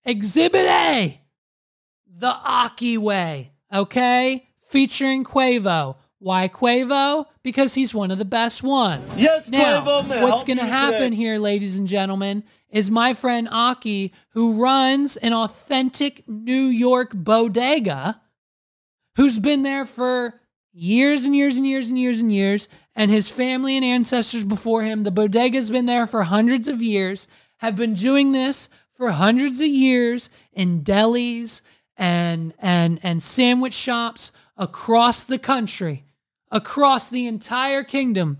Exhibit 0.03 0.65
A, 0.65 1.21
the 2.07 2.35
Aki 2.43 2.97
way, 2.97 3.51
okay? 3.71 4.44
Featuring 4.75 5.23
Quavo. 5.23 5.95
Why 6.19 6.49
Quavo? 6.49 7.27
Because 7.43 7.75
he's 7.75 7.95
one 7.95 8.11
of 8.11 8.17
the 8.17 8.25
best 8.25 8.61
ones. 8.61 9.17
Yes, 9.17 9.47
now, 9.47 9.81
Quavo, 9.81 10.05
man. 10.05 10.21
what's 10.21 10.43
going 10.43 10.57
to 10.57 10.65
happen 10.65 11.11
today. 11.11 11.15
here, 11.15 11.37
ladies 11.37 11.79
and 11.79 11.87
gentlemen, 11.87 12.43
is 12.69 12.91
my 12.91 13.13
friend 13.13 13.47
Aki, 13.49 14.11
who 14.31 14.61
runs 14.61 15.15
an 15.15 15.31
authentic 15.31 16.27
New 16.27 16.65
York 16.65 17.11
bodega, 17.13 18.21
who's 19.15 19.39
been 19.39 19.63
there 19.63 19.85
for 19.85 20.41
years 20.73 21.23
and 21.23 21.33
years 21.33 21.55
and 21.55 21.65
years 21.65 21.87
and 21.87 21.97
years 21.97 22.19
and 22.19 22.33
years, 22.33 22.67
and 22.97 23.09
his 23.09 23.29
family 23.29 23.77
and 23.77 23.85
ancestors 23.85 24.43
before 24.43 24.83
him, 24.83 25.03
the 25.03 25.09
bodega's 25.09 25.71
been 25.71 25.85
there 25.85 26.05
for 26.05 26.23
hundreds 26.23 26.67
of 26.67 26.81
years, 26.81 27.29
have 27.59 27.77
been 27.77 27.93
doing 27.93 28.33
this 28.33 28.67
for 28.91 29.11
hundreds 29.11 29.61
of 29.61 29.67
years 29.67 30.29
in 30.51 30.83
delis 30.83 31.61
and 31.95 32.53
and 32.59 32.99
and 33.03 33.23
sandwich 33.23 33.73
shops 33.73 34.33
across 34.57 35.23
the 35.25 35.39
country, 35.39 36.05
across 36.51 37.09
the 37.09 37.27
entire 37.27 37.83
kingdom. 37.83 38.39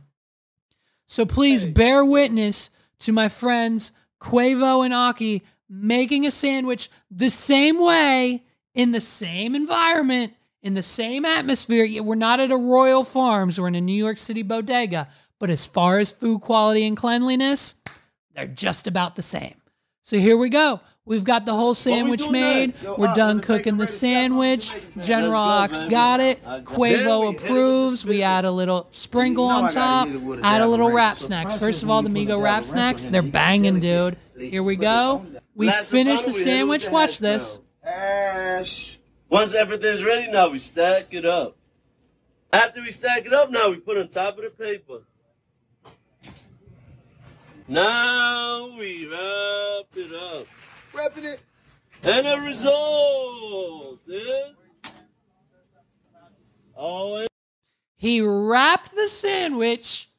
So 1.05 1.25
please 1.25 1.65
bear 1.65 2.03
witness 2.03 2.69
to 2.99 3.11
my 3.11 3.29
friends 3.29 3.91
Quavo 4.19 4.83
and 4.83 4.93
Aki 4.93 5.43
making 5.69 6.25
a 6.25 6.31
sandwich 6.31 6.89
the 7.11 7.29
same 7.29 7.79
way 7.79 8.43
in 8.73 8.91
the 8.91 8.99
same 8.99 9.55
environment, 9.55 10.33
in 10.61 10.73
the 10.73 10.83
same 10.83 11.25
atmosphere. 11.25 12.01
We're 12.01 12.15
not 12.15 12.39
at 12.39 12.51
a 12.51 12.57
Royal 12.57 13.03
Farms, 13.03 13.59
we're 13.59 13.67
in 13.67 13.75
a 13.75 13.81
New 13.81 13.93
York 13.93 14.17
City 14.17 14.43
bodega, 14.43 15.09
but 15.39 15.49
as 15.49 15.65
far 15.65 15.99
as 15.99 16.11
food 16.11 16.41
quality 16.41 16.85
and 16.85 16.97
cleanliness, 16.97 17.75
they're 18.33 18.47
just 18.47 18.87
about 18.87 19.15
the 19.15 19.21
same. 19.21 19.55
So 20.01 20.17
here 20.17 20.37
we 20.37 20.49
go. 20.49 20.81
We've 21.07 21.23
got 21.23 21.45
the 21.45 21.53
whole 21.53 21.75
sandwich 21.75 22.21
doing 22.21 22.31
made. 22.31 22.81
Yo, 22.81 22.95
We're 22.97 23.09
Ock, 23.09 23.15
done 23.15 23.27
let 23.27 23.35
me 23.35 23.41
take 23.41 23.47
cooking 23.47 23.77
the 23.77 23.85
sandwich. 23.85 24.71
General 25.03 25.33
Let's 25.33 25.33
go, 25.33 25.37
Ox 25.37 25.83
baby. 25.83 25.91
got 25.91 26.19
it. 26.19 26.39
Uh, 26.43 26.49
I. 26.49 26.59
Quavo 26.61 26.79
we 26.79 26.87
hit 27.27 27.43
it 27.43 27.45
approves. 27.45 28.05
We 28.07 28.23
add 28.23 28.43
a 28.43 28.49
little 28.49 28.87
sprinkle 28.89 29.43
You 29.45 29.49
know 29.51 29.55
I 29.59 29.63
on 29.67 29.71
top. 29.71 30.07
hit 30.07 30.15
it 30.15 30.21
with 30.23 30.39
a 30.39 30.45
Add 30.45 30.61
a 30.61 30.67
little 30.67 30.89
wrap 30.91 31.13
ranch. 31.13 31.19
So 31.19 31.27
snacks. 31.27 31.57
First 31.59 31.83
of 31.83 31.91
all, 31.91 32.01
the 32.01 32.09
when 32.09 32.25
Migo 32.27 32.41
wrap 32.41 32.65
snacks. 32.65 33.03
ranch 33.03 33.07
on 33.07 33.11
They're 33.11 33.31
banging, 33.31 33.79
delicate. 33.79 34.17
dude. 34.35 34.49
Here 34.51 34.63
we 34.63 34.75
go. 34.77 35.27
We 35.53 35.67
Last 35.67 35.91
finished 35.91 36.25
the 36.25 36.31
we 36.31 36.37
hit 36.39 36.47
it 36.59 36.63
with 36.63 36.81
sandwich. 36.81 36.89
Watch 36.89 37.19
this. 37.19 37.59
Ash. 37.83 38.97
Once 39.29 39.53
everything's 39.53 40.03
ready, 40.03 40.31
now 40.31 40.49
we 40.49 40.57
stack 40.57 41.13
it 41.13 41.25
up. 41.25 41.55
After 42.51 42.81
we 42.81 42.89
stack 42.89 43.27
it 43.27 43.33
up, 43.33 43.51
now 43.51 43.69
we 43.69 43.75
put 43.77 43.97
on 43.99 44.07
top 44.07 44.39
of 44.39 44.43
the 44.43 44.49
paper. 44.49 45.01
Now 47.67 48.75
we 48.75 49.05
wrap 49.05 49.85
it 49.95 50.11
up. 50.13 50.47
Wrapping 50.95 51.25
it. 51.25 51.41
And 52.03 52.25
the 52.25 52.39
result 52.39 53.99
is. 54.07 54.55
Oh, 56.77 57.15
and 57.15 57.27
He 57.95 58.21
wrapped 58.21 58.95
the 58.95 59.07
sandwich 59.07 60.09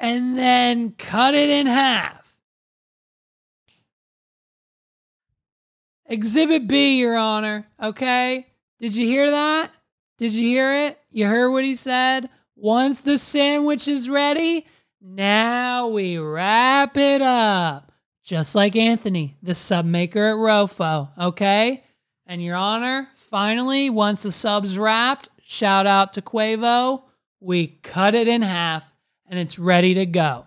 and 0.00 0.36
then 0.38 0.92
cut 0.92 1.34
it 1.34 1.48
in 1.48 1.66
half. 1.66 2.36
Exhibit 6.08 6.68
B, 6.68 6.98
Your 6.98 7.16
Honor. 7.16 7.66
Okay? 7.82 8.46
Did 8.78 8.94
you 8.94 9.06
hear 9.06 9.30
that? 9.30 9.70
Did 10.18 10.32
you 10.32 10.46
hear 10.46 10.72
it? 10.72 10.98
You 11.10 11.26
heard 11.26 11.50
what 11.50 11.64
he 11.64 11.74
said? 11.74 12.30
Once 12.54 13.00
the 13.00 13.18
sandwich 13.18 13.88
is 13.88 14.08
ready, 14.08 14.66
now 15.00 15.88
we 15.88 16.16
wrap 16.16 16.96
it 16.96 17.22
up. 17.22 17.85
Just 18.26 18.56
like 18.56 18.74
Anthony, 18.74 19.36
the 19.40 19.54
sub 19.54 19.86
maker 19.86 20.26
at 20.26 20.34
Rofo. 20.34 21.10
Okay? 21.16 21.84
And 22.26 22.42
Your 22.42 22.56
Honor, 22.56 23.08
finally, 23.14 23.88
once 23.88 24.24
the 24.24 24.32
sub's 24.32 24.76
wrapped, 24.76 25.28
shout 25.40 25.86
out 25.86 26.12
to 26.14 26.22
Quavo, 26.22 27.04
we 27.38 27.68
cut 27.84 28.16
it 28.16 28.26
in 28.26 28.42
half 28.42 28.92
and 29.28 29.38
it's 29.38 29.60
ready 29.60 29.94
to 29.94 30.06
go. 30.06 30.46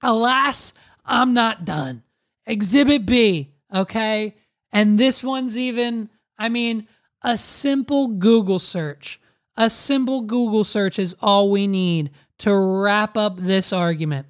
Alas, 0.00 0.74
I'm 1.04 1.34
not 1.34 1.64
done. 1.64 2.04
Exhibit 2.46 3.04
B, 3.04 3.52
okay? 3.74 4.36
And 4.70 4.96
this 4.96 5.24
one's 5.24 5.58
even, 5.58 6.10
I 6.38 6.48
mean, 6.48 6.86
a 7.22 7.36
simple 7.36 8.06
Google 8.06 8.60
search. 8.60 9.20
A 9.56 9.68
simple 9.68 10.20
Google 10.20 10.62
search 10.62 11.00
is 11.00 11.16
all 11.20 11.50
we 11.50 11.66
need 11.66 12.12
to 12.38 12.54
wrap 12.56 13.16
up 13.16 13.38
this 13.38 13.72
argument. 13.72 14.28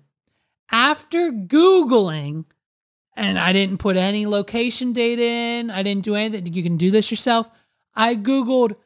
After 0.71 1.31
Googling, 1.31 2.47
and 3.19 3.37
I 3.37 3.53
didn't 3.53 3.79
put 3.79 3.97
any 3.97 4.27
location 4.27 4.93
data 4.93 5.23
in, 5.23 5.71
I 5.73 5.83
didn't 5.83 6.05
do 6.05 6.15
anything. 6.15 6.55
You 6.55 6.63
can 6.63 6.77
do 6.77 6.93
this 6.93 7.11
yourself. 7.11 7.51
I 7.93 8.15
Googled 8.15 8.77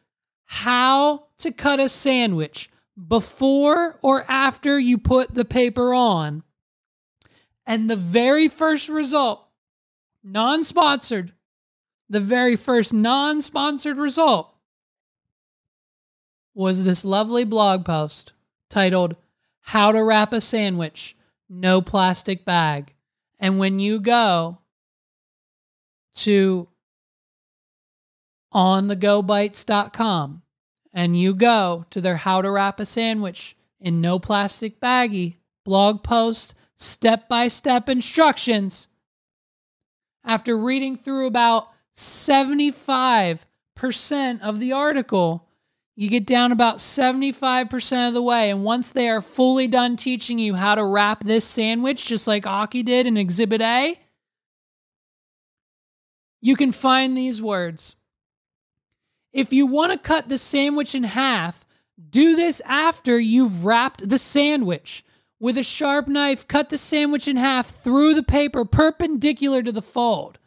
how 0.44 1.26
to 1.36 1.52
cut 1.52 1.78
a 1.78 1.88
sandwich 1.88 2.70
before 3.08 3.98
or 4.00 4.24
after 4.28 4.78
you 4.78 4.96
put 4.96 5.34
the 5.34 5.44
paper 5.44 5.92
on. 5.92 6.44
And 7.66 7.90
the 7.90 7.96
very 7.96 8.48
first 8.48 8.88
result, 8.88 9.46
non 10.24 10.64
sponsored, 10.64 11.32
the 12.08 12.20
very 12.20 12.56
first 12.56 12.94
non 12.94 13.42
sponsored 13.42 13.98
result 13.98 14.56
was 16.54 16.86
this 16.86 17.04
lovely 17.04 17.44
blog 17.44 17.84
post 17.84 18.32
titled 18.70 19.14
How 19.60 19.92
to 19.92 20.02
Wrap 20.02 20.32
a 20.32 20.40
Sandwich, 20.40 21.16
No 21.50 21.82
Plastic 21.82 22.46
Bag. 22.46 22.94
And 23.42 23.58
when 23.58 23.78
you 23.80 23.98
go 23.98 24.58
to 26.14 26.68
onthegobites.com 28.54 30.42
and 30.92 31.18
you 31.18 31.34
go 31.34 31.84
to 31.90 32.00
their 32.00 32.18
How 32.18 32.40
to 32.40 32.50
Wrap 32.52 32.78
a 32.78 32.86
Sandwich 32.86 33.56
in 33.80 34.00
No 34.00 34.20
Plastic 34.20 34.78
Baggie 34.78 35.38
blog 35.64 36.04
post, 36.04 36.54
step 36.76 37.28
by 37.28 37.48
step 37.48 37.88
instructions, 37.88 38.86
after 40.24 40.56
reading 40.56 40.94
through 40.94 41.26
about 41.26 41.66
75% 41.96 43.44
of 44.40 44.60
the 44.60 44.72
article, 44.72 45.48
you 45.94 46.08
get 46.08 46.26
down 46.26 46.52
about 46.52 46.78
75% 46.78 48.08
of 48.08 48.14
the 48.14 48.22
way. 48.22 48.50
And 48.50 48.64
once 48.64 48.92
they 48.92 49.08
are 49.08 49.20
fully 49.20 49.66
done 49.66 49.96
teaching 49.96 50.38
you 50.38 50.54
how 50.54 50.74
to 50.74 50.84
wrap 50.84 51.22
this 51.24 51.44
sandwich, 51.44 52.06
just 52.06 52.26
like 52.26 52.46
Aki 52.46 52.82
did 52.84 53.06
in 53.06 53.16
Exhibit 53.16 53.60
A, 53.60 53.98
you 56.40 56.56
can 56.56 56.72
find 56.72 57.16
these 57.16 57.42
words. 57.42 57.94
If 59.32 59.52
you 59.52 59.66
want 59.66 59.92
to 59.92 59.98
cut 59.98 60.28
the 60.28 60.38
sandwich 60.38 60.94
in 60.94 61.04
half, 61.04 61.64
do 62.10 62.36
this 62.36 62.60
after 62.64 63.18
you've 63.18 63.64
wrapped 63.64 64.08
the 64.08 64.18
sandwich. 64.18 65.04
With 65.38 65.58
a 65.58 65.62
sharp 65.62 66.06
knife, 66.08 66.46
cut 66.46 66.70
the 66.70 66.78
sandwich 66.78 67.26
in 67.26 67.36
half 67.36 67.68
through 67.68 68.14
the 68.14 68.22
paper 68.22 68.64
perpendicular 68.64 69.62
to 69.62 69.72
the 69.72 69.82
fold. 69.82 70.38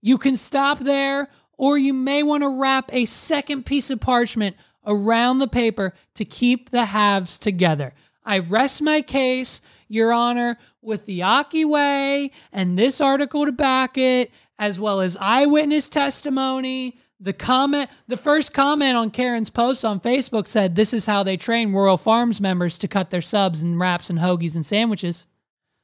You 0.00 0.18
can 0.18 0.36
stop 0.36 0.80
there, 0.80 1.28
or 1.58 1.78
you 1.78 1.92
may 1.92 2.22
want 2.22 2.42
to 2.42 2.60
wrap 2.60 2.92
a 2.92 3.04
second 3.04 3.66
piece 3.66 3.90
of 3.90 4.00
parchment 4.00 4.56
around 4.86 5.38
the 5.38 5.48
paper 5.48 5.94
to 6.14 6.24
keep 6.24 6.70
the 6.70 6.86
halves 6.86 7.38
together. 7.38 7.92
I 8.24 8.38
rest 8.38 8.82
my 8.82 9.02
case, 9.02 9.60
Your 9.88 10.12
Honor, 10.12 10.56
with 10.80 11.06
the 11.06 11.22
Aki 11.22 11.64
way 11.64 12.30
and 12.52 12.78
this 12.78 13.00
article 13.00 13.46
to 13.46 13.52
back 13.52 13.98
it, 13.98 14.30
as 14.58 14.78
well 14.78 15.00
as 15.00 15.16
eyewitness 15.20 15.88
testimony. 15.88 16.98
The 17.18 17.32
comment, 17.32 17.90
the 18.08 18.16
first 18.16 18.52
comment 18.52 18.96
on 18.96 19.10
Karen's 19.10 19.50
post 19.50 19.84
on 19.84 20.00
Facebook 20.00 20.48
said, 20.48 20.74
This 20.74 20.92
is 20.92 21.06
how 21.06 21.22
they 21.22 21.36
train 21.36 21.72
Royal 21.72 21.96
Farms 21.96 22.40
members 22.40 22.78
to 22.78 22.88
cut 22.88 23.10
their 23.10 23.20
subs 23.20 23.62
and 23.62 23.80
wraps 23.80 24.10
and 24.10 24.18
hoagies 24.18 24.54
and 24.54 24.66
sandwiches. 24.66 25.26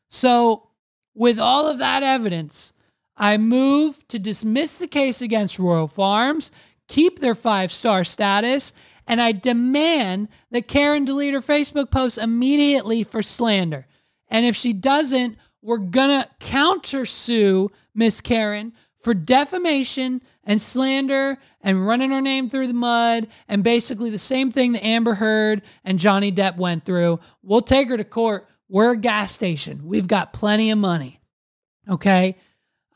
So, 0.08 0.68
with 1.14 1.38
all 1.38 1.66
of 1.66 1.78
that 1.78 2.02
evidence, 2.02 2.72
I 3.16 3.36
move 3.36 4.06
to 4.08 4.18
dismiss 4.18 4.76
the 4.76 4.86
case 4.86 5.20
against 5.20 5.58
Royal 5.58 5.88
Farms, 5.88 6.52
keep 6.88 7.20
their 7.20 7.34
five 7.34 7.70
star 7.70 8.02
status, 8.04 8.72
and 9.06 9.20
I 9.20 9.32
demand 9.32 10.28
that 10.50 10.68
Karen 10.68 11.04
delete 11.04 11.34
her 11.34 11.40
Facebook 11.40 11.90
posts 11.90 12.18
immediately 12.18 13.04
for 13.04 13.22
slander. 13.22 13.86
And 14.28 14.44
if 14.44 14.56
she 14.56 14.72
doesn't, 14.72 15.36
we're 15.62 15.78
gonna 15.78 16.28
countersue 16.40 17.70
Miss 17.94 18.20
Karen 18.20 18.72
for 18.98 19.14
defamation 19.14 20.20
and 20.44 20.60
slander 20.60 21.38
and 21.60 21.86
running 21.86 22.10
her 22.10 22.20
name 22.20 22.48
through 22.48 22.66
the 22.66 22.74
mud 22.74 23.28
and 23.48 23.62
basically 23.62 24.10
the 24.10 24.18
same 24.18 24.50
thing 24.50 24.72
that 24.72 24.84
Amber 24.84 25.14
Heard 25.14 25.62
and 25.84 25.98
Johnny 25.98 26.32
Depp 26.32 26.56
went 26.56 26.84
through. 26.84 27.20
We'll 27.42 27.60
take 27.60 27.88
her 27.88 27.96
to 27.96 28.04
court. 28.04 28.46
We're 28.68 28.92
a 28.92 28.96
gas 28.96 29.32
station. 29.32 29.86
We've 29.86 30.08
got 30.08 30.32
plenty 30.32 30.70
of 30.70 30.78
money. 30.78 31.20
Okay? 31.88 32.36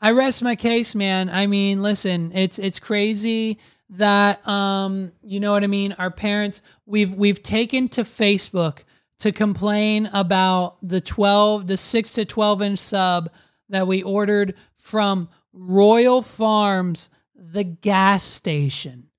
I 0.01 0.11
rest 0.11 0.43
my 0.43 0.55
case, 0.55 0.95
man. 0.95 1.29
I 1.29 1.47
mean, 1.47 1.81
listen, 1.81 2.31
it's 2.33 2.59
it's 2.59 2.79
crazy 2.79 3.57
that 3.89 4.45
um, 4.47 5.11
you 5.21 5.39
know 5.39 5.51
what 5.51 5.63
I 5.63 5.67
mean, 5.67 5.93
our 5.93 6.11
parents 6.11 6.61
we've 6.85 7.13
we've 7.13 7.41
taken 7.41 7.89
to 7.89 8.01
Facebook 8.01 8.83
to 9.19 9.31
complain 9.31 10.09
about 10.11 10.77
the 10.81 10.99
12, 10.99 11.67
the 11.67 11.77
6 11.77 12.13
to 12.13 12.25
12 12.25 12.61
inch 12.61 12.79
sub 12.79 13.31
that 13.69 13.87
we 13.87 14.03
ordered 14.03 14.55
from 14.75 15.29
Royal 15.53 16.21
Farms, 16.21 17.09
the 17.35 17.63
gas 17.63 18.23
station. 18.23 19.09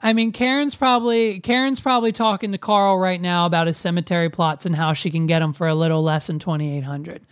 I 0.00 0.12
mean, 0.12 0.32
Karen's 0.32 0.74
probably 0.74 1.40
Karen's 1.40 1.80
probably 1.80 2.12
talking 2.12 2.52
to 2.52 2.58
Carl 2.58 2.98
right 2.98 3.20
now 3.20 3.46
about 3.46 3.66
his 3.66 3.76
cemetery 3.76 4.30
plots 4.30 4.64
and 4.64 4.74
how 4.74 4.92
she 4.92 5.10
can 5.10 5.26
get 5.26 5.40
them 5.40 5.52
for 5.52 5.68
a 5.68 5.74
little 5.74 6.02
less 6.02 6.26
than 6.26 6.38
2800. 6.38 7.26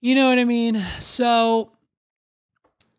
You 0.00 0.14
know 0.14 0.28
what 0.28 0.38
I 0.38 0.44
mean? 0.44 0.82
So 1.00 1.72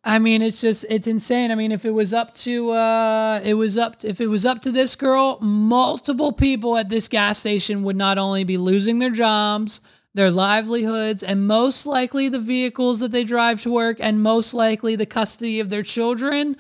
I 0.07 0.19
mean, 0.19 0.43
it's 0.43 0.61
just 0.61 0.85
it's 0.87 1.07
insane. 1.07 1.49
I 1.49 1.55
mean, 1.55 1.71
if 1.71 1.83
it 1.83 1.91
was 1.91 2.13
up 2.13 2.35
to 2.35 2.69
uh 2.71 3.41
it 3.43 3.55
was 3.55 3.75
up 3.75 3.99
to, 3.99 4.07
if 4.07 4.21
it 4.21 4.27
was 4.27 4.45
up 4.45 4.61
to 4.61 4.71
this 4.71 4.95
girl, 4.95 5.39
multiple 5.41 6.31
people 6.31 6.77
at 6.77 6.89
this 6.89 7.07
gas 7.07 7.39
station 7.39 7.81
would 7.83 7.95
not 7.95 8.19
only 8.19 8.43
be 8.43 8.57
losing 8.57 8.99
their 8.99 9.09
jobs, 9.09 9.81
their 10.13 10.29
livelihoods, 10.29 11.23
and 11.23 11.47
most 11.47 11.87
likely 11.87 12.29
the 12.29 12.39
vehicles 12.39 12.99
that 12.99 13.11
they 13.11 13.23
drive 13.23 13.61
to 13.63 13.71
work 13.71 13.97
and 13.99 14.21
most 14.21 14.53
likely 14.53 14.95
the 14.95 15.07
custody 15.07 15.59
of 15.59 15.69
their 15.71 15.83
children, 15.83 16.55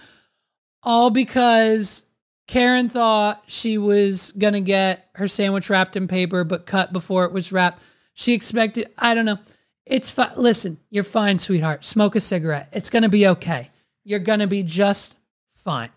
all 0.81 1.11
because 1.11 2.05
Karen 2.47 2.89
thought 2.89 3.43
she 3.45 3.77
was 3.77 4.31
to 4.31 4.61
get 4.61 5.07
her 5.15 5.27
sandwich 5.27 5.69
wrapped 5.69 5.95
in 5.95 6.07
paper 6.07 6.43
but 6.43 6.65
cut 6.65 6.91
before 6.91 7.25
it 7.25 7.31
was 7.31 7.51
wrapped. 7.51 7.83
She 8.15 8.33
expected, 8.33 8.87
I 8.97 9.13
don't 9.13 9.25
know. 9.25 9.37
It's 9.85 10.11
fine. 10.11 10.31
Listen, 10.35 10.79
you're 10.89 11.03
fine, 11.03 11.37
sweetheart. 11.37 11.85
Smoke 11.85 12.15
a 12.15 12.21
cigarette. 12.21 12.69
It's 12.71 12.89
going 12.89 13.03
to 13.03 13.09
be 13.09 13.27
okay. 13.27 13.69
You're 14.03 14.19
going 14.19 14.39
to 14.39 14.47
be 14.47 14.63
just 14.63 15.15
fine. 15.49 15.89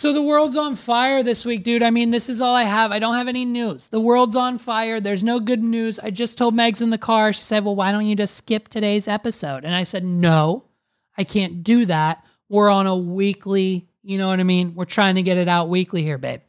So 0.00 0.14
the 0.14 0.22
world's 0.22 0.56
on 0.56 0.76
fire 0.76 1.22
this 1.22 1.44
week, 1.44 1.62
dude. 1.62 1.82
I 1.82 1.90
mean, 1.90 2.10
this 2.10 2.30
is 2.30 2.40
all 2.40 2.54
I 2.54 2.62
have. 2.62 2.90
I 2.90 2.98
don't 2.98 3.16
have 3.16 3.28
any 3.28 3.44
news. 3.44 3.90
The 3.90 4.00
world's 4.00 4.34
on 4.34 4.56
fire. 4.56 4.98
There's 4.98 5.22
no 5.22 5.40
good 5.40 5.62
news. 5.62 5.98
I 5.98 6.08
just 6.08 6.38
told 6.38 6.54
Megs 6.54 6.80
in 6.80 6.88
the 6.88 6.96
car. 6.96 7.34
She 7.34 7.42
said, 7.42 7.66
Well, 7.66 7.76
why 7.76 7.92
don't 7.92 8.06
you 8.06 8.16
just 8.16 8.34
skip 8.34 8.68
today's 8.68 9.08
episode? 9.08 9.62
And 9.62 9.74
I 9.74 9.82
said, 9.82 10.02
No, 10.02 10.64
I 11.18 11.24
can't 11.24 11.62
do 11.62 11.84
that. 11.84 12.24
We're 12.48 12.70
on 12.70 12.86
a 12.86 12.96
weekly, 12.96 13.88
you 14.02 14.16
know 14.16 14.28
what 14.28 14.40
I 14.40 14.44
mean? 14.44 14.74
We're 14.74 14.86
trying 14.86 15.16
to 15.16 15.22
get 15.22 15.36
it 15.36 15.48
out 15.48 15.68
weekly 15.68 16.02
here, 16.02 16.16
babe. 16.16 16.40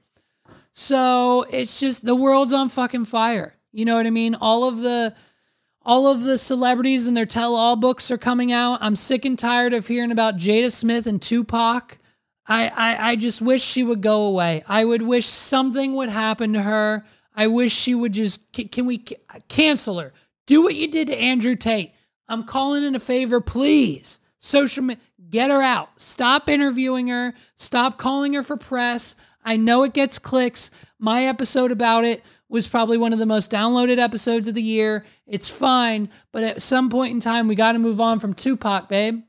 So 0.71 1.45
it's 1.51 1.77
just 1.77 2.05
the 2.05 2.15
world's 2.15 2.53
on 2.53 2.69
fucking 2.69 3.03
fire. 3.03 3.53
You 3.71 3.85
know 3.85 3.95
what 3.95 4.07
I 4.07 4.11
mean? 4.11 4.35
All 4.35 4.63
of 4.63 4.77
the 4.77 5.15
all 5.83 6.07
of 6.07 6.21
the 6.21 6.37
celebrities 6.37 7.07
and 7.07 7.17
their 7.17 7.25
tell 7.25 7.55
all 7.55 7.75
books 7.75 8.11
are 8.11 8.17
coming 8.17 8.51
out. 8.51 8.77
I'm 8.81 8.95
sick 8.95 9.25
and 9.25 9.37
tired 9.37 9.73
of 9.73 9.87
hearing 9.87 10.11
about 10.11 10.37
Jada 10.37 10.71
Smith 10.71 11.07
and 11.07 11.19
Tupac. 11.19 11.97
I, 12.45 12.67
I, 12.67 13.11
I 13.11 13.15
just 13.15 13.41
wish 13.41 13.63
she 13.63 13.81
would 13.81 14.01
go 14.01 14.23
away. 14.23 14.63
I 14.67 14.85
would 14.85 15.01
wish 15.01 15.25
something 15.25 15.95
would 15.95 16.09
happen 16.09 16.53
to 16.53 16.61
her. 16.61 17.05
I 17.35 17.47
wish 17.47 17.71
she 17.71 17.95
would 17.95 18.13
just, 18.13 18.51
can 18.51 18.85
we 18.85 19.05
cancel 19.47 19.99
her? 19.99 20.13
Do 20.45 20.61
what 20.61 20.75
you 20.75 20.87
did 20.91 21.07
to 21.07 21.17
Andrew 21.19 21.55
Tate. 21.55 21.93
I'm 22.27 22.43
calling 22.43 22.83
in 22.83 22.93
a 22.93 22.99
favor, 22.99 23.41
please. 23.41 24.19
Social 24.37 24.83
media, 24.83 25.01
get 25.29 25.49
her 25.49 25.61
out. 25.61 25.89
Stop 25.99 26.49
interviewing 26.49 27.07
her. 27.07 27.33
Stop 27.55 27.97
calling 27.97 28.33
her 28.33 28.43
for 28.43 28.57
press. 28.57 29.15
I 29.43 29.57
know 29.57 29.83
it 29.83 29.93
gets 29.93 30.19
clicks. 30.19 30.71
My 30.99 31.25
episode 31.25 31.71
about 31.71 32.05
it 32.05 32.23
was 32.51 32.67
probably 32.67 32.97
one 32.97 33.13
of 33.13 33.19
the 33.19 33.25
most 33.25 33.49
downloaded 33.49 33.97
episodes 33.97 34.45
of 34.45 34.53
the 34.53 34.61
year. 34.61 35.05
It's 35.25 35.47
fine, 35.47 36.09
but 36.33 36.43
at 36.43 36.61
some 36.61 36.89
point 36.89 37.13
in 37.13 37.21
time, 37.21 37.47
we 37.47 37.55
got 37.55 37.71
to 37.71 37.79
move 37.79 38.01
on 38.01 38.19
from 38.19 38.33
Tupac, 38.33 38.89
babe. 38.89 39.21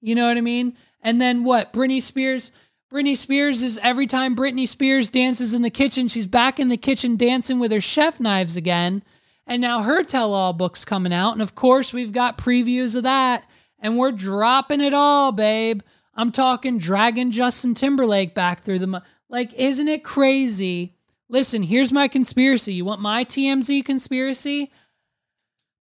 You 0.00 0.14
know 0.14 0.26
what 0.26 0.38
I 0.38 0.40
mean? 0.40 0.76
And 1.02 1.20
then 1.20 1.44
what? 1.44 1.74
Britney 1.74 2.00
Spears. 2.00 2.52
Britney 2.90 3.16
Spears 3.16 3.62
is 3.62 3.78
every 3.82 4.06
time 4.06 4.34
Britney 4.34 4.66
Spears 4.66 5.10
dances 5.10 5.52
in 5.52 5.60
the 5.60 5.68
kitchen, 5.68 6.08
she's 6.08 6.26
back 6.26 6.58
in 6.58 6.70
the 6.70 6.78
kitchen 6.78 7.16
dancing 7.16 7.60
with 7.60 7.70
her 7.70 7.82
chef 7.82 8.18
knives 8.18 8.56
again. 8.56 9.02
And 9.46 9.60
now 9.60 9.82
her 9.82 10.02
tell 10.02 10.32
all 10.32 10.54
book's 10.54 10.86
coming 10.86 11.12
out. 11.12 11.32
And 11.32 11.42
of 11.42 11.54
course, 11.54 11.92
we've 11.92 12.12
got 12.12 12.38
previews 12.38 12.96
of 12.96 13.02
that. 13.02 13.44
And 13.78 13.98
we're 13.98 14.12
dropping 14.12 14.80
it 14.80 14.94
all, 14.94 15.32
babe. 15.32 15.82
I'm 16.14 16.32
talking 16.32 16.78
dragging 16.78 17.30
Justin 17.30 17.74
Timberlake 17.74 18.34
back 18.34 18.60
through 18.60 18.78
the. 18.78 19.02
Like, 19.28 19.52
isn't 19.52 19.86
it 19.88 20.02
crazy 20.02 20.96
Listen, 21.30 21.62
here's 21.62 21.92
my 21.92 22.08
conspiracy. 22.08 22.74
You 22.74 22.84
want 22.84 23.00
my 23.00 23.24
TMZ 23.24 23.84
conspiracy? 23.84 24.72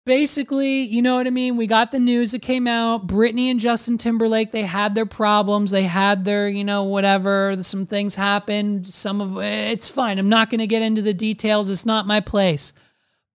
Basically, 0.05 0.81
you 0.81 1.01
know 1.01 1.17
what 1.17 1.29
I 1.29 1.31
mean? 1.31 1.57
We 1.57 1.69
got 1.69 1.93
the 1.93 2.01
news 2.01 2.33
that 2.33 2.43
came 2.43 2.67
out. 2.67 3.07
Britney 3.07 3.49
and 3.49 3.61
Justin 3.61 3.97
Timberlake, 3.97 4.51
they 4.51 4.63
had 4.63 4.97
their 4.97 5.07
problems. 5.07 5.71
They 5.71 5.85
had 5.85 6.25
their, 6.25 6.49
you 6.49 6.65
know, 6.65 6.83
whatever. 6.83 7.57
Some 7.63 7.87
things 7.87 8.17
happened. 8.17 8.89
Some 8.89 9.21
of 9.21 9.39
it's 9.39 9.89
fine. 9.89 10.19
I'm 10.19 10.29
not 10.29 10.51
going 10.51 10.59
to 10.59 10.67
get 10.67 10.83
into 10.83 11.01
the 11.01 11.15
details. 11.15 11.71
It's 11.71 11.87
not 11.87 12.09
my 12.09 12.19
place. 12.19 12.73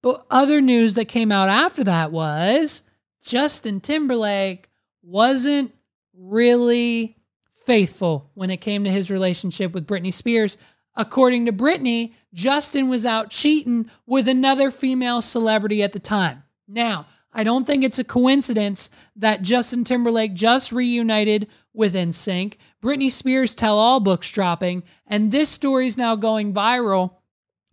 But 0.01 0.25
other 0.29 0.59
news 0.59 0.95
that 0.95 1.05
came 1.05 1.31
out 1.31 1.47
after 1.47 1.83
that 1.85 2.11
was 2.11 2.83
Justin 3.21 3.79
Timberlake 3.79 4.69
wasn't 5.01 5.73
really 6.13 7.15
faithful 7.53 8.29
when 8.33 8.49
it 8.49 8.57
came 8.57 8.83
to 8.83 8.89
his 8.89 9.09
relationship 9.09 9.73
with 9.73 9.87
Britney 9.87 10.13
Spears. 10.13 10.57
According 10.95 11.45
to 11.45 11.53
Britney, 11.53 12.13
Justin 12.33 12.89
was 12.89 13.05
out 13.05 13.29
cheating 13.29 13.89
with 14.05 14.27
another 14.27 14.71
female 14.71 15.21
celebrity 15.21 15.81
at 15.81 15.93
the 15.93 15.99
time. 15.99 16.43
Now, 16.67 17.05
I 17.33 17.43
don't 17.43 17.65
think 17.65 17.83
it's 17.83 17.99
a 17.99 18.03
coincidence 18.03 18.89
that 19.15 19.41
Justin 19.41 19.85
Timberlake 19.85 20.33
just 20.33 20.71
reunited 20.71 21.47
with 21.73 21.95
NSYNC, 21.95 22.55
Britney 22.83 23.09
Spears 23.09 23.55
tell 23.55 23.79
all 23.79 24.01
books 24.01 24.29
dropping, 24.29 24.83
and 25.07 25.31
this 25.31 25.49
story 25.49 25.87
is 25.87 25.97
now 25.97 26.15
going 26.15 26.53
viral. 26.53 27.15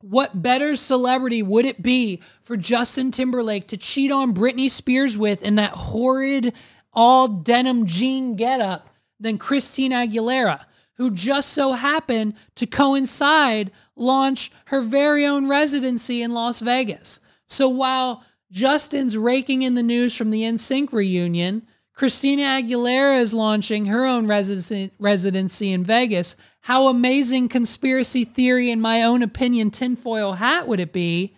What 0.00 0.42
better 0.42 0.76
celebrity 0.76 1.42
would 1.42 1.64
it 1.64 1.82
be 1.82 2.22
for 2.40 2.56
Justin 2.56 3.10
Timberlake 3.10 3.66
to 3.68 3.76
cheat 3.76 4.12
on 4.12 4.32
Britney 4.34 4.70
Spears 4.70 5.16
with 5.16 5.42
in 5.42 5.56
that 5.56 5.72
horrid 5.72 6.54
all 6.92 7.26
denim 7.26 7.86
jean 7.86 8.36
getup 8.36 8.88
than 9.18 9.38
Christina 9.38 10.06
Aguilera? 10.06 10.64
Who 10.98 11.10
just 11.10 11.50
so 11.50 11.72
happened 11.72 12.34
to 12.56 12.66
coincide 12.66 13.70
launch 13.96 14.52
her 14.66 14.80
very 14.80 15.24
own 15.24 15.48
residency 15.48 16.22
in 16.22 16.34
Las 16.34 16.60
Vegas. 16.60 17.20
So 17.46 17.68
while 17.68 18.24
Justin's 18.50 19.16
raking 19.16 19.62
in 19.62 19.74
the 19.74 19.82
news 19.82 20.16
from 20.16 20.30
the 20.30 20.42
NSYNC 20.42 20.92
reunion, 20.92 21.66
Christina 21.94 22.42
Aguilera 22.42 23.20
is 23.20 23.34
launching 23.34 23.86
her 23.86 24.06
own 24.06 24.26
residency, 24.26 24.92
residency 25.00 25.72
in 25.72 25.82
Vegas. 25.82 26.36
How 26.60 26.86
amazing 26.86 27.48
conspiracy 27.48 28.24
theory, 28.24 28.70
in 28.70 28.80
my 28.80 29.02
own 29.02 29.22
opinion, 29.22 29.70
tinfoil 29.70 30.34
hat 30.34 30.68
would 30.68 30.78
it 30.78 30.92
be 30.92 31.34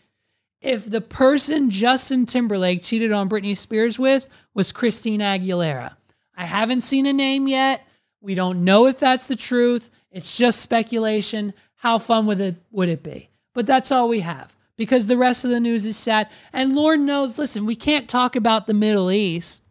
if 0.60 0.84
the 0.84 1.00
person 1.00 1.70
Justin 1.70 2.26
Timberlake 2.26 2.82
cheated 2.82 3.10
on 3.10 3.28
Britney 3.28 3.56
Spears 3.56 3.98
with 3.98 4.28
was 4.52 4.70
Christina 4.70 5.24
Aguilera? 5.24 5.96
I 6.36 6.44
haven't 6.44 6.82
seen 6.82 7.06
a 7.06 7.12
name 7.12 7.48
yet. 7.48 7.82
We 8.20 8.34
don't 8.34 8.64
know 8.64 8.86
if 8.86 8.98
that's 8.98 9.26
the 9.26 9.36
truth. 9.36 9.90
It's 10.10 10.36
just 10.36 10.60
speculation. 10.60 11.54
How 11.76 11.98
fun 11.98 12.26
would 12.26 12.40
it 12.40 12.56
would 12.70 12.88
it 12.88 13.02
be? 13.02 13.30
But 13.54 13.66
that's 13.66 13.90
all 13.90 14.08
we 14.08 14.20
have 14.20 14.54
because 14.76 15.06
the 15.06 15.16
rest 15.16 15.44
of 15.44 15.50
the 15.50 15.60
news 15.60 15.84
is 15.84 15.96
sad. 15.96 16.28
And 16.52 16.74
Lord 16.74 17.00
knows, 17.00 17.38
listen, 17.38 17.66
we 17.66 17.76
can't 17.76 18.08
talk 18.08 18.36
about 18.36 18.66
the 18.66 18.74
Middle 18.74 19.10
East. 19.10 19.62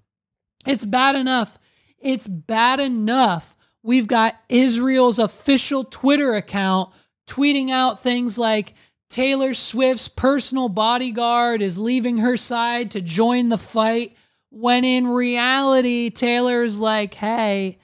It's 0.66 0.86
bad 0.86 1.16
enough. 1.16 1.58
It's 2.00 2.28
bad 2.28 2.80
enough. 2.80 3.56
We've 3.82 4.08
got 4.08 4.36
Israel's 4.50 5.20
official 5.20 5.84
Twitter 5.84 6.36
account 6.36 6.94
tweeting 7.28 7.70
out 7.70 8.02
things 8.02 8.38
like 8.38 8.74
Taylor 9.10 9.54
Swift's 9.54 10.08
personal 10.08 10.70
bodyguard 10.70 11.62
is 11.62 11.78
leaving 11.78 12.18
her 12.18 12.38
side 12.38 12.92
to 12.92 13.02
join 13.02 13.50
the 13.50 13.58
fight, 13.58 14.16
when 14.52 14.84
in 14.84 15.08
reality, 15.08 16.10
Taylor's 16.10 16.82
like, 16.82 17.16
hey, 17.16 17.80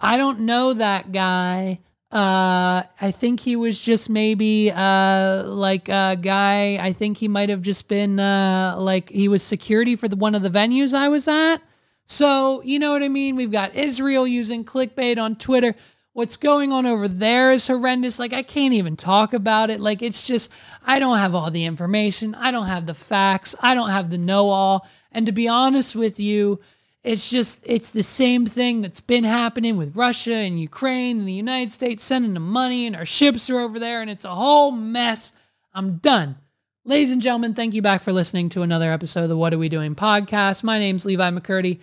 I 0.00 0.16
don't 0.16 0.40
know 0.40 0.72
that 0.72 1.12
guy. 1.12 1.80
Uh, 2.10 2.82
I 3.00 3.12
think 3.12 3.38
he 3.38 3.54
was 3.54 3.80
just 3.80 4.10
maybe 4.10 4.72
uh 4.72 5.44
like 5.44 5.88
a 5.88 6.16
guy. 6.20 6.76
I 6.80 6.92
think 6.92 7.18
he 7.18 7.28
might 7.28 7.50
have 7.50 7.62
just 7.62 7.88
been 7.88 8.18
uh 8.18 8.74
like 8.78 9.10
he 9.10 9.28
was 9.28 9.44
security 9.44 9.94
for 9.94 10.08
the 10.08 10.16
one 10.16 10.34
of 10.34 10.42
the 10.42 10.50
venues 10.50 10.92
I 10.92 11.08
was 11.08 11.28
at. 11.28 11.58
So 12.06 12.62
you 12.64 12.80
know 12.80 12.90
what 12.90 13.04
I 13.04 13.08
mean. 13.08 13.36
We've 13.36 13.52
got 13.52 13.76
Israel 13.76 14.26
using 14.26 14.64
clickbait 14.64 15.18
on 15.18 15.36
Twitter. 15.36 15.76
What's 16.12 16.36
going 16.36 16.72
on 16.72 16.84
over 16.84 17.06
there 17.06 17.52
is 17.52 17.68
horrendous. 17.68 18.18
Like 18.18 18.32
I 18.32 18.42
can't 18.42 18.74
even 18.74 18.96
talk 18.96 19.32
about 19.32 19.70
it. 19.70 19.78
Like 19.78 20.02
it's 20.02 20.26
just 20.26 20.50
I 20.84 20.98
don't 20.98 21.18
have 21.18 21.36
all 21.36 21.52
the 21.52 21.64
information. 21.64 22.34
I 22.34 22.50
don't 22.50 22.66
have 22.66 22.86
the 22.86 22.94
facts. 22.94 23.54
I 23.60 23.74
don't 23.74 23.90
have 23.90 24.10
the 24.10 24.18
know 24.18 24.48
all. 24.48 24.84
And 25.12 25.26
to 25.26 25.32
be 25.32 25.46
honest 25.46 25.94
with 25.94 26.18
you 26.18 26.58
it's 27.02 27.30
just 27.30 27.62
it's 27.66 27.90
the 27.90 28.02
same 28.02 28.44
thing 28.44 28.82
that's 28.82 29.00
been 29.00 29.24
happening 29.24 29.76
with 29.76 29.96
Russia 29.96 30.34
and 30.34 30.60
Ukraine 30.60 31.20
and 31.20 31.28
the 31.28 31.32
United 31.32 31.72
States 31.72 32.04
sending 32.04 32.34
them 32.34 32.48
money 32.48 32.86
and 32.86 32.94
our 32.94 33.06
ships 33.06 33.48
are 33.48 33.58
over 33.58 33.78
there 33.78 34.02
and 34.02 34.10
it's 34.10 34.24
a 34.24 34.34
whole 34.34 34.70
mess. 34.70 35.32
I'm 35.72 35.96
done. 35.96 36.36
Ladies 36.84 37.12
and 37.12 37.22
gentlemen, 37.22 37.54
thank 37.54 37.74
you 37.74 37.82
back 37.82 38.00
for 38.00 38.12
listening 38.12 38.48
to 38.50 38.62
another 38.62 38.90
episode 38.90 39.24
of 39.24 39.28
the 39.28 39.36
What 39.36 39.54
Are 39.54 39.58
We 39.58 39.68
Doing 39.68 39.94
podcast. 39.94 40.64
My 40.64 40.78
name's 40.78 41.04
Levi 41.04 41.30
McCurdy. 41.30 41.80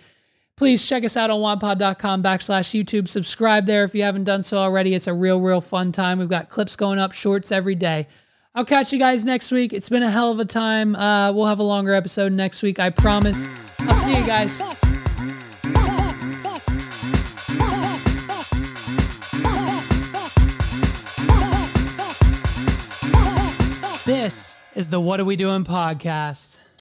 Please 0.56 0.84
check 0.84 1.04
us 1.04 1.16
out 1.16 1.30
on 1.30 1.40
wawdpod.com 1.40 2.22
backslash 2.22 2.78
YouTube. 2.78 3.06
Subscribe 3.06 3.66
there 3.66 3.84
if 3.84 3.94
you 3.94 4.02
haven't 4.02 4.24
done 4.24 4.42
so 4.42 4.58
already. 4.58 4.94
It's 4.94 5.06
a 5.06 5.14
real, 5.14 5.40
real 5.40 5.60
fun 5.60 5.92
time. 5.92 6.18
We've 6.18 6.28
got 6.28 6.48
clips 6.48 6.74
going 6.74 6.98
up, 6.98 7.12
shorts 7.12 7.52
every 7.52 7.76
day. 7.76 8.08
I'll 8.56 8.64
catch 8.64 8.92
you 8.92 8.98
guys 8.98 9.24
next 9.24 9.52
week. 9.52 9.72
It's 9.72 9.88
been 9.88 10.02
a 10.02 10.10
hell 10.10 10.32
of 10.32 10.40
a 10.40 10.44
time. 10.44 10.96
Uh, 10.96 11.32
we'll 11.32 11.46
have 11.46 11.60
a 11.60 11.64
longer 11.64 11.94
episode 11.94 12.32
next 12.32 12.62
week, 12.62 12.80
I 12.80 12.90
promise. 12.90 13.78
I'll 13.82 13.94
see 13.94 14.18
you 14.18 14.26
guys. 14.26 14.87
Is 24.78 24.90
the 24.90 25.00
What 25.00 25.18
Are 25.18 25.24
We 25.24 25.34
Doing 25.34 25.64
podcast. 25.64 26.57